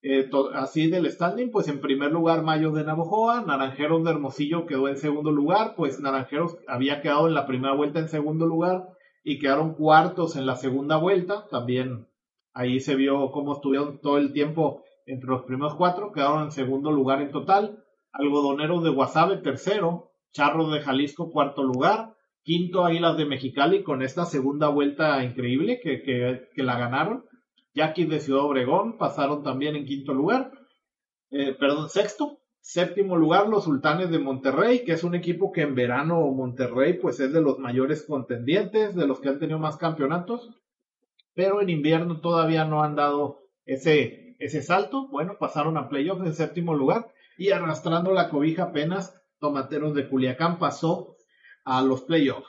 eh, 0.02 0.28
así 0.54 0.88
del 0.88 1.10
standing, 1.10 1.50
pues 1.50 1.68
en 1.68 1.80
primer 1.80 2.12
lugar 2.12 2.42
Mayos 2.42 2.74
de 2.74 2.84
Navojoa, 2.84 3.42
Naranjeros 3.42 4.04
de 4.04 4.10
Hermosillo 4.10 4.66
quedó 4.66 4.88
en 4.88 4.98
segundo 4.98 5.30
lugar, 5.30 5.74
pues 5.76 6.00
Naranjeros 6.00 6.58
había 6.66 7.00
quedado 7.00 7.28
en 7.28 7.34
la 7.34 7.46
primera 7.46 7.74
vuelta 7.74 8.00
en 8.00 8.08
segundo 8.08 8.46
lugar 8.46 8.88
y 9.22 9.38
quedaron 9.38 9.74
cuartos 9.74 10.36
en 10.36 10.44
la 10.44 10.56
segunda 10.56 10.96
vuelta, 10.96 11.46
también 11.50 12.08
ahí 12.52 12.80
se 12.80 12.96
vio 12.96 13.30
cómo 13.32 13.54
estuvieron 13.54 14.00
todo 14.00 14.18
el 14.18 14.32
tiempo 14.32 14.82
entre 15.06 15.30
los 15.30 15.42
primeros 15.44 15.74
cuatro, 15.74 16.12
quedaron 16.12 16.44
en 16.44 16.52
segundo 16.52 16.90
lugar 16.90 17.20
en 17.20 17.30
total. 17.30 17.83
Algodoneros 18.14 18.84
de 18.84 18.90
Guasave, 18.90 19.38
tercero. 19.38 20.12
Charros 20.32 20.72
de 20.72 20.80
Jalisco, 20.80 21.30
cuarto 21.30 21.62
lugar. 21.62 22.14
Quinto, 22.42 22.84
Águilas 22.84 23.16
de 23.16 23.24
Mexicali, 23.24 23.82
con 23.82 24.02
esta 24.02 24.24
segunda 24.24 24.68
vuelta 24.68 25.22
increíble 25.24 25.80
que, 25.82 26.02
que, 26.02 26.62
la 26.62 26.78
ganaron. 26.78 27.24
Yaquis 27.74 28.08
de 28.08 28.20
Ciudad 28.20 28.44
Obregón 28.44 28.98
pasaron 28.98 29.42
también 29.42 29.74
en 29.76 29.84
quinto 29.84 30.14
lugar. 30.14 30.52
Eh, 31.30 31.54
perdón, 31.58 31.88
sexto. 31.88 32.38
Séptimo 32.60 33.16
lugar, 33.16 33.48
los 33.48 33.64
Sultanes 33.64 34.10
de 34.10 34.18
Monterrey, 34.18 34.84
que 34.84 34.92
es 34.92 35.04
un 35.04 35.14
equipo 35.14 35.52
que 35.52 35.62
en 35.62 35.74
verano 35.74 36.20
Monterrey 36.30 36.94
pues 36.94 37.20
es 37.20 37.32
de 37.32 37.42
los 37.42 37.58
mayores 37.58 38.04
contendientes, 38.06 38.94
de 38.94 39.06
los 39.06 39.20
que 39.20 39.28
han 39.28 39.38
tenido 39.38 39.58
más 39.58 39.76
campeonatos, 39.76 40.48
pero 41.34 41.60
en 41.60 41.68
invierno 41.68 42.20
todavía 42.20 42.64
no 42.64 42.82
han 42.82 42.96
dado 42.96 43.42
ese 43.66 44.24
ese 44.38 44.62
salto, 44.62 45.08
bueno, 45.08 45.36
pasaron 45.38 45.76
a 45.76 45.88
playoffs 45.88 46.26
en 46.26 46.34
séptimo 46.34 46.74
lugar 46.74 47.06
y 47.36 47.50
arrastrando 47.50 48.12
la 48.12 48.28
cobija 48.30 48.64
apenas 48.64 49.20
Tomateros 49.38 49.94
de 49.94 50.08
Culiacán 50.08 50.58
pasó 50.58 51.16
a 51.64 51.82
los 51.82 52.02
playoffs. 52.02 52.48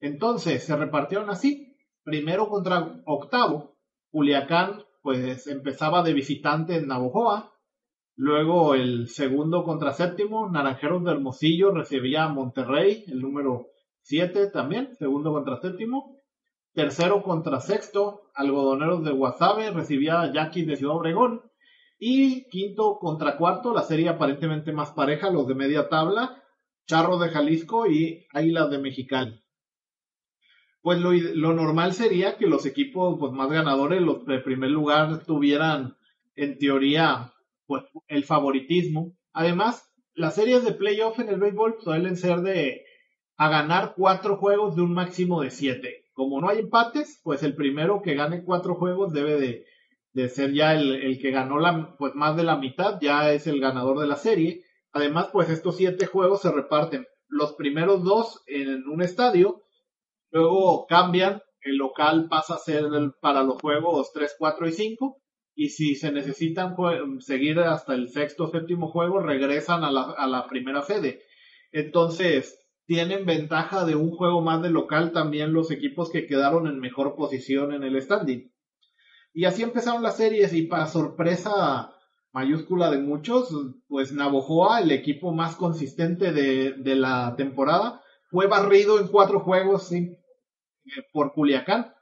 Entonces 0.00 0.64
se 0.64 0.76
repartieron 0.76 1.30
así, 1.30 1.76
primero 2.02 2.48
contra 2.48 3.00
octavo, 3.06 3.76
Culiacán 4.10 4.82
pues 5.02 5.46
empezaba 5.46 6.02
de 6.02 6.14
visitante 6.14 6.76
en 6.76 6.88
Navojoa, 6.88 7.52
luego 8.16 8.74
el 8.74 9.08
segundo 9.08 9.64
contra 9.64 9.92
séptimo, 9.92 10.48
Naranjeros 10.50 11.04
de 11.04 11.12
Hermosillo 11.12 11.72
recibía 11.72 12.24
a 12.24 12.28
Monterrey, 12.28 13.04
el 13.08 13.20
número 13.20 13.68
7 14.02 14.50
también, 14.50 14.94
segundo 14.96 15.32
contra 15.32 15.60
séptimo, 15.60 16.24
Tercero 16.74 17.22
contra 17.22 17.60
sexto, 17.60 18.32
Algodoneros 18.34 19.04
de 19.04 19.12
Guasave 19.12 19.70
recibía 19.70 20.22
a 20.22 20.32
Yaquis 20.32 20.66
de 20.66 20.74
Ciudad 20.74 20.96
Obregón. 20.96 21.42
Y 22.06 22.50
quinto 22.50 22.98
contra 22.98 23.38
cuarto, 23.38 23.72
la 23.72 23.80
serie 23.80 24.10
aparentemente 24.10 24.72
más 24.72 24.90
pareja, 24.90 25.30
los 25.30 25.48
de 25.48 25.54
media 25.54 25.88
tabla, 25.88 26.44
Charro 26.86 27.18
de 27.18 27.30
Jalisco 27.30 27.86
y 27.86 28.26
Águilas 28.34 28.68
de 28.68 28.76
Mexicali. 28.76 29.42
Pues 30.82 31.00
lo, 31.00 31.12
lo, 31.12 31.54
normal 31.54 31.94
sería 31.94 32.36
que 32.36 32.46
los 32.46 32.66
equipos 32.66 33.16
pues, 33.18 33.32
más 33.32 33.50
ganadores, 33.50 34.02
los 34.02 34.26
de 34.26 34.38
primer 34.40 34.68
lugar, 34.68 35.24
tuvieran 35.24 35.96
en 36.36 36.58
teoría 36.58 37.32
pues, 37.66 37.84
el 38.08 38.24
favoritismo. 38.24 39.16
Además, 39.32 39.90
las 40.12 40.34
series 40.34 40.62
de 40.62 40.72
playoff 40.72 41.18
en 41.20 41.30
el 41.30 41.40
béisbol 41.40 41.78
suelen 41.80 42.18
ser 42.18 42.42
de 42.42 42.84
a 43.38 43.48
ganar 43.48 43.94
cuatro 43.96 44.36
juegos 44.36 44.76
de 44.76 44.82
un 44.82 44.92
máximo 44.92 45.40
de 45.40 45.50
siete 45.50 46.04
como 46.14 46.40
no 46.40 46.48
hay 46.48 46.60
empates, 46.60 47.20
pues 47.22 47.42
el 47.42 47.54
primero 47.54 48.00
que 48.00 48.14
gane 48.14 48.44
cuatro 48.44 48.76
juegos 48.76 49.12
debe 49.12 49.38
de, 49.38 49.66
ser 50.28 50.52
ya 50.52 50.74
el, 50.74 51.18
que 51.20 51.30
ganó 51.30 51.58
la, 51.58 51.96
pues 51.98 52.14
más 52.14 52.36
de 52.36 52.44
la 52.44 52.56
mitad, 52.56 52.98
ya 53.00 53.32
es 53.32 53.46
el 53.46 53.60
ganador 53.60 53.98
de 53.98 54.06
la 54.06 54.16
serie. 54.16 54.62
Además, 54.92 55.28
pues 55.32 55.50
estos 55.50 55.76
siete 55.76 56.06
juegos 56.06 56.42
se 56.42 56.52
reparten 56.52 57.06
los 57.28 57.54
primeros 57.54 58.04
dos 58.04 58.42
en 58.46 58.86
un 58.88 59.02
estadio, 59.02 59.62
luego 60.30 60.86
cambian, 60.86 61.42
el 61.62 61.76
local 61.76 62.28
pasa 62.28 62.54
a 62.54 62.58
ser 62.58 62.84
para 63.20 63.42
los 63.42 63.60
juegos 63.60 64.12
3, 64.12 64.36
4 64.38 64.68
y 64.68 64.72
5, 64.72 65.16
y 65.56 65.68
si 65.70 65.94
se 65.96 66.12
necesitan 66.12 66.76
pues, 66.76 67.00
seguir 67.20 67.58
hasta 67.60 67.94
el 67.94 68.08
sexto 68.08 68.44
o 68.44 68.50
séptimo 68.50 68.88
juego, 68.88 69.20
regresan 69.20 69.82
a 69.82 69.90
la, 69.90 70.02
a 70.16 70.26
la 70.26 70.46
primera 70.46 70.82
sede. 70.82 71.22
Entonces, 71.72 72.60
tienen 72.86 73.24
ventaja 73.24 73.84
de 73.84 73.96
un 73.96 74.10
juego 74.10 74.42
más 74.42 74.62
de 74.62 74.70
local 74.70 75.12
también 75.12 75.52
los 75.52 75.70
equipos 75.70 76.10
que 76.10 76.26
quedaron 76.26 76.66
en 76.66 76.78
mejor 76.78 77.16
posición 77.16 77.72
en 77.72 77.82
el 77.82 78.00
standing. 78.00 78.53
Y 79.34 79.46
así 79.46 79.64
empezaron 79.64 80.04
las 80.04 80.16
series 80.16 80.52
y 80.52 80.62
para 80.62 80.86
sorpresa 80.86 81.92
mayúscula 82.32 82.88
de 82.90 82.98
muchos, 82.98 83.48
pues 83.88 84.12
Navojoa, 84.12 84.80
el 84.80 84.92
equipo 84.92 85.32
más 85.32 85.56
consistente 85.56 86.32
de, 86.32 86.94
la 86.94 87.34
temporada, 87.36 88.00
fue 88.30 88.46
barrido 88.46 89.00
en 89.00 89.08
cuatro 89.08 89.40
juegos 89.40 89.90
por 91.12 91.32
Culiacán. 91.32 91.92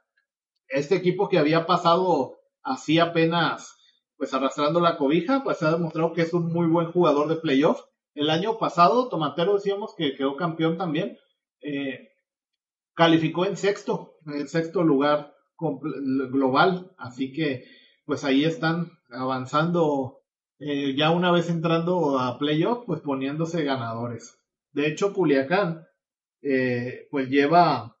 este 0.67 0.95
equipo 0.95 1.27
que 1.27 1.39
había 1.39 1.65
pasado 1.65 2.37
así 2.61 2.99
apenas, 2.99 3.77
pues 4.15 4.31
arrastrando 4.35 4.79
la 4.79 4.97
cobija, 4.97 5.43
pues 5.43 5.63
ha 5.63 5.71
demostrado 5.71 6.13
que 6.13 6.21
es 6.21 6.33
un 6.33 6.53
muy 6.53 6.67
buen 6.67 6.91
jugador 6.91 7.29
de 7.29 7.37
playoff. 7.37 7.81
El 8.13 8.29
año 8.29 8.59
pasado, 8.59 9.09
Tomatero 9.09 9.55
decíamos 9.55 9.95
que 9.97 10.15
quedó 10.15 10.35
campeón 10.35 10.77
también. 10.77 11.17
Eh, 11.61 12.09
calificó 12.93 13.45
en 13.45 13.57
sexto, 13.57 14.17
en 14.27 14.47
sexto 14.47 14.83
lugar 14.83 15.32
global, 16.31 16.91
así 16.97 17.31
que 17.31 17.65
pues 18.05 18.23
ahí 18.23 18.43
están 18.43 18.91
avanzando 19.09 20.23
eh, 20.59 20.95
ya 20.95 21.11
una 21.11 21.31
vez 21.31 21.49
entrando 21.49 22.19
a 22.19 22.37
playoff, 22.37 22.85
pues 22.85 23.01
poniéndose 23.01 23.63
ganadores. 23.63 24.39
De 24.71 24.87
hecho, 24.87 25.13
Culiacán, 25.13 25.85
eh, 26.41 27.07
pues 27.11 27.29
lleva 27.29 27.97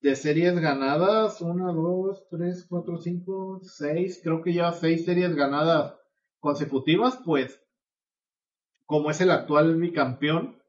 de 0.00 0.16
series 0.16 0.58
ganadas, 0.58 1.40
una, 1.40 1.72
dos, 1.72 2.26
tres, 2.30 2.66
cuatro, 2.68 2.98
cinco, 2.98 3.60
seis, 3.62 4.20
creo 4.22 4.42
que 4.42 4.52
ya 4.52 4.72
seis 4.72 5.04
series 5.04 5.34
ganadas 5.34 5.94
consecutivas, 6.40 7.18
pues 7.24 7.60
como 8.84 9.10
es 9.10 9.20
el 9.20 9.30
actual 9.30 9.76
bicampeón, 9.76 10.62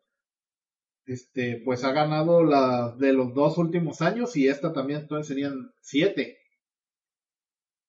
este, 1.06 1.62
pues 1.64 1.84
ha 1.84 1.91
ganado 1.91 2.43
la 2.43 2.95
de 2.97 3.14
los 3.14 3.34
dos 3.34 3.58
últimos 3.58 4.01
años 4.01 4.36
y 4.36 4.47
esta 4.47 4.74
también, 4.74 5.01
entonces 5.01 5.28
serían 5.28 5.72
siete. 5.82 6.38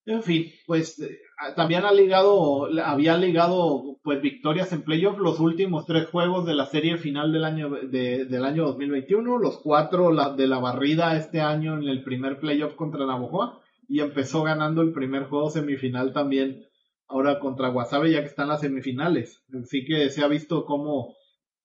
En 0.05 0.23
fin, 0.23 0.53
pues 0.67 1.01
eh, 1.01 1.19
también 1.57 1.85
ha 1.85 1.93
ligado, 1.93 2.69
había 2.85 3.17
ligado 3.19 3.99
pues 4.03 4.23
victorias 4.23 4.73
en 4.73 4.83
playoff 4.83 5.19
los 5.19 5.41
últimos 5.41 5.85
tres 5.85 6.09
juegos 6.09 6.47
de 6.47 6.55
la 6.55 6.67
serie 6.67 6.97
final 6.97 7.33
del 7.33 7.45
año, 7.45 7.71
del 7.71 8.45
año 8.45 8.67
2021, 8.67 9.39
los 9.39 9.59
cuatro 9.59 10.14
de 10.35 10.47
la 10.47 10.59
barrida 10.59 11.17
este 11.17 11.41
año 11.41 11.79
en 11.79 11.89
el 11.89 12.05
primer 12.05 12.39
playoff 12.39 12.75
contra 12.75 13.05
Navojoa 13.05 13.61
y 13.89 14.01
empezó 14.01 14.43
ganando 14.45 14.83
el 14.83 14.93
primer 14.93 15.25
juego 15.25 15.51
semifinal 15.51 16.12
también 16.12 16.67
ahora 17.09 17.39
contra 17.39 17.69
Guasave 17.69 18.11
ya 18.11 18.21
que 18.21 18.29
están 18.29 18.49
las 18.49 18.61
semifinales. 18.61 19.43
Así 19.62 19.85
que 19.85 20.11
se 20.11 20.23
ha 20.23 20.29
visto 20.29 20.64
como, 20.64 21.14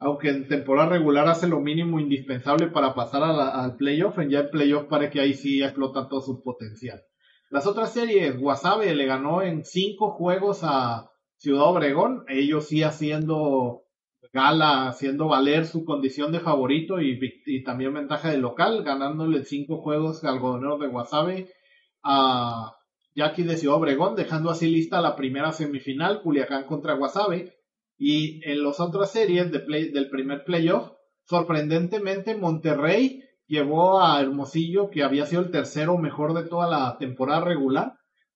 aunque 0.02 0.30
en 0.30 0.48
temporada 0.48 0.90
regular 0.90 1.28
hace 1.28 1.48
lo 1.48 1.60
mínimo 1.60 2.00
indispensable 2.00 2.68
para 2.68 2.96
pasar 2.96 3.22
al 3.22 3.78
playoff, 3.78 4.18
ya 4.28 4.40
el 4.40 4.50
playoff 4.50 4.86
parece 4.86 5.12
que 5.12 5.22
ahí 5.22 5.36
sí 5.36 5.62
explota 5.62 6.10
todo 6.10 6.22
su 6.22 6.42
potencial. 6.42 7.04
Las 7.52 7.68
otras 7.68 7.94
series, 7.94 8.36
Wasabe 8.40 8.96
le 8.96 9.06
ganó 9.06 9.44
en 9.44 9.64
cinco 9.64 10.10
juegos 10.10 10.62
a 10.64 11.12
Ciudad 11.38 11.66
Obregón, 11.66 12.26
ellos 12.30 12.68
sí 12.68 12.82
haciendo 12.82 13.84
gala, 14.34 14.88
haciendo 14.88 15.28
valer 15.28 15.68
su 15.68 15.86
condición 15.86 16.32
de 16.32 16.40
favorito 16.40 17.00
y, 17.00 17.64
también 17.64 17.94
ventaja 17.94 18.32
de 18.32 18.38
local, 18.38 18.82
ganándole 18.84 19.46
cinco 19.46 19.84
juegos 19.84 20.24
al 20.24 20.36
algodonero 20.36 20.80
de 20.80 20.88
Wasabe 20.88 21.50
a 22.02 22.76
Jackie 23.14 23.44
de 23.44 23.56
Ciudad 23.56 23.78
Obregón, 23.78 24.16
dejando 24.16 24.50
así 24.50 24.68
lista 24.68 25.00
la 25.00 25.16
primera 25.16 25.52
semifinal, 25.52 26.24
Culiacán 26.24 26.66
contra 26.66 26.96
Wasabe. 26.96 27.61
Y 28.04 28.42
en 28.50 28.64
las 28.64 28.80
otras 28.80 29.12
series 29.12 29.52
de 29.52 29.60
del 29.60 30.10
primer 30.10 30.44
playoff, 30.44 30.92
sorprendentemente 31.26 32.36
Monterrey 32.36 33.22
llevó 33.46 34.02
a 34.02 34.20
Hermosillo, 34.20 34.90
que 34.90 35.04
había 35.04 35.28
sido 35.28 35.44
el 35.44 35.52
tercero 35.52 36.00
mejor 36.00 36.34
de 36.34 36.50
toda 36.50 36.68
la 36.68 36.98
temporada 36.98 37.46
regular. 37.46 37.94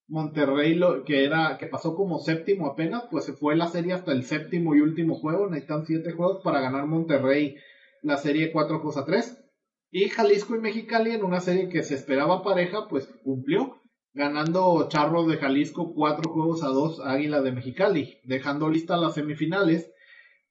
Monterrey, 0.08 0.76
lo, 0.76 1.04
que 1.04 1.26
era, 1.26 1.58
que 1.58 1.66
pasó 1.66 1.96
como 1.96 2.20
séptimo 2.20 2.68
apenas, 2.68 3.06
pues 3.10 3.26
se 3.26 3.34
fue 3.34 3.56
la 3.56 3.66
serie 3.66 3.94
hasta 3.94 4.12
el 4.12 4.26
séptimo 4.26 4.76
y 4.76 4.82
último 4.82 5.16
juego. 5.16 5.50
Necesitan 5.50 5.88
siete 5.88 6.12
juegos 6.12 6.44
para 6.44 6.62
ganar 6.62 6.86
Monterrey 6.86 7.56
la 8.04 8.18
serie 8.18 8.52
cuatro 8.52 8.78
juegos 8.78 8.98
a 8.98 9.06
tres. 9.06 9.44
Y 9.90 10.10
Jalisco 10.10 10.56
y 10.56 10.60
Mexicali 10.60 11.10
en 11.10 11.24
una 11.24 11.40
serie 11.40 11.70
que 11.70 11.82
se 11.82 11.96
esperaba 11.96 12.44
pareja, 12.44 12.88
pues 12.88 13.08
cumplió, 13.24 13.82
ganando 14.16 14.88
Charros 14.88 15.28
de 15.28 15.36
Jalisco 15.38 15.94
cuatro 15.94 16.32
juegos 16.32 16.64
a 16.64 16.70
dos 16.70 17.02
Águila 17.02 17.42
de 17.42 17.52
Mexicali, 17.52 18.18
dejando 18.24 18.70
listas 18.70 19.00
las 19.00 19.14
semifinales 19.14 19.92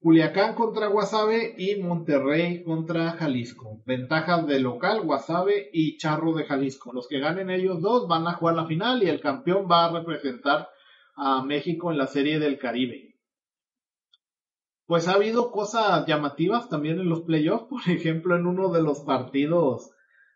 Culiacán 0.00 0.54
contra 0.54 0.88
Guasave 0.88 1.54
y 1.56 1.76
Monterrey 1.76 2.62
contra 2.62 3.12
Jalisco. 3.12 3.80
Ventajas 3.86 4.46
de 4.46 4.60
local, 4.60 5.00
Guasave 5.00 5.70
y 5.72 5.96
Charro 5.96 6.34
de 6.34 6.44
Jalisco. 6.44 6.92
Los 6.92 7.08
que 7.08 7.20
ganen 7.20 7.48
ellos 7.48 7.80
dos 7.80 8.06
van 8.06 8.26
a 8.26 8.34
jugar 8.34 8.54
la 8.54 8.66
final 8.66 9.02
y 9.02 9.08
el 9.08 9.22
campeón 9.22 9.66
va 9.68 9.86
a 9.86 9.92
representar 9.92 10.68
a 11.16 11.42
México 11.42 11.90
en 11.90 11.96
la 11.96 12.06
Serie 12.06 12.38
del 12.38 12.58
Caribe. 12.58 13.16
Pues 14.84 15.08
ha 15.08 15.14
habido 15.14 15.50
cosas 15.50 16.04
llamativas 16.06 16.68
también 16.68 17.00
en 17.00 17.08
los 17.08 17.22
playoffs. 17.22 17.66
Por 17.70 17.88
ejemplo, 17.88 18.36
en 18.36 18.46
uno 18.46 18.68
de 18.68 18.82
los 18.82 19.00
partidos 19.00 19.90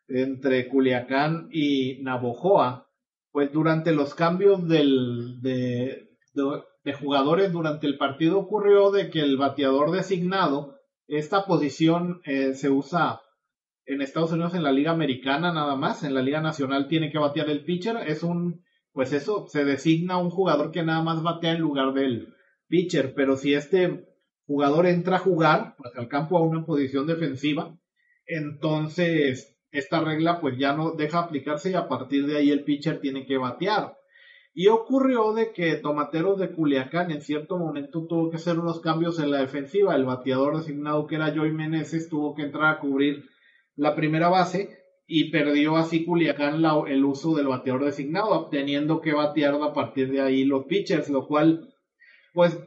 entre 0.06 0.66
Culiacán 0.68 1.50
y 1.52 1.98
Navojoa, 2.00 2.87
pues 3.32 3.52
durante 3.52 3.92
los 3.92 4.14
cambios 4.14 4.66
del, 4.68 5.40
de, 5.40 6.08
de 6.84 6.92
jugadores 6.92 7.52
durante 7.52 7.86
el 7.86 7.98
partido 7.98 8.38
ocurrió 8.38 8.90
de 8.90 9.10
que 9.10 9.20
el 9.20 9.36
bateador 9.36 9.90
designado, 9.90 10.76
esta 11.06 11.44
posición 11.44 12.20
eh, 12.24 12.54
se 12.54 12.70
usa 12.70 13.20
en 13.86 14.02
Estados 14.02 14.32
Unidos 14.32 14.54
en 14.54 14.62
la 14.62 14.72
Liga 14.72 14.90
Americana 14.90 15.52
nada 15.52 15.74
más, 15.74 16.02
en 16.02 16.14
la 16.14 16.22
Liga 16.22 16.40
Nacional 16.40 16.88
tiene 16.88 17.10
que 17.10 17.18
batear 17.18 17.48
el 17.48 17.64
pitcher, 17.64 17.96
es 18.06 18.22
un, 18.22 18.62
pues 18.92 19.12
eso, 19.12 19.46
se 19.48 19.64
designa 19.64 20.18
un 20.18 20.30
jugador 20.30 20.70
que 20.70 20.82
nada 20.82 21.02
más 21.02 21.22
batea 21.22 21.52
en 21.52 21.60
lugar 21.60 21.94
del 21.94 22.34
pitcher, 22.68 23.14
pero 23.14 23.36
si 23.36 23.54
este 23.54 24.06
jugador 24.46 24.86
entra 24.86 25.16
a 25.16 25.20
jugar 25.20 25.74
pues, 25.78 25.92
el 25.96 26.08
campo 26.08 26.36
a 26.36 26.42
una 26.42 26.64
posición 26.64 27.06
defensiva, 27.06 27.78
entonces 28.26 29.57
esta 29.70 30.00
regla 30.00 30.40
pues 30.40 30.58
ya 30.58 30.72
no 30.72 30.92
deja 30.92 31.20
aplicarse 31.20 31.70
y 31.70 31.74
a 31.74 31.88
partir 31.88 32.26
de 32.26 32.38
ahí 32.38 32.50
el 32.50 32.64
pitcher 32.64 33.00
tiene 33.00 33.26
que 33.26 33.38
batear. 33.38 33.96
Y 34.54 34.68
ocurrió 34.68 35.34
de 35.34 35.52
que 35.52 35.76
Tomateros 35.76 36.38
de 36.38 36.50
Culiacán 36.50 37.10
en 37.10 37.20
cierto 37.20 37.58
momento 37.58 38.06
tuvo 38.08 38.30
que 38.30 38.36
hacer 38.36 38.58
unos 38.58 38.80
cambios 38.80 39.20
en 39.20 39.30
la 39.30 39.38
defensiva. 39.38 39.94
El 39.94 40.04
bateador 40.04 40.56
designado 40.56 41.06
que 41.06 41.14
era 41.14 41.32
Joy 41.32 41.52
Meneses 41.52 42.08
tuvo 42.08 42.34
que 42.34 42.42
entrar 42.42 42.74
a 42.74 42.80
cubrir 42.80 43.24
la 43.76 43.94
primera 43.94 44.28
base 44.28 44.78
y 45.06 45.30
perdió 45.30 45.76
así 45.76 46.04
Culiacán 46.04 46.62
el 46.88 47.04
uso 47.04 47.36
del 47.36 47.46
bateador 47.46 47.84
designado, 47.84 48.48
teniendo 48.50 49.00
que 49.00 49.14
batear 49.14 49.54
a 49.54 49.72
partir 49.72 50.10
de 50.10 50.20
ahí 50.20 50.44
los 50.44 50.66
pitchers, 50.66 51.08
lo 51.08 51.26
cual, 51.26 51.72
pues, 52.34 52.58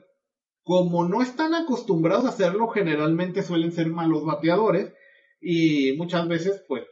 como 0.64 1.08
no 1.08 1.22
están 1.22 1.54
acostumbrados 1.54 2.26
a 2.26 2.30
hacerlo, 2.30 2.70
generalmente 2.70 3.43
suelen 3.43 3.72
ser 3.72 3.88
malos 3.89 4.26
bateadores 4.26 4.93
y 5.42 5.94
muchas 5.98 6.28
veces, 6.28 6.64
pues, 6.68 6.84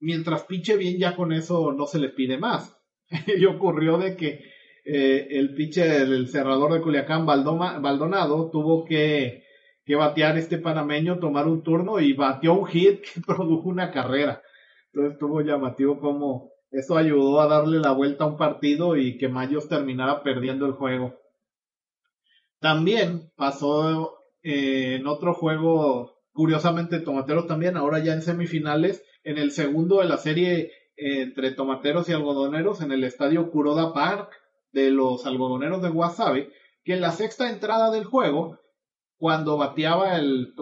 mientras 0.00 0.44
piche 0.44 0.76
bien 0.76 0.98
ya 0.98 1.14
con 1.14 1.32
eso 1.32 1.72
no 1.72 1.86
se 1.86 1.98
le 1.98 2.08
pide 2.08 2.38
más. 2.38 2.76
y 3.26 3.44
ocurrió 3.44 3.98
de 3.98 4.16
que 4.16 4.40
eh, 4.84 5.28
el 5.30 5.54
pitcher, 5.54 6.08
el 6.08 6.28
cerrador 6.28 6.72
de 6.72 6.80
Culiacán, 6.80 7.26
Baldonado, 7.26 8.50
tuvo 8.50 8.84
que, 8.84 9.44
que 9.84 9.94
batear 9.94 10.38
este 10.38 10.58
panameño, 10.58 11.18
tomar 11.18 11.46
un 11.46 11.62
turno 11.62 12.00
y 12.00 12.14
batió 12.14 12.54
un 12.54 12.66
hit 12.66 13.02
que 13.02 13.20
produjo 13.26 13.68
una 13.68 13.92
carrera. 13.92 14.42
Entonces 14.86 15.12
estuvo 15.12 15.40
llamativo 15.42 16.00
como 16.00 16.52
eso 16.72 16.96
ayudó 16.96 17.40
a 17.40 17.48
darle 17.48 17.80
la 17.80 17.92
vuelta 17.92 18.24
a 18.24 18.28
un 18.28 18.38
partido 18.38 18.96
y 18.96 19.18
que 19.18 19.28
Mayos 19.28 19.68
terminara 19.68 20.22
perdiendo 20.22 20.64
el 20.64 20.72
juego. 20.72 21.20
También 22.60 23.30
pasó 23.36 24.18
eh, 24.42 24.96
en 24.98 25.06
otro 25.06 25.34
juego, 25.34 26.21
curiosamente 26.32 27.00
Tomateros 27.00 27.46
también, 27.46 27.76
ahora 27.76 27.98
ya 28.00 28.14
en 28.14 28.22
semifinales, 28.22 29.04
en 29.24 29.38
el 29.38 29.52
segundo 29.52 30.00
de 30.00 30.06
la 30.06 30.16
serie 30.16 30.72
entre 30.96 31.52
tomateros 31.52 32.08
y 32.08 32.12
algodoneros 32.12 32.80
en 32.80 32.92
el 32.92 33.04
estadio 33.04 33.50
Kuroda 33.50 33.92
Park 33.92 34.30
de 34.72 34.90
los 34.90 35.26
algodoneros 35.26 35.82
de 35.82 35.90
Wasabe, 35.90 36.52
que 36.84 36.94
en 36.94 37.00
la 37.00 37.12
sexta 37.12 37.50
entrada 37.50 37.90
del 37.90 38.04
juego, 38.04 38.58
cuando 39.16 39.56
bateaba 39.56 40.16
el, 40.16 40.54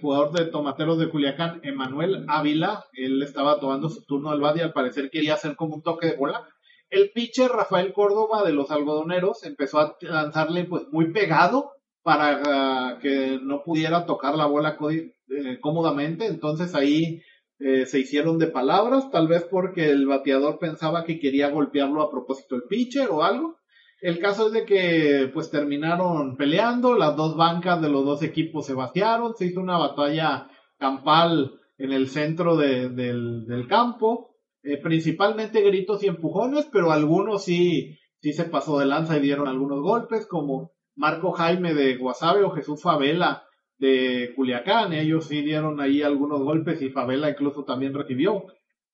jugador 0.00 0.32
de 0.32 0.46
tomateros 0.46 0.98
de 0.98 1.10
Culiacán, 1.10 1.60
Emanuel 1.62 2.24
Ávila, 2.28 2.86
él 2.94 3.22
estaba 3.22 3.60
tomando 3.60 3.88
su 3.88 4.04
turno 4.04 4.30
al 4.30 4.40
bat 4.40 4.56
y 4.56 4.60
al 4.60 4.72
parecer 4.72 5.10
quería 5.10 5.34
hacer 5.34 5.54
como 5.54 5.76
un 5.76 5.82
toque 5.82 6.08
de 6.08 6.16
bola. 6.16 6.48
El 6.88 7.10
pitcher 7.10 7.50
Rafael 7.50 7.92
Córdoba 7.92 8.42
de 8.44 8.52
los 8.52 8.70
algodoneros 8.70 9.44
empezó 9.44 9.80
a 9.80 9.96
lanzarle 10.00 10.64
pues 10.64 10.84
muy 10.92 11.12
pegado 11.12 11.72
para 12.06 12.40
ah, 12.46 12.98
que 13.02 13.40
no 13.42 13.64
pudiera 13.64 14.06
tocar 14.06 14.36
la 14.36 14.46
bola 14.46 14.78
eh, 14.88 15.58
cómodamente, 15.60 16.26
entonces 16.26 16.76
ahí 16.76 17.20
eh, 17.58 17.84
se 17.84 17.98
hicieron 17.98 18.38
de 18.38 18.46
palabras, 18.46 19.10
tal 19.10 19.26
vez 19.26 19.42
porque 19.50 19.90
el 19.90 20.06
bateador 20.06 20.60
pensaba 20.60 21.02
que 21.02 21.18
quería 21.18 21.50
golpearlo 21.50 22.00
a 22.02 22.10
propósito 22.12 22.54
el 22.54 22.62
pitcher 22.68 23.08
o 23.10 23.24
algo. 23.24 23.56
El 24.00 24.20
caso 24.20 24.46
es 24.46 24.52
de 24.52 24.64
que 24.64 25.28
pues 25.34 25.50
terminaron 25.50 26.36
peleando, 26.36 26.94
las 26.94 27.16
dos 27.16 27.36
bancas 27.36 27.82
de 27.82 27.88
los 27.88 28.04
dos 28.04 28.22
equipos 28.22 28.66
se 28.66 28.74
batearon, 28.74 29.34
se 29.34 29.46
hizo 29.46 29.60
una 29.60 29.76
batalla 29.76 30.48
campal 30.78 31.58
en 31.76 31.92
el 31.92 32.06
centro 32.06 32.56
del, 32.56 33.66
campo, 33.68 34.36
eh, 34.62 34.76
principalmente 34.80 35.60
gritos 35.60 36.04
y 36.04 36.06
empujones, 36.06 36.68
pero 36.72 36.92
algunos 36.92 37.42
sí, 37.42 37.98
sí 38.20 38.32
se 38.32 38.44
pasó 38.44 38.78
de 38.78 38.86
lanza 38.86 39.16
y 39.16 39.22
dieron 39.22 39.48
algunos 39.48 39.80
golpes, 39.80 40.28
como 40.28 40.75
Marco 40.96 41.32
Jaime 41.32 41.74
de 41.74 41.96
Guasave 41.96 42.42
o 42.42 42.50
Jesús 42.50 42.82
Favela 42.82 43.44
de 43.78 44.32
Culiacán. 44.34 44.92
Ellos 44.92 45.26
sí 45.26 45.42
dieron 45.42 45.80
ahí 45.80 46.02
algunos 46.02 46.40
golpes 46.40 46.82
y 46.82 46.90
Favela 46.90 47.30
incluso 47.30 47.64
también 47.64 47.94
recibió. 47.94 48.46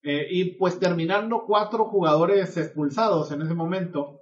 Eh, 0.02 0.26
y 0.30 0.56
pues 0.56 0.80
terminando 0.80 1.44
cuatro 1.46 1.84
jugadores 1.84 2.56
expulsados 2.56 3.30
en 3.30 3.42
ese 3.42 3.54
momento. 3.54 4.18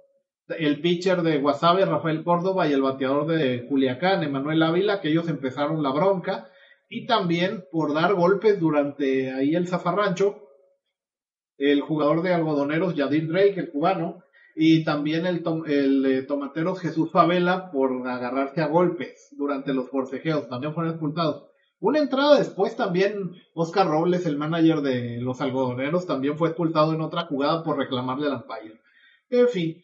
El 0.47 0.81
pitcher 0.81 1.21
de 1.23 1.39
Guasave, 1.39 1.85
Rafael 1.85 2.23
Córdoba, 2.23 2.67
y 2.67 2.73
el 2.73 2.81
bateador 2.81 3.25
de 3.25 3.65
Culiacán, 3.67 4.23
Emanuel 4.23 4.61
Ávila, 4.61 5.01
que 5.01 5.09
ellos 5.09 5.27
empezaron 5.27 5.81
la 5.81 5.91
bronca. 5.91 6.49
Y 6.89 7.05
también 7.07 7.63
por 7.71 7.93
dar 7.93 8.13
golpes 8.13 8.59
durante 8.59 9.31
ahí 9.31 9.55
el 9.55 9.67
zafarrancho, 9.67 10.47
el 11.57 11.81
jugador 11.81 12.21
de 12.21 12.33
algodoneros 12.33 12.95
Yadir 12.95 13.27
Drake, 13.27 13.59
el 13.59 13.71
cubano, 13.71 14.23
y 14.55 14.83
también 14.83 15.25
el, 15.25 15.43
el 15.65 16.27
tomatero 16.27 16.75
Jesús 16.75 17.11
Favela 17.11 17.71
por 17.71 18.07
agarrarse 18.07 18.61
a 18.61 18.67
golpes 18.67 19.29
durante 19.37 19.73
los 19.73 19.89
forcejeos, 19.89 20.49
también 20.49 20.73
fueron 20.73 20.91
expulsados. 20.91 21.51
Una 21.81 21.97
entrada 21.97 22.37
después 22.37 22.75
también 22.75 23.31
Oscar 23.55 23.87
Robles, 23.87 24.27
el 24.27 24.37
manager 24.37 24.81
de 24.81 25.19
los 25.19 25.41
algodoneros, 25.41 26.05
también 26.05 26.37
fue 26.37 26.49
expulsado 26.49 26.93
en 26.93 27.01
otra 27.01 27.25
jugada 27.25 27.63
por 27.63 27.77
reclamarle 27.77 28.27
al 28.27 28.35
umpire. 28.35 28.79
En 29.31 29.47
fin. 29.47 29.83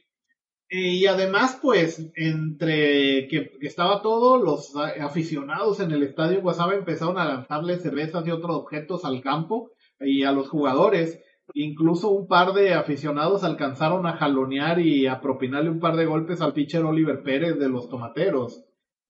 Y 0.69 1.07
además, 1.07 1.57
pues, 1.59 2.11
entre 2.15 3.27
que, 3.29 3.57
estaba 3.61 4.03
todo, 4.03 4.37
los 4.37 4.75
aficionados 4.75 5.79
en 5.79 5.91
el 5.91 6.03
estadio 6.03 6.41
Guasave 6.41 6.75
empezaron 6.75 7.17
a 7.17 7.25
lanzarle 7.25 7.79
cervezas 7.79 8.27
y 8.27 8.31
otros 8.31 8.55
objetos 8.55 9.03
al 9.03 9.21
campo 9.21 9.71
y 9.99 10.23
a 10.23 10.31
los 10.31 10.49
jugadores. 10.49 11.19
Incluso 11.53 12.09
un 12.09 12.27
par 12.27 12.53
de 12.53 12.73
aficionados 12.73 13.43
alcanzaron 13.43 14.05
a 14.05 14.17
jalonear 14.17 14.79
y 14.79 15.07
a 15.07 15.21
propinarle 15.21 15.69
un 15.69 15.79
par 15.79 15.95
de 15.95 16.05
golpes 16.05 16.41
al 16.41 16.53
pitcher 16.53 16.83
Oliver 16.83 17.23
Pérez 17.23 17.57
de 17.57 17.69
los 17.69 17.89
tomateros. 17.89 18.65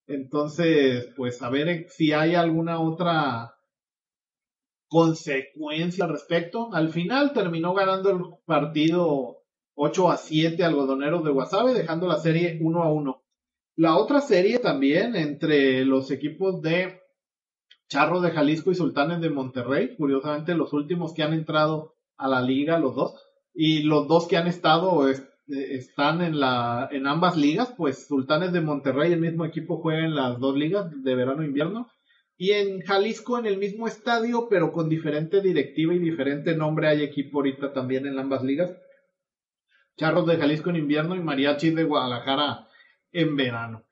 Entonces, 0.07 1.11
pues 1.15 1.41
a 1.41 1.49
ver 1.49 1.87
si 1.89 2.13
hay 2.13 2.35
alguna 2.35 2.79
otra 2.79 3.55
consecuencia 4.87 6.05
al 6.05 6.11
respecto. 6.11 6.73
Al 6.73 6.89
final 6.89 7.33
terminó 7.33 7.73
ganando 7.73 8.09
el 8.11 8.21
partido 8.45 9.43
8 9.75 10.11
a 10.11 10.17
7 10.17 10.63
algodoneros 10.63 11.23
de 11.23 11.31
Guasave, 11.31 11.73
dejando 11.73 12.07
la 12.07 12.19
serie 12.19 12.57
1 12.61 12.83
a 12.83 12.91
1. 12.91 13.23
La 13.75 13.97
otra 13.97 14.21
serie 14.21 14.59
también 14.59 15.15
entre 15.15 15.85
los 15.85 16.09
equipos 16.09 16.61
de 16.61 17.01
Charro 17.89 18.21
de 18.21 18.31
Jalisco 18.31 18.71
y 18.71 18.75
Sultanes 18.75 19.21
de 19.21 19.29
Monterrey, 19.29 19.95
curiosamente 19.95 20.55
los 20.55 20.73
últimos 20.73 21.13
que 21.13 21.23
han 21.23 21.33
entrado 21.33 21.96
a 22.17 22.27
la 22.27 22.41
liga, 22.41 22.79
los 22.79 22.95
dos, 22.95 23.15
y 23.53 23.83
los 23.83 24.07
dos 24.07 24.27
que 24.27 24.37
han 24.37 24.47
estado 24.47 25.09
eh, 25.09 25.15
están 25.47 26.21
en 26.21 26.39
la 26.39 26.89
en 26.91 27.07
ambas 27.07 27.37
ligas, 27.37 27.73
pues 27.77 28.07
Sultanes 28.07 28.51
de 28.51 28.61
Monterrey, 28.61 29.13
el 29.13 29.21
mismo 29.21 29.45
equipo 29.45 29.81
juega 29.81 30.05
en 30.05 30.15
las 30.15 30.39
dos 30.39 30.55
ligas 30.55 30.91
de 31.03 31.15
verano 31.15 31.43
e 31.43 31.47
invierno, 31.47 31.89
y 32.37 32.51
en 32.51 32.81
Jalisco 32.81 33.39
en 33.39 33.47
el 33.47 33.57
mismo 33.57 33.87
estadio, 33.87 34.47
pero 34.49 34.71
con 34.71 34.89
diferente 34.89 35.41
directiva 35.41 35.93
y 35.93 35.99
diferente 35.99 36.55
nombre 36.55 36.87
hay 36.87 37.01
equipo 37.01 37.39
ahorita 37.39 37.73
también 37.73 38.05
en 38.05 38.19
ambas 38.19 38.43
ligas. 38.43 38.77
Charros 39.97 40.27
de 40.27 40.37
Jalisco 40.37 40.69
en 40.69 40.75
invierno 40.75 41.15
y 41.15 41.19
Mariachis 41.19 41.73
de 41.73 41.83
Guadalajara 41.83 42.67
en 43.11 43.35
verano. 43.35 43.83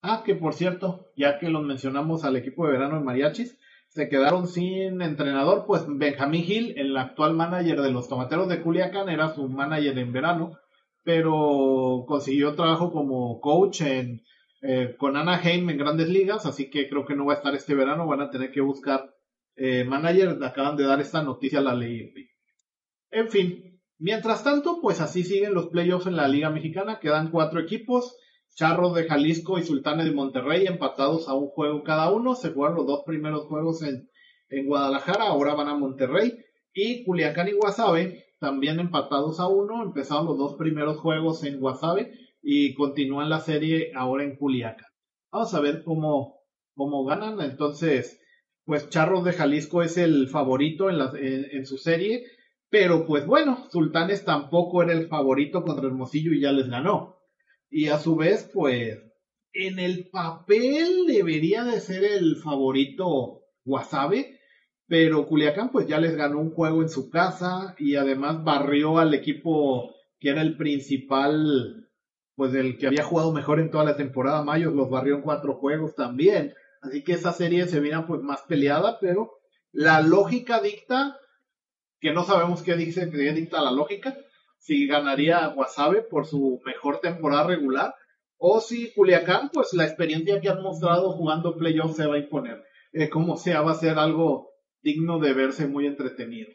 Ah, 0.00 0.22
que 0.24 0.36
por 0.36 0.54
cierto, 0.54 1.10
ya 1.16 1.40
que 1.40 1.48
los 1.48 1.64
mencionamos 1.64 2.24
al 2.24 2.36
equipo 2.36 2.64
de 2.66 2.72
verano 2.72 2.98
en 2.98 3.04
Mariachis, 3.04 3.57
se 3.88 4.08
quedaron 4.08 4.46
sin 4.46 5.00
entrenador, 5.02 5.64
pues 5.66 5.84
Benjamín 5.86 6.44
Gil, 6.44 6.74
el 6.76 6.96
actual 6.96 7.34
manager 7.34 7.80
de 7.80 7.90
los 7.90 8.08
Tomateros 8.08 8.48
de 8.48 8.62
Culiacán, 8.62 9.08
era 9.08 9.34
su 9.34 9.48
manager 9.48 9.98
en 9.98 10.12
verano, 10.12 10.58
pero 11.04 12.04
consiguió 12.06 12.54
trabajo 12.54 12.92
como 12.92 13.40
coach 13.40 13.80
en, 13.80 14.22
eh, 14.62 14.94
con 14.98 15.16
Anaheim 15.16 15.70
en 15.70 15.78
grandes 15.78 16.08
ligas, 16.08 16.44
así 16.44 16.68
que 16.68 16.88
creo 16.88 17.06
que 17.06 17.16
no 17.16 17.24
va 17.24 17.32
a 17.32 17.36
estar 17.36 17.54
este 17.54 17.74
verano, 17.74 18.06
van 18.06 18.20
a 18.20 18.30
tener 18.30 18.52
que 18.52 18.60
buscar 18.60 19.14
eh, 19.56 19.84
manager, 19.84 20.38
acaban 20.42 20.76
de 20.76 20.84
dar 20.84 21.00
esta 21.00 21.22
noticia 21.22 21.60
a 21.60 21.62
la 21.62 21.74
ley. 21.74 22.12
En 23.10 23.28
fin, 23.28 23.80
mientras 23.98 24.44
tanto, 24.44 24.80
pues 24.82 25.00
así 25.00 25.24
siguen 25.24 25.54
los 25.54 25.68
playoffs 25.68 26.06
en 26.06 26.16
la 26.16 26.28
Liga 26.28 26.50
Mexicana, 26.50 27.00
quedan 27.00 27.30
cuatro 27.30 27.58
equipos, 27.58 28.16
Charros 28.54 28.94
de 28.94 29.04
Jalisco 29.04 29.58
y 29.58 29.62
Sultanes 29.62 30.06
de 30.06 30.12
Monterrey 30.12 30.66
empatados 30.66 31.28
a 31.28 31.34
un 31.34 31.48
juego 31.48 31.82
cada 31.82 32.10
uno. 32.10 32.34
Se 32.34 32.50
jugaron 32.50 32.78
los 32.78 32.86
dos 32.86 33.02
primeros 33.06 33.46
juegos 33.46 33.82
en, 33.82 34.08
en 34.48 34.66
Guadalajara, 34.66 35.28
ahora 35.28 35.54
van 35.54 35.68
a 35.68 35.76
Monterrey. 35.76 36.38
Y 36.72 37.04
Culiacán 37.04 37.48
y 37.48 37.52
Guasave 37.52 38.24
también 38.40 38.80
empatados 38.80 39.40
a 39.40 39.48
uno. 39.48 39.82
Empezaron 39.82 40.26
los 40.26 40.38
dos 40.38 40.54
primeros 40.56 40.98
juegos 40.98 41.44
en 41.44 41.60
Guasave 41.60 42.12
y 42.42 42.74
continúan 42.74 43.28
la 43.28 43.40
serie 43.40 43.92
ahora 43.94 44.24
en 44.24 44.36
Culiacán. 44.36 44.88
Vamos 45.30 45.54
a 45.54 45.60
ver 45.60 45.82
cómo, 45.84 46.40
cómo 46.74 47.04
ganan. 47.04 47.40
Entonces, 47.40 48.20
pues 48.64 48.88
Charros 48.88 49.24
de 49.24 49.32
Jalisco 49.32 49.82
es 49.82 49.96
el 49.98 50.28
favorito 50.28 50.90
en, 50.90 50.98
la, 50.98 51.12
en 51.14 51.66
su 51.66 51.78
serie. 51.78 52.24
Pero 52.70 53.06
pues 53.06 53.26
bueno, 53.26 53.66
Sultanes 53.70 54.24
tampoco 54.24 54.82
era 54.82 54.92
el 54.92 55.08
favorito 55.08 55.62
contra 55.62 55.86
Hermosillo 55.86 56.32
y 56.32 56.40
ya 56.40 56.52
les 56.52 56.68
ganó. 56.68 57.17
Y 57.70 57.88
a 57.88 57.98
su 57.98 58.16
vez, 58.16 58.50
pues, 58.52 58.98
en 59.52 59.78
el 59.78 60.08
papel 60.10 61.06
debería 61.06 61.64
de 61.64 61.80
ser 61.80 62.04
el 62.04 62.36
favorito 62.36 63.42
Wasabe, 63.64 64.38
pero 64.86 65.26
Culiacán 65.26 65.70
pues 65.70 65.86
ya 65.86 65.98
les 65.98 66.16
ganó 66.16 66.38
un 66.38 66.50
juego 66.50 66.82
en 66.82 66.88
su 66.88 67.10
casa 67.10 67.74
y 67.78 67.96
además 67.96 68.42
barrió 68.42 68.98
al 68.98 69.12
equipo 69.14 69.94
que 70.18 70.30
era 70.30 70.42
el 70.42 70.56
principal, 70.56 71.88
pues 72.34 72.54
el 72.54 72.78
que 72.78 72.86
había 72.86 73.04
jugado 73.04 73.32
mejor 73.32 73.60
en 73.60 73.70
toda 73.70 73.84
la 73.84 73.96
temporada, 73.96 74.42
Mayos 74.42 74.74
los 74.74 74.90
barrió 74.90 75.16
en 75.16 75.22
cuatro 75.22 75.54
juegos 75.54 75.94
también, 75.94 76.54
así 76.80 77.04
que 77.04 77.12
esa 77.12 77.32
serie 77.32 77.66
se 77.66 77.80
viene 77.80 78.02
pues 78.06 78.22
más 78.22 78.42
peleada, 78.42 78.98
pero 79.00 79.32
la 79.72 80.00
lógica 80.00 80.60
dicta, 80.60 81.18
que 82.00 82.12
no 82.12 82.24
sabemos 82.24 82.62
qué 82.62 82.74
dice, 82.74 83.10
qué 83.10 83.32
dicta 83.32 83.60
la 83.60 83.70
lógica, 83.70 84.16
si 84.58 84.86
ganaría 84.86 85.46
Guasave 85.48 86.02
por 86.02 86.26
su 86.26 86.60
mejor 86.64 87.00
temporada 87.00 87.44
regular 87.44 87.94
o 88.36 88.60
si 88.60 88.92
Culiacán, 88.94 89.50
pues 89.52 89.72
la 89.74 89.84
experiencia 89.84 90.40
que 90.40 90.48
han 90.48 90.62
mostrado 90.62 91.12
jugando 91.12 91.56
playoffs 91.56 91.96
se 91.96 92.06
va 92.06 92.14
a 92.14 92.18
imponer. 92.18 92.62
Eh, 92.92 93.08
como 93.08 93.36
sea, 93.36 93.62
va 93.62 93.72
a 93.72 93.76
ser 93.76 93.98
algo 93.98 94.50
digno 94.80 95.18
de 95.18 95.34
verse 95.34 95.66
muy 95.66 95.86
entretenido. 95.86 96.50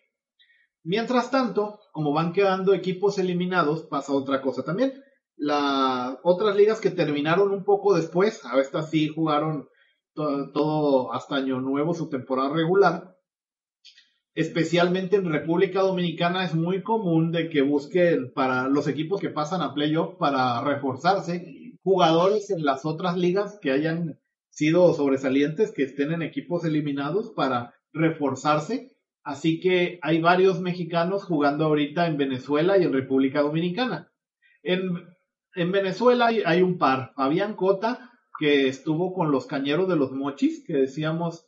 Mientras 0.83 1.31
tanto, 1.31 1.79
como 1.91 2.13
van 2.13 2.33
quedando 2.33 2.73
equipos 2.73 3.17
eliminados, 3.17 3.83
pasa 3.83 4.13
otra 4.13 4.41
cosa 4.41 4.63
también. 4.63 4.93
Las 5.35 6.17
otras 6.23 6.55
ligas 6.55 6.79
que 6.79 6.89
terminaron 6.89 7.51
un 7.51 7.63
poco 7.63 7.95
después, 7.95 8.45
a 8.45 8.59
estas 8.59 8.89
sí 8.89 9.07
jugaron 9.07 9.67
todo 10.13 11.11
hasta 11.13 11.35
año 11.35 11.59
nuevo 11.59 11.93
su 11.93 12.09
temporada 12.09 12.49
regular, 12.49 13.15
especialmente 14.35 15.15
en 15.15 15.31
República 15.31 15.81
Dominicana 15.81 16.43
es 16.43 16.55
muy 16.55 16.81
común 16.81 17.31
de 17.31 17.49
que 17.49 17.61
busquen 17.61 18.31
para 18.33 18.67
los 18.67 18.87
equipos 18.87 19.21
que 19.21 19.29
pasan 19.29 19.61
a 19.61 19.73
playoff 19.73 20.15
para 20.15 20.61
reforzarse 20.61 21.63
jugadores 21.83 22.49
en 22.49 22.63
las 22.63 22.85
otras 22.85 23.17
ligas 23.17 23.59
que 23.61 23.71
hayan 23.71 24.19
sido 24.49 24.93
sobresalientes, 24.93 25.71
que 25.71 25.83
estén 25.83 26.11
en 26.11 26.21
equipos 26.21 26.63
eliminados 26.63 27.31
para 27.35 27.73
reforzarse. 27.91 28.91
Así 29.23 29.59
que 29.59 29.99
hay 30.01 30.21
varios 30.21 30.61
mexicanos 30.61 31.23
jugando 31.23 31.65
ahorita 31.65 32.07
en 32.07 32.17
Venezuela 32.17 32.77
y 32.77 32.83
en 32.83 32.93
República 32.93 33.41
Dominicana. 33.41 34.11
En, 34.63 34.91
en 35.55 35.71
Venezuela 35.71 36.27
hay, 36.27 36.41
hay 36.45 36.61
un 36.61 36.77
par. 36.77 37.13
Fabián 37.15 37.55
Cota, 37.55 38.11
que 38.39 38.67
estuvo 38.67 39.13
con 39.13 39.31
los 39.31 39.45
cañeros 39.45 39.87
de 39.87 39.95
los 39.95 40.11
mochis, 40.11 40.63
que 40.65 40.73
decíamos 40.73 41.47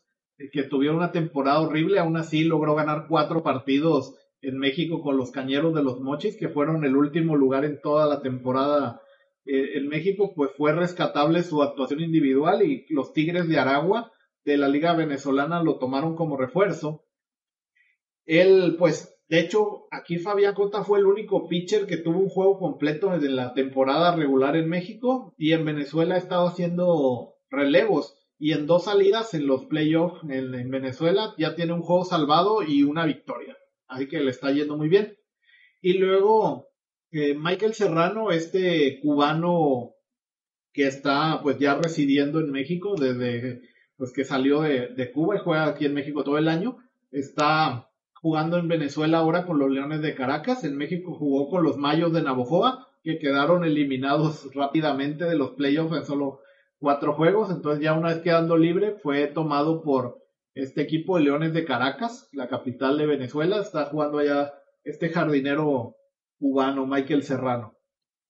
que 0.52 0.64
tuvieron 0.64 0.98
una 0.98 1.12
temporada 1.12 1.62
horrible, 1.62 2.00
aún 2.00 2.18
así 2.18 2.44
logró 2.44 2.76
ganar 2.76 3.06
cuatro 3.08 3.44
partidos 3.44 4.16
en 4.42 4.58
México 4.58 5.02
con 5.02 5.18
los 5.18 5.32
Cañeros 5.32 5.74
de 5.74 5.84
los 5.84 6.00
Mochis, 6.00 6.38
que 6.38 6.50
fueron 6.50 6.86
el 6.86 6.96
último 6.96 7.36
lugar 7.36 7.66
en 7.66 7.82
toda 7.82 8.06
la 8.06 8.22
temporada 8.22 9.02
eh, 9.46 9.78
en 9.78 9.88
México, 9.88 10.34
pues 10.36 10.52
fue 10.58 10.74
rescatable 10.74 11.44
su 11.44 11.62
actuación 11.62 12.02
individual 12.02 12.64
y 12.64 12.86
los 12.90 13.14
Tigres 13.14 13.48
de 13.48 13.60
Aragua 13.60 14.12
de 14.44 14.58
la 14.58 14.68
Liga 14.68 14.94
Venezolana 14.94 15.64
lo 15.64 15.78
tomaron 15.78 16.16
como 16.16 16.38
refuerzo. 16.38 17.06
Él, 18.26 18.76
pues, 18.78 19.18
de 19.28 19.40
hecho, 19.40 19.88
aquí 19.92 20.18
Fabián 20.18 20.54
Cota 20.54 20.84
fue 20.84 21.00
el 21.00 21.06
único 21.06 21.48
pitcher 21.48 21.88
que 21.88 21.98
tuvo 21.98 22.20
un 22.20 22.30
juego 22.30 22.60
completo 22.60 23.12
desde 23.12 23.30
la 23.30 23.54
temporada 23.54 24.16
regular 24.16 24.56
en 24.56 24.70
México 24.70 25.34
y 25.38 25.54
en 25.54 25.66
Venezuela 25.66 26.16
ha 26.16 26.20
estado 26.20 26.48
haciendo 26.48 27.36
relevos 27.50 28.20
y 28.38 28.52
en 28.52 28.68
dos 28.68 28.86
salidas 28.86 29.34
en 29.34 29.48
los 29.48 29.66
playoffs 29.66 30.22
en, 30.30 30.70
Venezuela 30.70 31.34
ya 31.38 31.56
tiene 31.56 31.74
un 31.74 31.82
juego 31.82 32.06
salvado 32.06 32.64
y 32.64 32.84
una 32.84 33.06
victoria. 33.06 33.58
Así 33.88 34.08
que 34.08 34.20
le 34.20 34.32
está 34.32 34.52
yendo 34.52 34.78
muy 34.78 34.90
bien. 34.90 35.18
Y 35.82 35.94
luego 35.94 36.70
eh, 37.12 37.34
Michael 37.34 37.74
Serrano, 37.74 38.32
este 38.32 39.00
cubano 39.02 39.94
que 40.74 40.88
está 40.88 41.40
pues 41.42 41.58
ya 41.60 41.76
residiendo 41.76 42.40
en 42.40 42.52
México 42.52 42.96
desde 43.00 43.62
pues 43.98 44.12
que 44.12 44.26
salió 44.26 44.62
de, 44.62 44.90
de 44.90 45.12
Cuba 45.12 45.38
y 45.38 45.40
juega 45.40 45.68
aquí 45.68 45.86
en 45.86 45.94
México 45.94 46.24
todo 46.24 46.38
el 46.38 46.50
año, 46.50 46.78
está 47.12 47.90
jugando 48.26 48.58
en 48.58 48.68
Venezuela 48.68 49.20
ahora 49.20 49.46
con 49.46 49.60
los 49.60 49.70
Leones 49.72 50.02
de 50.02 50.16
Caracas, 50.16 50.64
en 50.66 50.76
México 50.76 51.14
jugó 51.14 51.50
con 51.50 51.64
los 51.64 51.78
Mayos 51.78 52.12
de 52.12 52.24
Navojoa, 52.24 52.88
que 53.04 53.20
quedaron 53.20 53.64
eliminados 53.64 54.50
rápidamente 54.56 55.26
de 55.26 55.38
los 55.38 55.52
playoffs 55.52 55.96
en 55.96 56.06
solo 56.06 56.40
cuatro 56.80 57.14
juegos, 57.14 57.50
entonces 57.52 57.84
ya 57.84 57.94
una 57.94 58.10
vez 58.10 58.22
quedando 58.22 58.58
libre 58.58 58.96
fue 59.02 59.28
tomado 59.28 59.82
por 59.82 60.22
este 60.54 60.82
equipo 60.82 61.18
de 61.18 61.24
Leones 61.24 61.54
de 61.54 61.66
Caracas, 61.66 62.30
la 62.32 62.48
capital 62.48 62.98
de 62.98 63.06
Venezuela, 63.06 63.60
está 63.60 63.86
jugando 63.86 64.20
allá 64.20 64.54
este 64.84 65.10
jardinero 65.10 65.96
cubano, 66.40 66.86
Michael 66.86 67.24
Serrano. 67.24 67.76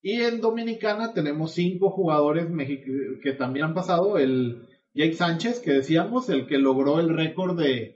Y 0.02 0.22
en 0.22 0.40
Dominicana 0.40 1.12
tenemos 1.12 1.52
cinco 1.52 1.90
jugadores 1.90 2.46
que 3.22 3.32
también 3.32 3.66
han 3.66 3.74
pasado, 3.74 4.18
el 4.18 4.66
Jake 4.94 5.14
Sánchez, 5.14 5.60
que 5.60 5.72
decíamos, 5.72 6.28
el 6.30 6.46
que 6.46 6.58
logró 6.58 7.00
el 7.00 7.14
récord 7.14 7.60
de, 7.60 7.94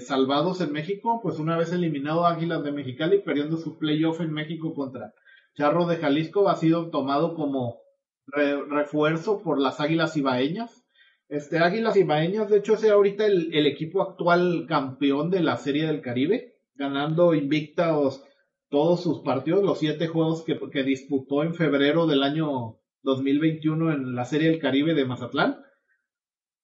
salvados 0.00 0.60
en 0.60 0.72
México, 0.72 1.20
pues 1.22 1.38
una 1.38 1.56
vez 1.56 1.72
eliminado 1.72 2.26
Águilas 2.26 2.62
de 2.62 2.72
Mexicali, 2.72 3.22
perdiendo 3.22 3.56
su 3.56 3.78
playoff 3.78 4.20
en 4.20 4.32
México 4.32 4.74
contra 4.74 5.14
Charro 5.54 5.86
de 5.86 5.96
Jalisco, 5.96 6.48
ha 6.48 6.56
sido 6.56 6.90
tomado 6.90 7.34
como 7.34 7.80
refuerzo 8.26 9.42
por 9.42 9.60
las 9.60 9.80
Águilas 9.80 10.16
Ibaeñas. 10.16 10.84
Este 11.28 11.58
Águilas 11.58 11.96
Ibaeñas, 11.96 12.48
de 12.48 12.58
hecho, 12.58 12.74
es 12.74 12.84
ahorita 12.84 13.26
el, 13.26 13.66
equipo 13.66 14.02
actual 14.02 14.66
campeón 14.68 15.30
de 15.30 15.40
la 15.40 15.56
Serie 15.56 15.86
del 15.86 16.00
Caribe, 16.00 16.54
ganando 16.74 17.34
invictos 17.34 18.22
todos 18.68 19.02
sus 19.02 19.20
partidos, 19.20 19.64
los 19.64 19.78
siete 19.78 20.08
juegos 20.08 20.44
que, 20.44 20.58
que 20.70 20.82
disputó 20.82 21.42
en 21.42 21.54
febrero 21.54 22.06
del 22.06 22.22
año 22.22 22.78
2021 23.02 23.92
en 23.92 24.14
la 24.14 24.24
Serie 24.24 24.50
del 24.50 24.60
Caribe 24.60 24.94
de 24.94 25.04
Mazatlán. 25.04 25.62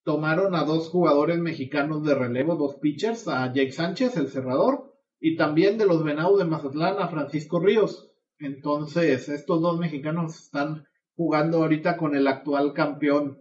Tomaron 0.04 0.56
a 0.56 0.64
dos 0.64 0.88
jugadores 0.88 1.38
mexicanos 1.38 2.04
de 2.04 2.14
relevo, 2.14 2.56
dos 2.56 2.76
pitchers, 2.76 3.28
a 3.28 3.46
Jake 3.52 3.70
Sánchez, 3.70 4.16
el 4.16 4.28
cerrador, 4.28 4.92
y 5.20 5.36
también 5.36 5.78
de 5.78 5.86
los 5.86 6.02
Venados 6.02 6.38
de 6.38 6.44
Mazatlán 6.44 6.96
a 6.98 7.08
Francisco 7.08 7.60
Ríos. 7.60 8.10
Entonces, 8.38 9.28
estos 9.28 9.60
dos 9.60 9.78
mexicanos 9.78 10.36
están 10.36 10.84
jugando 11.14 11.58
ahorita 11.58 11.96
con 11.96 12.14
el 12.16 12.26
actual 12.26 12.72
campeón 12.72 13.38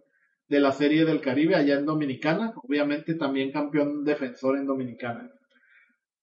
de 0.48 0.60
la 0.60 0.72
Serie 0.72 1.06
del 1.06 1.22
Caribe 1.22 1.56
allá 1.56 1.76
en 1.76 1.86
Dominicana, 1.86 2.54
obviamente 2.62 3.16
también 3.16 3.52
campeón 3.52 4.04
defensor 4.04 4.58
en 4.58 4.66
Dominicana. 4.66 5.32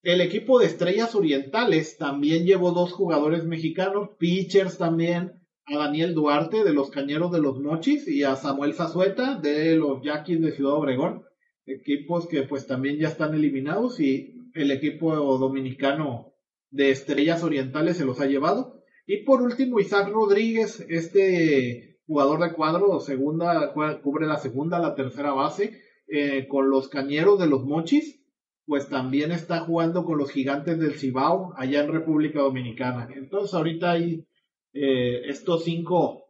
El 0.02 0.20
equipo 0.20 0.58
de 0.58 0.66
Estrellas 0.66 1.14
Orientales 1.14 1.96
también 1.96 2.44
llevó 2.44 2.72
dos 2.72 2.92
jugadores 2.92 3.44
mexicanos, 3.44 4.10
pitchers 4.18 4.78
también, 4.78 5.32
a 5.66 5.78
Daniel 5.78 6.14
Duarte 6.14 6.64
de 6.64 6.72
los 6.72 6.90
Cañeros 6.90 7.32
de 7.32 7.40
los 7.40 7.58
Mochis 7.58 8.06
y 8.08 8.22
a 8.22 8.36
Samuel 8.36 8.74
Zazueta 8.74 9.34
de 9.36 9.76
los 9.76 10.02
Yaquis 10.02 10.40
de 10.40 10.52
Ciudad 10.52 10.74
Obregón, 10.74 11.24
equipos 11.66 12.26
que 12.26 12.42
pues 12.42 12.66
también 12.66 12.98
ya 12.98 13.08
están 13.08 13.34
eliminados 13.34 14.00
y 14.00 14.34
el 14.54 14.70
equipo 14.70 15.14
dominicano 15.38 16.32
de 16.70 16.90
Estrellas 16.90 17.42
Orientales 17.42 17.96
se 17.96 18.04
los 18.04 18.20
ha 18.20 18.26
llevado. 18.26 18.77
Y 19.10 19.24
por 19.24 19.40
último, 19.40 19.80
Isaac 19.80 20.10
Rodríguez, 20.10 20.84
este 20.86 21.98
jugador 22.06 22.40
de 22.40 22.52
cuadro, 22.52 23.00
segunda, 23.00 23.72
cubre 24.02 24.26
la 24.26 24.36
segunda, 24.36 24.78
la 24.78 24.94
tercera 24.94 25.32
base, 25.32 25.80
eh, 26.08 26.46
con 26.46 26.68
los 26.68 26.90
cañeros 26.90 27.38
de 27.38 27.46
los 27.46 27.64
mochis, 27.64 28.22
pues 28.66 28.90
también 28.90 29.32
está 29.32 29.60
jugando 29.60 30.04
con 30.04 30.18
los 30.18 30.30
gigantes 30.30 30.78
del 30.78 30.98
Cibao, 30.98 31.54
allá 31.56 31.84
en 31.84 31.90
República 31.90 32.40
Dominicana. 32.40 33.08
Entonces 33.14 33.54
ahorita 33.54 33.92
hay 33.92 34.26
eh, 34.74 35.22
estos 35.24 35.64
cinco 35.64 36.26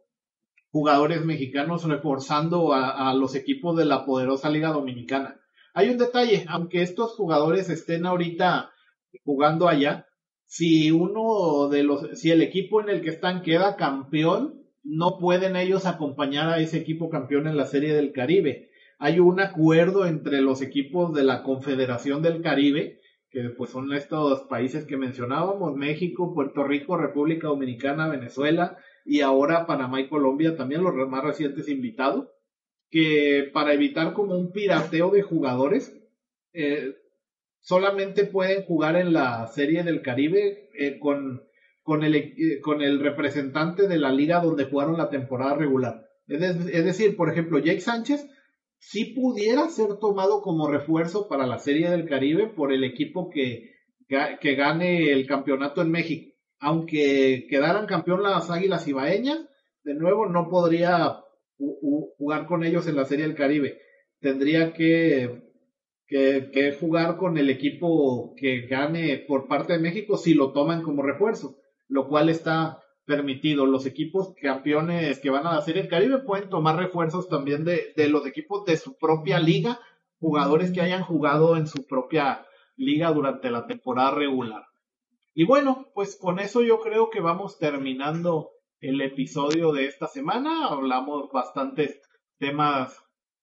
jugadores 0.71 1.25
mexicanos 1.25 1.83
reforzando 1.83 2.71
a, 2.71 3.09
a 3.09 3.13
los 3.13 3.35
equipos 3.35 3.75
de 3.75 3.83
la 3.83 4.05
poderosa 4.05 4.49
Liga 4.49 4.71
Dominicana. 4.71 5.37
Hay 5.73 5.89
un 5.89 5.97
detalle, 5.97 6.45
aunque 6.47 6.81
estos 6.81 7.11
jugadores 7.11 7.69
estén 7.69 8.05
ahorita 8.05 8.71
jugando 9.25 9.67
allá, 9.67 10.05
si 10.49 10.89
uno 10.89 11.69
de 11.69 11.83
los, 11.83 12.19
si 12.19 12.31
el 12.31 12.41
equipo 12.41 12.81
en 12.81 12.89
el 12.89 13.01
que 13.03 13.11
están 13.11 13.43
queda 13.43 13.75
campeón, 13.75 14.63
no 14.83 15.19
pueden 15.19 15.55
ellos 15.55 15.85
acompañar 15.85 16.49
a 16.49 16.57
ese 16.57 16.79
equipo 16.79 17.11
campeón 17.11 17.47
en 17.47 17.55
la 17.55 17.67
Serie 17.67 17.93
del 17.93 18.13
Caribe. 18.13 18.71
Hay 18.97 19.19
un 19.19 19.39
acuerdo 19.39 20.07
entre 20.07 20.41
los 20.41 20.63
equipos 20.63 21.13
de 21.13 21.23
la 21.23 21.43
Confederación 21.43 22.23
del 22.23 22.41
Caribe, 22.41 22.99
que 23.29 23.49
pues 23.55 23.69
son 23.69 23.93
estos 23.93 24.41
países 24.49 24.85
que 24.85 24.97
mencionábamos, 24.97 25.75
México, 25.75 26.33
Puerto 26.33 26.63
Rico, 26.63 26.97
República 26.97 27.47
Dominicana, 27.47 28.09
Venezuela 28.09 28.75
y 29.05 29.21
ahora 29.21 29.67
Panamá 29.67 30.01
y 30.01 30.09
Colombia, 30.09 30.57
también 30.57 30.83
los 30.83 30.95
más 31.07 31.23
recientes 31.23 31.69
invitados, 31.69 32.27
que 32.89 33.51
para 33.53 33.73
evitar 33.73 34.13
como 34.13 34.35
un 34.35 34.51
pirateo 34.51 35.11
de 35.11 35.21
jugadores, 35.21 35.95
eh, 36.53 36.95
solamente 37.61 38.25
pueden 38.25 38.63
jugar 38.63 38.95
en 38.95 39.13
la 39.13 39.47
Serie 39.47 39.83
del 39.83 40.01
Caribe 40.01 40.69
eh, 40.73 40.99
con, 40.99 41.43
con, 41.83 42.03
el, 42.03 42.15
eh, 42.15 42.59
con 42.61 42.81
el 42.81 42.99
representante 42.99 43.87
de 43.87 43.97
la 43.97 44.11
liga 44.11 44.39
donde 44.41 44.65
jugaron 44.65 44.97
la 44.97 45.09
temporada 45.09 45.55
regular. 45.55 46.05
Es, 46.27 46.85
decir, 46.85 47.15
por 47.15 47.31
ejemplo, 47.31 47.57
Jake 47.57 47.81
Sánchez 47.81 48.27
sí 48.77 49.13
pudiera 49.15 49.67
ser 49.69 49.97
tomado 49.99 50.41
como 50.41 50.69
refuerzo 50.69 51.27
para 51.27 51.47
la 51.47 51.57
Serie 51.57 51.89
del 51.89 52.07
Caribe 52.07 52.47
por 52.47 52.71
el 52.71 52.83
equipo 52.83 53.29
que, 53.31 53.71
que 54.07 54.55
gane 54.55 55.11
el 55.11 55.25
campeonato 55.25 55.81
en 55.81 55.89
México. 55.89 56.35
Aunque 56.59 57.47
quedaran 57.49 57.87
campeón 57.87 58.21
las 58.21 58.51
Águilas 58.51 58.87
Ibaeñas, 58.87 59.39
de 59.83 59.95
nuevo 59.95 60.27
no 60.27 60.49
podría 60.49 61.17
jugar 61.57 62.45
con 62.45 62.63
ellos 62.63 62.87
en 62.87 62.95
la 62.95 63.05
Serie 63.05 63.25
del 63.25 63.35
Caribe. 63.35 63.79
Tendría 64.19 64.73
que 64.73 65.48
que, 66.09 66.75
jugar 66.79 67.17
con 67.17 67.37
el 67.37 67.49
equipo 67.49 68.33
que 68.35 68.61
gane 68.61 69.23
por 69.27 69.47
parte 69.47 69.73
de 69.73 69.79
México 69.79 70.17
si 70.17 70.33
lo 70.33 70.51
toman 70.51 70.81
como 70.81 71.03
refuerzo, 71.03 71.57
lo 71.87 72.07
cual 72.07 72.29
está 72.29 72.81
permitido. 73.05 73.65
Los 73.65 73.85
equipos 73.85 74.33
campeones 74.41 75.19
que 75.19 75.29
van 75.29 75.45
a 75.45 75.53
la 75.53 75.61
Serie 75.61 75.83
del 75.83 75.91
Caribe 75.91 76.19
pueden 76.19 76.49
tomar 76.49 76.77
refuerzos 76.77 77.29
también 77.29 77.63
de, 77.63 77.93
de 77.95 78.09
los 78.09 78.25
equipos 78.25 78.65
de 78.65 78.77
su 78.77 78.97
propia 78.97 79.39
liga, 79.39 79.79
jugadores 80.19 80.71
que 80.71 80.81
hayan 80.81 81.03
jugado 81.03 81.55
en 81.55 81.67
su 81.67 81.85
propia 81.85 82.45
liga 82.75 83.11
durante 83.11 83.51
la 83.51 83.67
temporada 83.67 84.11
regular. 84.11 84.63
Y 85.35 85.45
bueno, 85.45 85.87
pues 85.93 86.17
con 86.19 86.39
eso 86.39 86.63
yo 86.63 86.79
creo 86.79 87.11
que 87.11 87.21
vamos 87.21 87.59
terminando 87.59 88.49
el 88.81 88.99
episodio 89.01 89.71
de 89.71 89.85
esta 89.85 90.07
semana. 90.07 90.67
Hablamos 90.67 91.29
bastantes 91.31 92.01
temas 92.39 92.97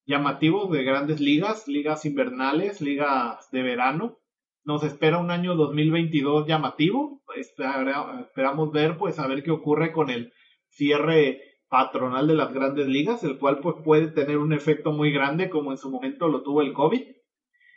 llamativos 0.07 0.71
de 0.71 0.83
grandes 0.83 1.19
ligas, 1.19 1.67
ligas 1.67 2.05
invernales, 2.05 2.81
ligas 2.81 3.51
de 3.51 3.61
verano. 3.61 4.17
Nos 4.63 4.83
espera 4.83 5.19
un 5.19 5.29
año 5.29 5.55
2022 5.55 6.47
llamativo. 6.47 7.21
Esperamos 7.35 8.71
ver, 8.71 8.97
pues, 8.97 9.19
a 9.19 9.27
ver 9.27 9.43
qué 9.43 9.51
ocurre 9.51 9.91
con 9.91 10.09
el 10.09 10.33
cierre 10.69 11.41
patronal 11.69 12.27
de 12.27 12.35
las 12.35 12.53
grandes 12.53 12.87
ligas, 12.87 13.23
el 13.25 13.37
cual 13.37 13.59
pues 13.59 13.75
puede 13.83 14.07
tener 14.07 14.37
un 14.37 14.53
efecto 14.53 14.93
muy 14.93 15.11
grande 15.11 15.49
como 15.49 15.71
en 15.71 15.77
su 15.77 15.91
momento 15.91 16.29
lo 16.29 16.41
tuvo 16.41 16.61
el 16.61 16.73
COVID. 16.73 17.01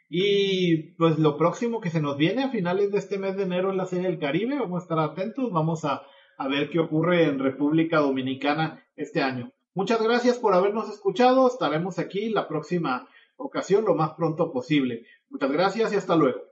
Y 0.09 0.95
pues 0.95 1.19
lo 1.19 1.37
próximo 1.37 1.81
que 1.81 1.91
se 1.91 2.01
nos 2.01 2.17
viene 2.17 2.45
a 2.45 2.51
finales 2.51 2.93
de 2.93 2.99
este 2.99 3.19
mes 3.19 3.37
de 3.37 3.45
enero 3.45 3.71
en 3.71 3.77
la 3.77 3.87
Serie 3.87 4.09
del 4.09 4.19
Caribe, 4.19 4.59
vamos 4.59 4.81
a 4.81 4.85
estar 4.85 4.99
atentos, 4.99 5.53
vamos 5.53 5.85
a, 5.85 6.03
a 6.39 6.49
ver 6.49 6.71
qué 6.71 6.79
ocurre 6.79 7.25
en 7.25 7.39
República 7.39 7.99
Dominicana 7.99 8.85
este 8.97 9.23
año. 9.23 9.53
Muchas 9.81 10.03
gracias 10.03 10.37
por 10.37 10.53
habernos 10.53 10.91
escuchado. 10.91 11.49
Estaremos 11.49 11.99
aquí 11.99 12.29
la 12.29 12.47
próxima 12.47 13.09
ocasión 13.39 13.87
lo 13.87 13.95
más 13.95 14.11
pronto 14.11 14.53
posible. 14.53 15.07
Muchas 15.31 15.51
gracias 15.51 15.95
y 15.95 15.97
hasta 15.97 16.17
luego. 16.17 16.43